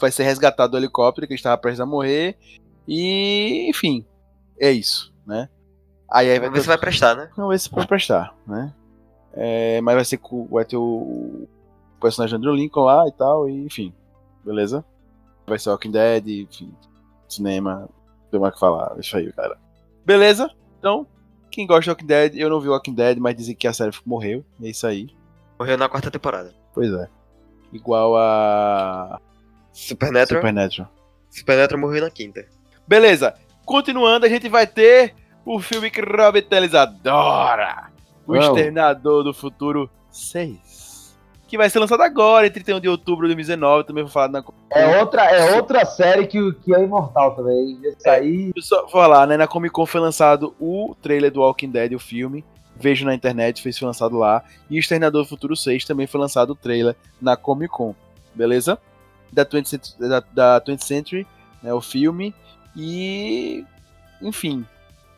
[0.00, 2.36] vai ser resgatado do helicóptero, que estava prestes a morrer.
[2.88, 4.04] E, enfim,
[4.58, 5.48] é isso, né?
[6.10, 7.30] Aí, aí vai Vamos ver se vai prestar, né?
[7.36, 8.72] Não, esse pode prestar, né?
[9.32, 11.46] É, mas vai ser com, vai ter o
[12.00, 13.92] personagem Andrew Lincoln lá e tal, e, enfim,
[14.44, 14.84] beleza?
[15.46, 16.72] Vai ser Walking Dead, enfim,
[17.28, 17.80] cinema.
[17.80, 18.98] Não tem mais o que falar.
[18.98, 19.56] Isso aí, cara.
[20.04, 20.50] Beleza?
[20.78, 21.06] Então,
[21.54, 23.92] quem gosta de Walking Dead, eu não vi Walking Dead, mas dizem que a série
[24.04, 24.44] morreu.
[24.60, 25.08] É isso aí.
[25.58, 26.52] Morreu na quarta temporada.
[26.74, 27.08] Pois é.
[27.72, 29.20] Igual a
[29.72, 30.40] Supernatural.
[30.40, 30.90] Supernatural.
[31.30, 32.46] Supernatural morreu na quinta.
[32.86, 33.34] Beleza.
[33.64, 35.14] Continuando, a gente vai ter
[35.44, 37.90] o filme que Robert Teles adora.
[38.26, 38.48] O Vamos.
[38.48, 40.58] Exterminador do Futuro 6.
[41.54, 43.84] Que vai ser lançado agora, em 31 de outubro de 2019.
[43.84, 47.78] Também vou falar na É outra, é outra série que, que é imortal também.
[47.84, 48.50] Esse aí.
[48.56, 49.36] Eu só vou falar, né?
[49.36, 52.44] Na Comic Con foi lançado o trailer do Walking Dead, o filme.
[52.74, 54.42] Vejo na internet, foi lançado lá.
[54.68, 57.94] E o Exterminador do Futuro 6 também foi lançado o trailer na Comic Con.
[58.34, 58.76] Beleza?
[59.32, 61.26] Da 20th Century, da, da 20th Century
[61.62, 62.34] né, o filme.
[62.76, 63.64] E.
[64.20, 64.66] Enfim.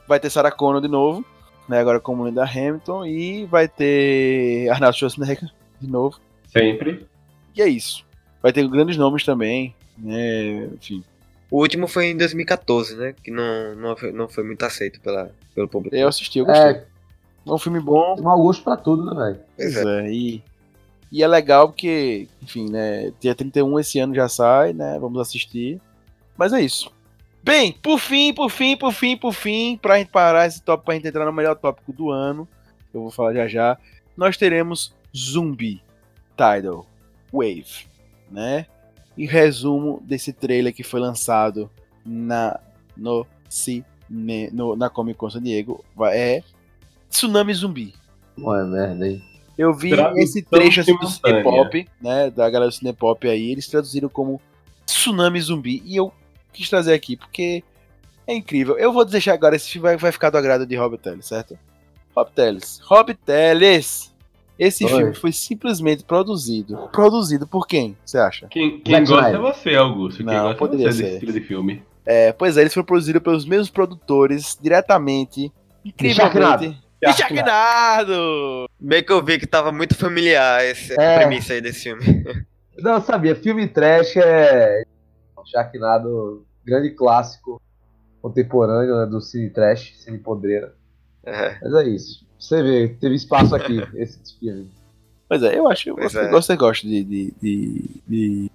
[0.07, 1.25] Vai ter Sarah Connor de novo.
[1.67, 3.07] Né, agora como Linda Hamilton.
[3.07, 5.51] E vai ter Arnold Schwarzenegger
[5.81, 6.26] de novo.
[6.59, 7.07] Sempre.
[7.55, 8.05] E é isso.
[8.43, 9.75] Vai ter grandes nomes também.
[9.99, 11.03] Né, enfim.
[11.51, 13.15] O último foi em 2014, né?
[13.23, 15.95] Que não, não, foi, não foi muito aceito pela, pelo público.
[15.95, 16.71] Eu assisti, eu gostei.
[16.73, 16.85] É,
[17.47, 18.15] É um filme bom.
[18.17, 19.41] tem mau gosto pra tudo, né, velho?
[19.57, 20.01] Pois é.
[20.01, 20.43] é, e,
[21.11, 25.81] e é legal porque, enfim, né, dia 31 esse ano já sai, né, vamos assistir.
[26.37, 26.91] Mas é isso.
[27.43, 30.95] Bem, por fim, por fim, por fim, por fim, pra gente parar esse tópico, pra
[30.95, 32.47] gente entrar no melhor tópico do ano,
[32.91, 33.79] que eu vou falar já já,
[34.17, 35.81] nós teremos Zumbi
[36.37, 36.87] Tidal
[37.33, 37.87] Wave,
[38.31, 38.67] né?
[39.17, 41.71] E resumo desse trailer que foi lançado
[42.05, 42.61] na,
[42.97, 43.85] no, cine,
[44.53, 46.43] no, na Comic Con San Diego é
[47.09, 47.95] Tsunami Zumbi.
[48.39, 49.23] Ué, merda, hein?
[49.57, 51.09] Eu vi Tradução esse trecho assim, do.
[51.09, 52.31] Cinepop, né?
[52.31, 54.41] Da galera do Cinepop aí, eles traduziram como
[54.85, 55.83] Tsunami Zumbi.
[55.85, 56.13] E eu
[56.53, 57.65] quis trazer aqui, porque
[58.27, 58.77] é incrível.
[58.77, 61.59] Eu vou deixar agora, esse filme vai, vai ficar do agrado de Rob Teles, certo?
[62.15, 62.81] Rob Teles.
[62.85, 64.15] Rob Teles!
[64.59, 64.91] Esse Oi.
[64.91, 66.89] filme foi simplesmente produzido.
[66.93, 68.47] Produzido por quem, você acha?
[68.49, 70.19] Quem, quem gosta é você, Augusto.
[70.19, 71.03] Quem Não, gosta é poderia você ser.
[71.03, 71.83] desse estilo de filme.
[72.07, 75.53] É, pois é, eles foram produzidos pelos mesmos produtores, diretamente,
[75.85, 76.79] incrivelmente.
[77.03, 78.67] E Sharknado!
[78.81, 81.19] Bem que eu vi que tava muito familiar essa É.
[81.19, 82.03] premissa aí desse filme.
[82.79, 84.83] Não, eu sabia, filme trash é.
[85.47, 87.61] Sharknado, grande clássico
[88.21, 90.75] contemporâneo né, do cine trash, cine podreira.
[91.27, 91.59] É.
[91.63, 92.25] Mas é isso.
[92.39, 94.71] Você vê, teve espaço aqui, esse filme.
[95.29, 96.31] Pois é, eu acho que você, é.
[96.31, 98.51] você gosta de, de, de, de,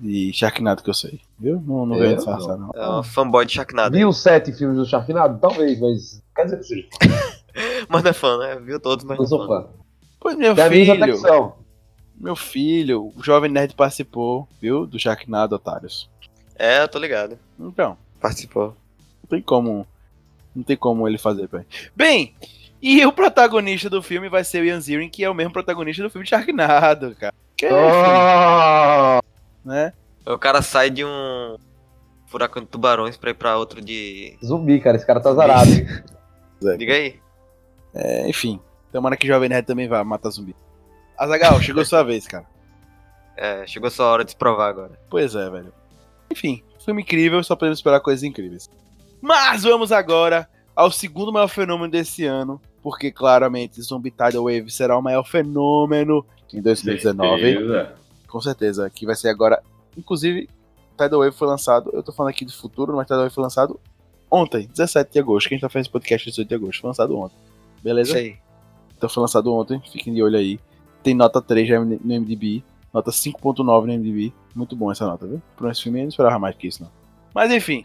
[0.00, 1.60] de Sharknado que eu sei, viu?
[1.66, 2.70] Não, não Eu venho disfarçar, não.
[2.74, 3.96] É um fanboy de Sharknado.
[3.96, 5.38] Viu sete filmes do Sharknado?
[5.40, 6.22] Talvez, mas.
[6.36, 6.88] Quer dizer que seja.
[7.86, 8.56] Mas não é fã, né?
[8.64, 9.62] Viu todos, mas Não não sou é fã.
[9.64, 9.68] fã.
[10.18, 11.54] Pois meu que filho,
[12.18, 14.86] meu filho, o Jovem Nerd participou, viu?
[14.86, 16.08] Do Sharknado, otários.
[16.56, 17.36] É, eu tô ligado.
[17.58, 18.68] Então, Participou.
[19.22, 19.86] não tem como,
[20.54, 21.64] não tem como ele fazer, bem.
[21.94, 22.34] Bem,
[22.80, 26.02] e o protagonista do filme vai ser o Ian Ziering, que é o mesmo protagonista
[26.02, 27.34] do filme Sharknado, cara.
[27.56, 29.20] Que, Oh,
[29.68, 29.92] né?
[30.26, 31.56] O cara sai de um
[32.26, 34.36] furacão de tubarões pra ir pra outro de.
[34.44, 34.96] zumbi, cara.
[34.96, 35.70] Esse cara tá zarado.
[36.78, 37.20] Diga aí.
[37.94, 38.60] É, enfim,
[38.92, 40.54] tomara que o Jovem Nerd também vá matar zumbi.
[41.18, 42.46] Azagal, chegou sua vez, cara.
[43.36, 44.98] É, chegou sua hora de se provar agora.
[45.10, 45.72] Pois é, velho.
[46.30, 48.68] Enfim, filme incrível, só podemos esperar coisas incríveis.
[49.22, 54.98] Mas vamos agora ao segundo maior fenômeno desse ano, porque claramente Zombie Tidal Wave será
[54.98, 57.40] o maior fenômeno em 2019.
[57.40, 57.94] Certeza.
[58.26, 59.62] Com certeza, que vai ser agora.
[59.96, 60.48] Inclusive,
[60.98, 63.78] Tidal Wave foi lançado, eu tô falando aqui do futuro, mas Tidal Wave foi lançado
[64.28, 66.88] ontem, 17 de agosto, que a gente tá fazendo esse podcast 18 de agosto, foi
[66.88, 67.36] lançado ontem.
[67.80, 68.16] Beleza?
[68.16, 68.36] Aí.
[68.96, 70.58] Então foi lançado ontem, fiquem de olho aí.
[71.02, 74.32] Tem nota 3 já no MDB, nota 5.9 no MDB.
[74.54, 75.40] Muito bom essa nota, viu?
[75.56, 77.01] Por esse filme eu não esperava mais que isso, não.
[77.34, 77.82] Mas enfim.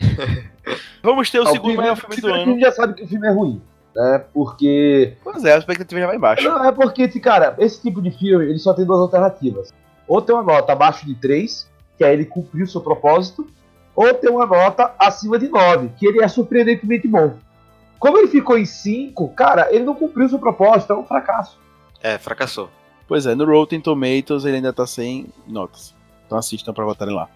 [1.01, 2.43] vamos ter o segundo filme- maior filme do ano.
[2.43, 3.61] filme já sabe que o filme é ruim.
[3.95, 4.23] Né?
[4.33, 5.13] Porque.
[5.23, 6.47] Pois é, a expectativa já vai embaixo.
[6.47, 9.73] Não, é porque, cara, esse tipo de filme ele só tem duas alternativas.
[10.07, 11.67] Ou tem uma nota abaixo de 3,
[11.97, 13.47] que aí ele cumpriu seu propósito,
[13.95, 17.33] ou tem uma nota acima de 9, que ele é surpreendentemente bom.
[17.99, 21.57] Como ele ficou em 5, cara, ele não cumpriu seu propósito, é um fracasso.
[22.01, 22.69] É, fracassou.
[23.07, 25.95] Pois é, no Rotten Tomatoes ele ainda tá sem notas.
[26.25, 27.27] Então assistam pra votarem lá.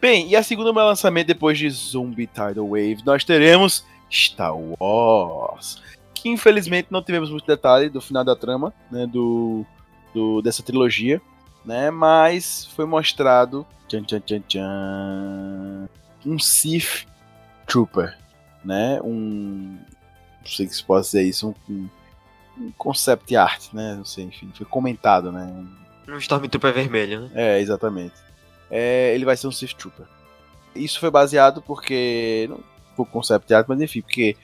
[0.00, 5.82] Bem, e a segunda maior lançamento depois de Zombie Tidal Wave, nós teremos Star Wars.
[6.14, 9.64] Que infelizmente não tivemos muito detalhe do final da trama, né, do,
[10.14, 11.20] do dessa trilogia,
[11.64, 15.88] né, mas foi mostrado tchan, tchan, tchan, tchan,
[16.24, 17.06] um Sith
[17.66, 18.16] Trooper,
[18.64, 19.78] né, um
[20.40, 21.88] não sei se pode dizer isso, um,
[22.58, 27.30] um, concept art, né, não sei, enfim, foi comentado, né, um- Um Stormtrooper vermelho, né?
[27.34, 28.14] é, exatamente.
[28.70, 30.06] É, ele vai ser um Sith Trooper.
[30.74, 32.46] Isso foi baseado porque.
[32.48, 32.60] Não
[32.96, 34.36] foi concept art, mas enfim, porque.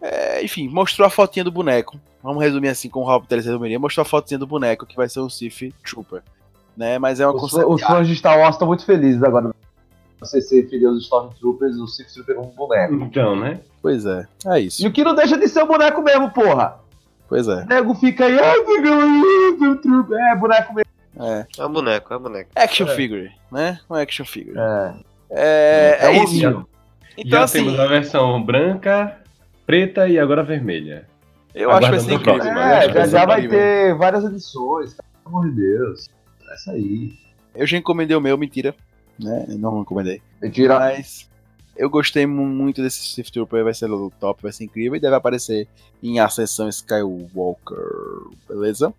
[0.00, 1.98] é, enfim, mostrou a fotinha do boneco.
[2.22, 3.78] Vamos resumir assim com o Rob Teles resumiria.
[3.78, 6.22] Mostrou a fotinha do boneco que vai ser um Sith Trooper.
[6.76, 6.98] Né?
[6.98, 9.54] Mas é uma Os, concept os fãs de Star Wars estão muito felizes agora.
[10.18, 12.94] você se referir aos Stormtroopers, o Sith Trooper como boneco.
[12.94, 13.60] Então, né?
[13.82, 14.82] Pois é, é isso.
[14.82, 16.80] E o que não deixa de ser o boneco mesmo, porra!
[17.28, 17.62] Pois é.
[17.62, 18.54] O nego fica aí, ah,
[20.32, 20.83] é boneco mesmo.
[21.18, 21.46] É.
[21.58, 22.50] É um boneco, é um boneco.
[22.56, 22.94] Action É.
[22.96, 23.78] figure, né?
[23.88, 24.58] Um action figure.
[24.58, 24.94] É,
[25.30, 26.26] É, é, um isso.
[26.26, 26.66] hominho.
[27.16, 29.18] Então, Já assim, temos a versão branca,
[29.66, 31.06] preta e agora vermelha.
[31.54, 32.42] eu acho que vai ser incrível.
[32.44, 33.58] É, já, já vai incrível.
[33.58, 36.08] ter várias edições, pelo amor de Deus.
[36.50, 37.12] É isso aí.
[37.54, 38.74] Eu já encomendei o meu, mentira.
[39.18, 39.46] Né?
[39.50, 40.20] Não encomendei.
[40.42, 40.76] Mentira.
[40.80, 41.30] Mas
[41.76, 43.88] eu gostei mu- muito desse Sith Trooper, vai ser
[44.18, 45.68] top, vai ser incrível e deve aparecer
[46.02, 47.78] em Ascensão Skywalker,
[48.48, 48.92] beleza?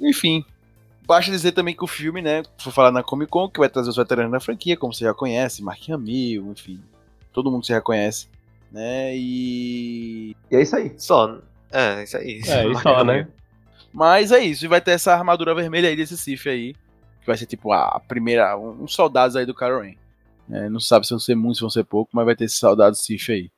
[0.00, 0.44] Enfim,
[1.06, 3.90] basta dizer também que o filme, né, foi falar na Comic Con, que vai trazer
[3.90, 6.80] os veteranos da franquia, como você já conhece, Mark Hamill, enfim,
[7.32, 8.28] todo mundo já conhece,
[8.70, 10.36] né, e...
[10.50, 10.94] E é isso aí.
[10.98, 11.38] Só.
[11.70, 12.40] É, isso aí.
[12.46, 13.28] É, isso só, né?
[13.92, 16.74] Mas é isso, e vai ter essa armadura vermelha aí desse Sith aí,
[17.20, 19.94] que vai ser tipo a primeira, um- uns soldados aí do Kylo Ren.
[20.50, 22.56] É, não sabe se vão ser muitos, se vão ser poucos, mas vai ter esse
[22.56, 23.50] soldado Sith aí.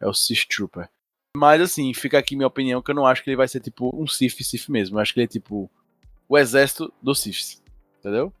[0.00, 0.88] É o Sith Trooper.
[1.36, 3.90] Mas assim, fica aqui minha opinião que eu não acho que ele vai ser tipo
[3.94, 4.96] um Sith Sith mesmo.
[4.96, 5.70] Eu acho que ele é tipo
[6.28, 7.62] o exército dos Siths.
[8.00, 8.32] Entendeu?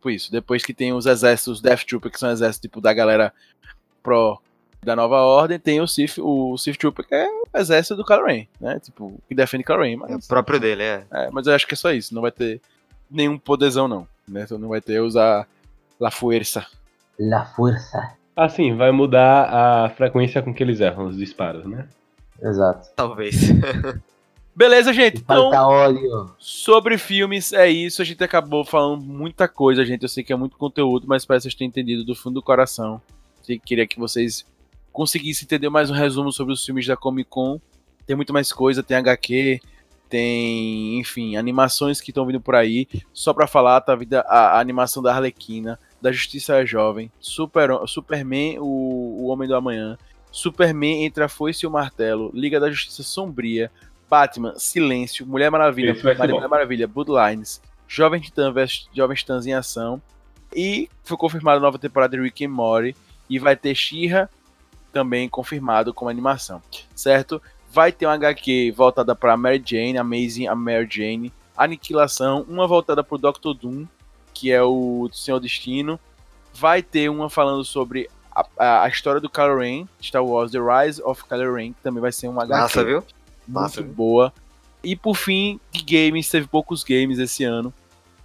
[0.00, 0.30] Por isso.
[0.30, 3.32] Depois que tem os exércitos Death Trooper, que são exércitos tipo da galera
[4.02, 4.40] pro
[4.82, 8.24] da nova ordem, tem o Sith, o Sith Trooper, que é o exército do Kylo
[8.24, 8.80] Ren, né?
[8.80, 9.92] Tipo, que defende Kylo Ren.
[9.92, 11.04] É o Mas, próprio dele, é.
[11.12, 12.14] é, mas eu acho que é só isso.
[12.14, 12.62] Não vai ter
[13.10, 14.08] nenhum poderzão, não.
[14.26, 14.42] Né?
[14.42, 15.46] Então não vai ter usar
[15.98, 16.66] La Fuerza.
[17.18, 18.14] La força.
[18.34, 21.86] Assim, vai mudar a frequência com que eles erram os disparos, né?
[22.40, 22.88] Exato.
[22.96, 23.34] Talvez.
[24.54, 25.18] Beleza, gente.
[25.18, 26.34] Então, óleo.
[26.38, 28.02] Sobre filmes, é isso.
[28.02, 30.02] A gente acabou falando muita coisa, gente.
[30.02, 32.42] Eu sei que é muito conteúdo, mas parece que vocês têm entendido do fundo do
[32.42, 33.00] coração.
[33.48, 34.44] Eu queria que vocês
[34.92, 37.60] conseguissem entender mais um resumo sobre os filmes da Comic Con.
[38.06, 39.60] Tem muito mais coisa, tem HQ,
[40.08, 42.88] tem, enfim, animações que estão vindo por aí.
[43.12, 48.58] Só pra falar, tá vindo a, a animação da Arlequina, da Justiça Jovem, Super, Superman,
[48.58, 49.96] o, o Homem do Amanhã,
[50.32, 53.70] Superman entre a Foice e o Martelo, Liga da Justiça Sombria,
[54.10, 55.94] Batman, Silêncio, Mulher Maravilha,
[56.34, 56.48] Mulher.
[56.48, 60.02] Maravilha, Bloodlines, Jovem Titã vs Jovem Titãs em Ação.
[60.54, 62.96] E foi confirmada a nova temporada de Rick and Morty.
[63.28, 64.28] E vai ter She-Ra
[64.92, 66.60] também confirmado como animação,
[66.96, 67.40] certo?
[67.72, 73.04] Vai ter uma HQ voltada para Mary Jane, Amazing a Mary Jane, Aniquilação, uma voltada
[73.04, 73.86] para o Doctor Doom,
[74.34, 76.00] que é o Senhor Destino.
[76.52, 80.58] Vai ter uma falando sobre a, a- a história do Kylo Ren, Star Wars The
[80.58, 83.04] Rise of Kylo Ren, que também vai ser uma HQ Massa, viu?
[83.50, 83.92] Muito Massa, viu?
[83.92, 84.32] boa.
[84.82, 87.72] E por fim, de games, teve poucos games esse ano,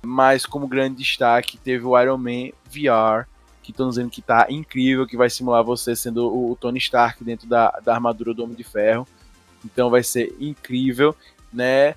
[0.06, 3.28] mas como grande destaque teve o Iron Man VR,
[3.62, 7.48] que estão dizendo que tá incrível, que vai simular você sendo o, Tony Stark dentro
[7.48, 9.08] da, da armadura do Homem de Ferro.
[9.66, 11.16] Então vai ser incrível,
[11.52, 11.96] né?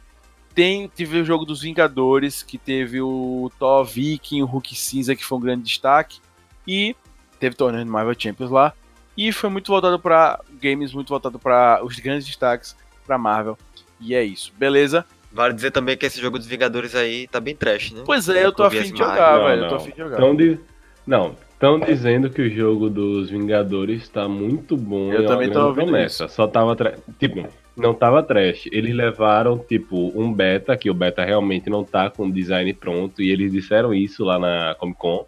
[0.55, 5.25] Tem, teve o jogo dos Vingadores, que teve o Thor Viking, o Hulk Cinza, que
[5.25, 6.21] foi um grande destaque.
[6.67, 6.97] E
[7.39, 8.73] teve torneio do Marvel Champions lá.
[9.17, 12.75] E foi muito voltado para games, muito voltado para os grandes destaques
[13.09, 13.59] para Marvel.
[14.01, 15.05] E é isso, beleza?
[15.33, 18.03] Vale dizer também que esse jogo dos Vingadores aí tá bem trash, né?
[18.05, 19.63] Pois é, eu tô afim de jogar, Não, velho.
[19.65, 20.17] Eu tô afim de jogar.
[20.17, 20.59] Tão di-
[21.07, 25.13] Não, estão dizendo que o jogo dos Vingadores tá muito bom.
[25.13, 26.29] Eu é também tô ouvindo promessa.
[26.29, 26.77] Só tava.
[26.77, 28.69] tra- Tipo, não tava trash.
[28.73, 33.21] Eles levaram, tipo, um beta, que o beta realmente não tá com o design pronto,
[33.23, 35.27] e eles disseram isso lá na Comic Con.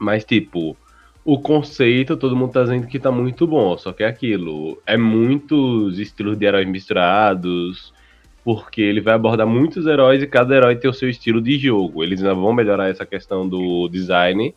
[0.00, 0.76] Mas, tipo,
[1.24, 3.76] o conceito, todo mundo tá dizendo que tá muito bom.
[3.76, 4.80] Só que é aquilo.
[4.86, 7.92] É muitos estilos de heróis misturados.
[8.44, 12.02] Porque ele vai abordar muitos heróis e cada herói tem o seu estilo de jogo.
[12.02, 14.54] Eles ainda vão melhorar essa questão do design.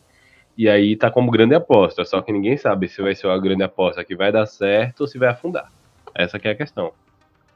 [0.56, 2.04] E aí tá como grande aposta.
[2.04, 5.06] Só que ninguém sabe se vai ser uma grande aposta que vai dar certo ou
[5.06, 5.70] se vai afundar.
[6.14, 6.92] Essa que é a questão.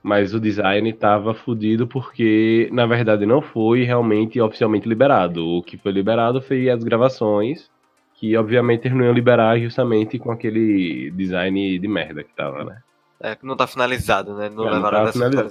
[0.02, 5.44] Mas o design tava fudido porque, na verdade, não foi realmente oficialmente liberado.
[5.44, 7.68] O que foi liberado foi as gravações,
[8.18, 12.82] que obviamente eles não iam liberar justamente com aquele design de merda que tava, né?
[13.20, 14.48] É, que não tá finalizado, né?
[14.48, 15.51] Não É, não levaram tá finalizado.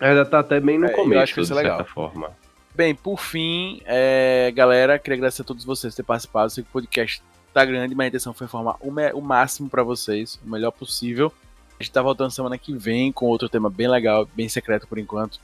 [0.00, 1.92] Ainda tá até bem no É, eu começo, acho que isso de é certa legal.
[1.92, 2.30] forma.
[2.74, 6.50] Bem, por fim, é, galera, queria agradecer a todos vocês por terem participado.
[6.50, 7.22] Sei que o podcast
[7.52, 11.32] tá grande, mas a intenção foi informar o, o máximo pra vocês, o melhor possível.
[11.78, 14.98] A gente tá voltando semana que vem com outro tema bem legal, bem secreto por
[14.98, 15.38] enquanto,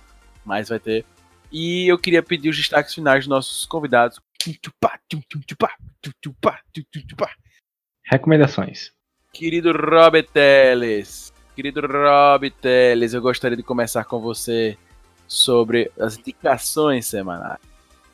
[0.45, 1.05] mas vai ter.
[1.53, 4.21] E eu queria pedir os destaques finais dos nossos convidados.
[8.05, 8.93] Recomendações.
[9.33, 14.79] Querido Robert Teles, querido Rob Teles, eu gostaria de começar com você
[15.27, 17.59] sobre as indicações semanais.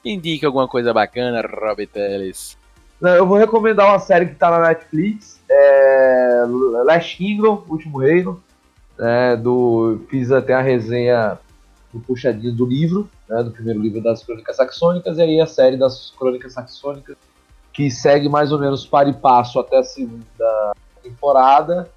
[0.04, 2.56] Indica alguma coisa bacana, Rob Teles.
[3.00, 6.44] Não, eu vou recomendar uma série que tá na Netflix, é
[6.84, 8.42] Last Kingdom, Último Reino,
[8.98, 11.38] né, do, fiz até a resenha
[11.92, 15.76] do puxadinho do livro, né, do primeiro livro das Crônicas Saxônicas, e aí a série
[15.76, 17.16] das Crônicas Saxônicas,
[17.74, 20.72] que segue mais ou menos para e passo até a segunda
[21.02, 21.90] temporada,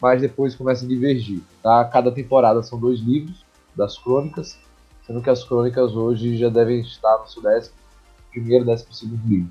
[0.00, 1.42] mas depois começa a divergir.
[1.62, 1.84] Tá?
[1.86, 3.44] Cada temporada são dois livros
[3.74, 4.56] das crônicas,
[5.04, 7.74] sendo que as crônicas hoje já devem estar no seu décimo
[8.30, 9.50] primeiro, décimo segundo livro.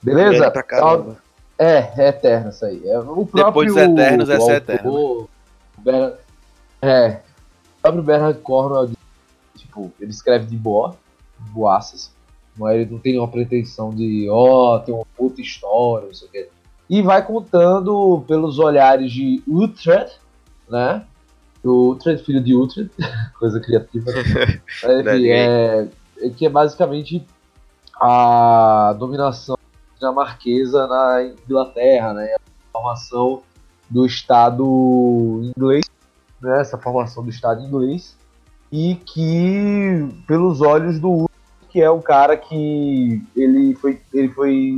[0.00, 0.50] Beleza?
[0.50, 1.16] Pra caramba.
[1.58, 2.86] É, é eterno isso aí.
[2.88, 5.28] É, o próprio, Depois dos Eternos, essa é eterna, o
[5.78, 6.16] Bernard-
[6.82, 7.08] é,
[7.78, 8.90] o próprio Bernard Cornwell,
[9.56, 10.94] tipo, ele escreve de boa,
[11.38, 12.12] boaças,
[12.56, 16.30] mas ele não tem nenhuma pretensão de, ó, tem uma puta história, não sei o
[16.30, 16.48] quê.
[16.88, 20.10] E vai contando pelos olhares de Uhtred,
[20.68, 21.04] né?
[21.64, 22.90] O Uhtred, filho de Uhtred,
[23.38, 24.10] coisa criativa.
[24.12, 24.22] né?
[24.82, 25.88] Mas, Enfim, é,
[26.20, 27.26] é que é basicamente
[28.00, 29.56] a dominação
[29.98, 32.34] dinamarquesa na Inglaterra, né?
[32.34, 32.40] A
[32.72, 33.42] formação
[33.90, 35.84] do Estado inglês,
[36.40, 36.60] né?
[36.60, 38.16] Essa formação do Estado inglês
[38.70, 41.28] e que pelos olhos do
[41.76, 44.72] que é um cara que ele foi ele foi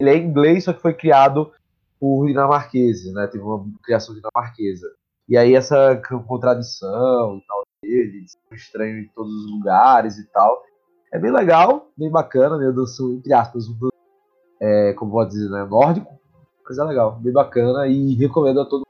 [0.00, 1.52] ele é inglês só que foi criado
[2.00, 3.26] por dinamarqueses, né?
[3.26, 4.86] Teve uma criação dinamarquesa.
[5.28, 10.62] E aí essa contradição e tal dele, de estranho em todos os lugares e tal.
[11.12, 12.72] É bem legal, bem bacana, né?
[12.72, 13.90] Do sul, entre aspas, um
[14.58, 15.66] é, como pode dizer, né?
[15.66, 16.18] Nórdico.
[16.66, 18.86] Mas é legal, bem bacana e recomendo a todo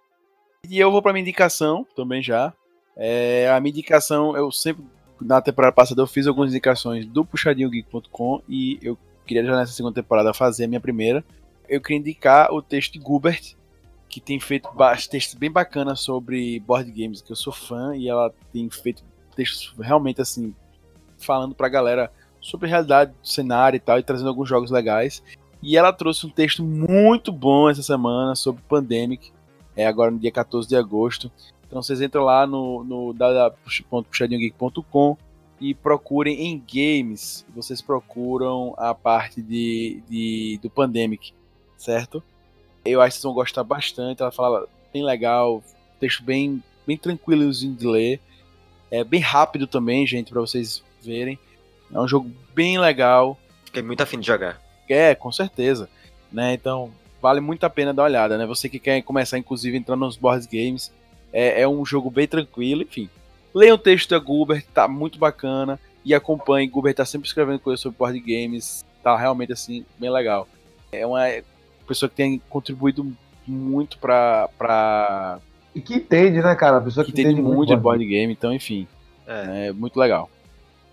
[0.68, 2.54] E eu vou pra minha indicação também já.
[2.96, 4.84] É, a minha indicação, eu sempre,
[5.24, 9.94] na temporada passada, eu fiz algumas indicações do puxadinhogeek.com e eu queria já nessa segunda
[9.94, 11.24] temporada fazer a minha primeira.
[11.68, 13.54] Eu queria indicar o texto de Gubert,
[14.08, 14.68] que tem feito
[15.10, 19.02] textos bem bacanas sobre board games, que eu sou fã, e ela tem feito
[19.34, 20.54] textos realmente assim,
[21.18, 25.22] falando pra galera sobre a realidade do cenário e tal, e trazendo alguns jogos legais.
[25.62, 29.32] E ela trouxe um texto muito bom essa semana sobre Pandemic,
[29.76, 31.30] é agora no dia 14 de agosto.
[31.72, 35.16] Então vocês entram lá no, no www.puxadinhogeek.com
[35.58, 37.46] e procurem em games.
[37.56, 41.32] Vocês procuram a parte de, de- do Pandemic,
[41.78, 42.22] certo?
[42.84, 44.20] Eu acho que vocês vão gostar bastante.
[44.20, 45.64] Ela fala bem legal,
[45.98, 48.20] texto bem, bem tranquilozinho de ler.
[48.90, 51.38] É bem rápido também, gente, para vocês verem.
[51.90, 53.38] É um jogo bem legal.
[53.64, 54.60] Fiquei muito afim de jogar.
[54.90, 55.88] É, com certeza.
[56.30, 56.52] Né?
[56.52, 56.90] Então,
[57.22, 58.44] vale muito a pena dar uma olhada, né?
[58.44, 60.92] Você que quer começar, inclusive, entrando nos board games,
[61.32, 63.08] é, é um jogo bem tranquilo, enfim.
[63.54, 65.78] Leia o texto da Gubert, tá muito bacana.
[66.04, 70.48] E acompanhe, Gubert tá sempre escrevendo coisas sobre board games, tá realmente, assim, bem legal.
[70.90, 71.24] É uma
[71.86, 73.14] pessoa que tem contribuído
[73.46, 74.48] muito pra...
[74.58, 75.38] pra
[75.74, 76.78] E que entende, né, cara?
[76.78, 78.86] A pessoa que que, entende muito de board board game, então, enfim,
[79.26, 79.68] É.
[79.68, 80.28] é muito legal.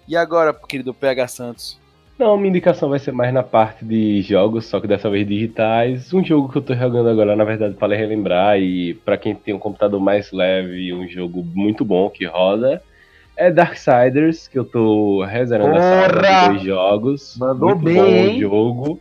[0.08, 1.80] E agora, querido PH Santos?
[2.20, 6.14] Não, minha indicação vai ser mais na parte de jogos, só que dessa vez digitais.
[6.14, 9.54] Um jogo que eu tô jogando agora, na verdade, para relembrar e pra quem tem
[9.54, 12.84] um computador mais leve, um jogo muito bom que roda,
[13.38, 17.38] é Darksiders, que eu tô rezerando essa hora de dois jogos.
[17.40, 18.40] Mandou muito bem, bom hein?
[18.42, 19.00] jogo.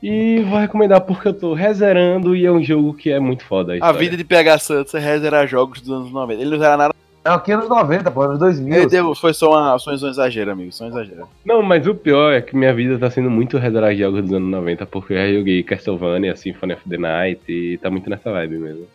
[0.00, 3.76] E vou recomendar porque eu tô rezerando e é um jogo que é muito foda.
[3.80, 6.40] A, A vida de PH Santos é rezerar jogos dos anos 90.
[6.40, 6.94] Ele não zera nada.
[7.26, 8.74] Não, aqui anos 90, pô, anos 2000.
[8.74, 10.70] Ele deu- foi só, uma, só um exagero, amigo.
[10.72, 11.28] Só um exagero.
[11.44, 14.48] Não, mas o pior é que minha vida tá sendo muito rezerar jogos dos anos
[14.48, 18.58] 90, porque eu já joguei Castlevania, Symphony of the Night e tá muito nessa vibe
[18.58, 18.86] mesmo.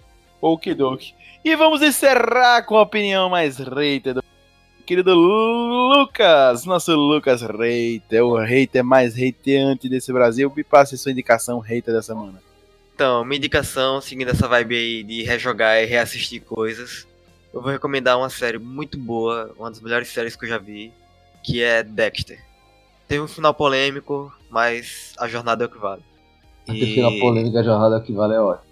[0.41, 1.13] Okidoki.
[1.43, 4.23] E vamos encerrar com a opinião mais hater do
[4.85, 6.65] querido Lucas.
[6.65, 8.23] Nosso Lucas Hater.
[8.23, 10.51] O hater mais hateante desse Brasil.
[10.55, 12.39] Me passe sua indicação hater da semana.
[12.95, 17.07] Então, minha indicação, seguindo essa vibe aí de rejogar e reassistir coisas,
[17.53, 20.93] eu vou recomendar uma série muito boa, uma das melhores séries que eu já vi,
[21.43, 22.39] que é Dexter.
[23.07, 26.01] Tem um final polêmico, mas a jornada é o que vale.
[26.63, 28.71] Aquele final polêmica, a jornada que vale é ótimo.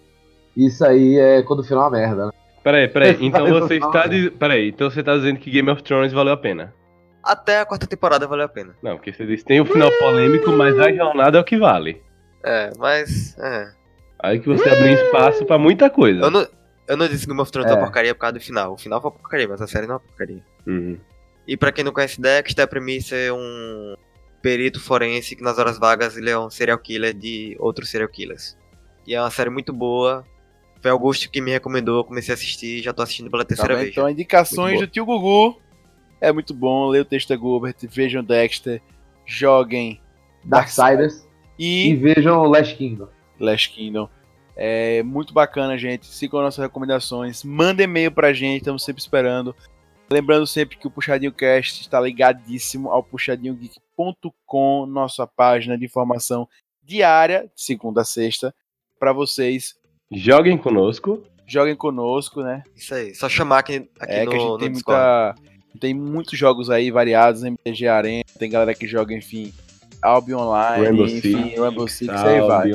[0.56, 2.31] Isso aí é quando o final é uma merda, né?
[2.64, 4.06] Peraí, peraí, então você está.
[4.38, 6.73] Peraí, então você tá dizendo que Game of Thrones valeu a pena.
[7.22, 8.76] Até a quarta temporada valeu a pena.
[8.81, 12.01] Não, porque você disse tem o final polêmico, mas a jornada é o que vale.
[12.43, 13.38] É, mas.
[13.38, 13.72] É.
[14.22, 16.22] Aí que você abriu espaço pra muita coisa.
[16.22, 16.47] Eu não,
[16.90, 17.78] eu não disse que Game of Thrones é É.
[17.78, 18.74] uma porcaria por causa do final.
[18.74, 20.44] O final foi uma porcaria, mas a série não é uma porcaria.
[20.68, 20.98] Uhum.
[21.48, 23.95] E pra quem não conhece Dexter, a premissa é um
[24.41, 28.57] perito forense que nas horas vagas ele é um serial killer de outros serial killers.
[29.07, 30.24] E é uma série muito boa.
[30.82, 33.74] Foi Augusto que me recomendou, comecei a assistir e já tô assistindo pela Tá terceira
[33.74, 33.82] vendo?
[33.84, 33.91] vez.
[33.91, 35.60] Então, indicações do tio Gugu.
[36.22, 36.88] É muito bom.
[36.88, 37.76] Leia o texto da Gilbert.
[37.90, 38.82] Vejam Dexter.
[39.26, 40.02] Joguem.
[40.45, 41.28] Darksiders.
[41.57, 43.07] E E vejam Last Kingdom.
[43.40, 44.10] Last Kingdom.
[44.61, 46.06] É muito bacana, gente.
[46.06, 47.45] Sigam nossas recomendações.
[47.45, 49.56] Manda e-mail pra gente, estamos sempre esperando.
[50.11, 56.45] Lembrando sempre que o Puxadinho Cast está ligadíssimo ao puxadinhogeek.com, nossa página de informação
[56.84, 58.53] diária, de segunda a sexta,
[58.99, 59.76] para vocês.
[60.11, 61.23] Joguem conosco.
[61.48, 62.61] Joguem conosco, né?
[62.76, 65.40] Isso aí, só chamar aqui, aqui é no, que a no gente tem Discord.
[65.40, 65.49] muita.
[65.80, 69.53] Tem muitos jogos aí variados, MTG Arena, tem galera que joga, enfim,
[70.01, 72.69] Albion Online, Rainbow enfim, Six, Rainbow Six, aí vai.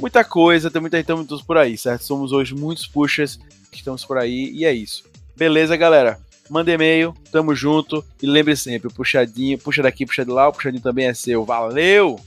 [0.00, 2.04] Muita coisa, tem muita então todos por aí, certo?
[2.04, 3.38] Somos hoje muitos pushers
[3.70, 5.04] que estamos por aí e é isso.
[5.36, 6.20] Beleza, galera?
[6.48, 10.82] Manda e-mail, tamo junto e lembre sempre, puxadinho, puxa daqui, puxa de lá, o puxadinho
[10.82, 11.44] também é seu.
[11.44, 12.18] Valeu!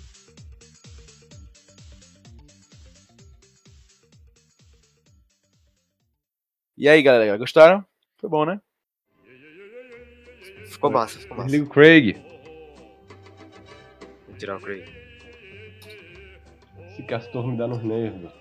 [6.78, 7.86] E aí, galera, gostaram?
[8.18, 8.60] Foi bom, né?
[10.68, 11.50] Ficou massa, ficou massa.
[11.50, 12.31] Desliga o Craig.
[14.42, 14.60] Tirar.
[16.80, 18.41] Esse castor me dá nos nervos.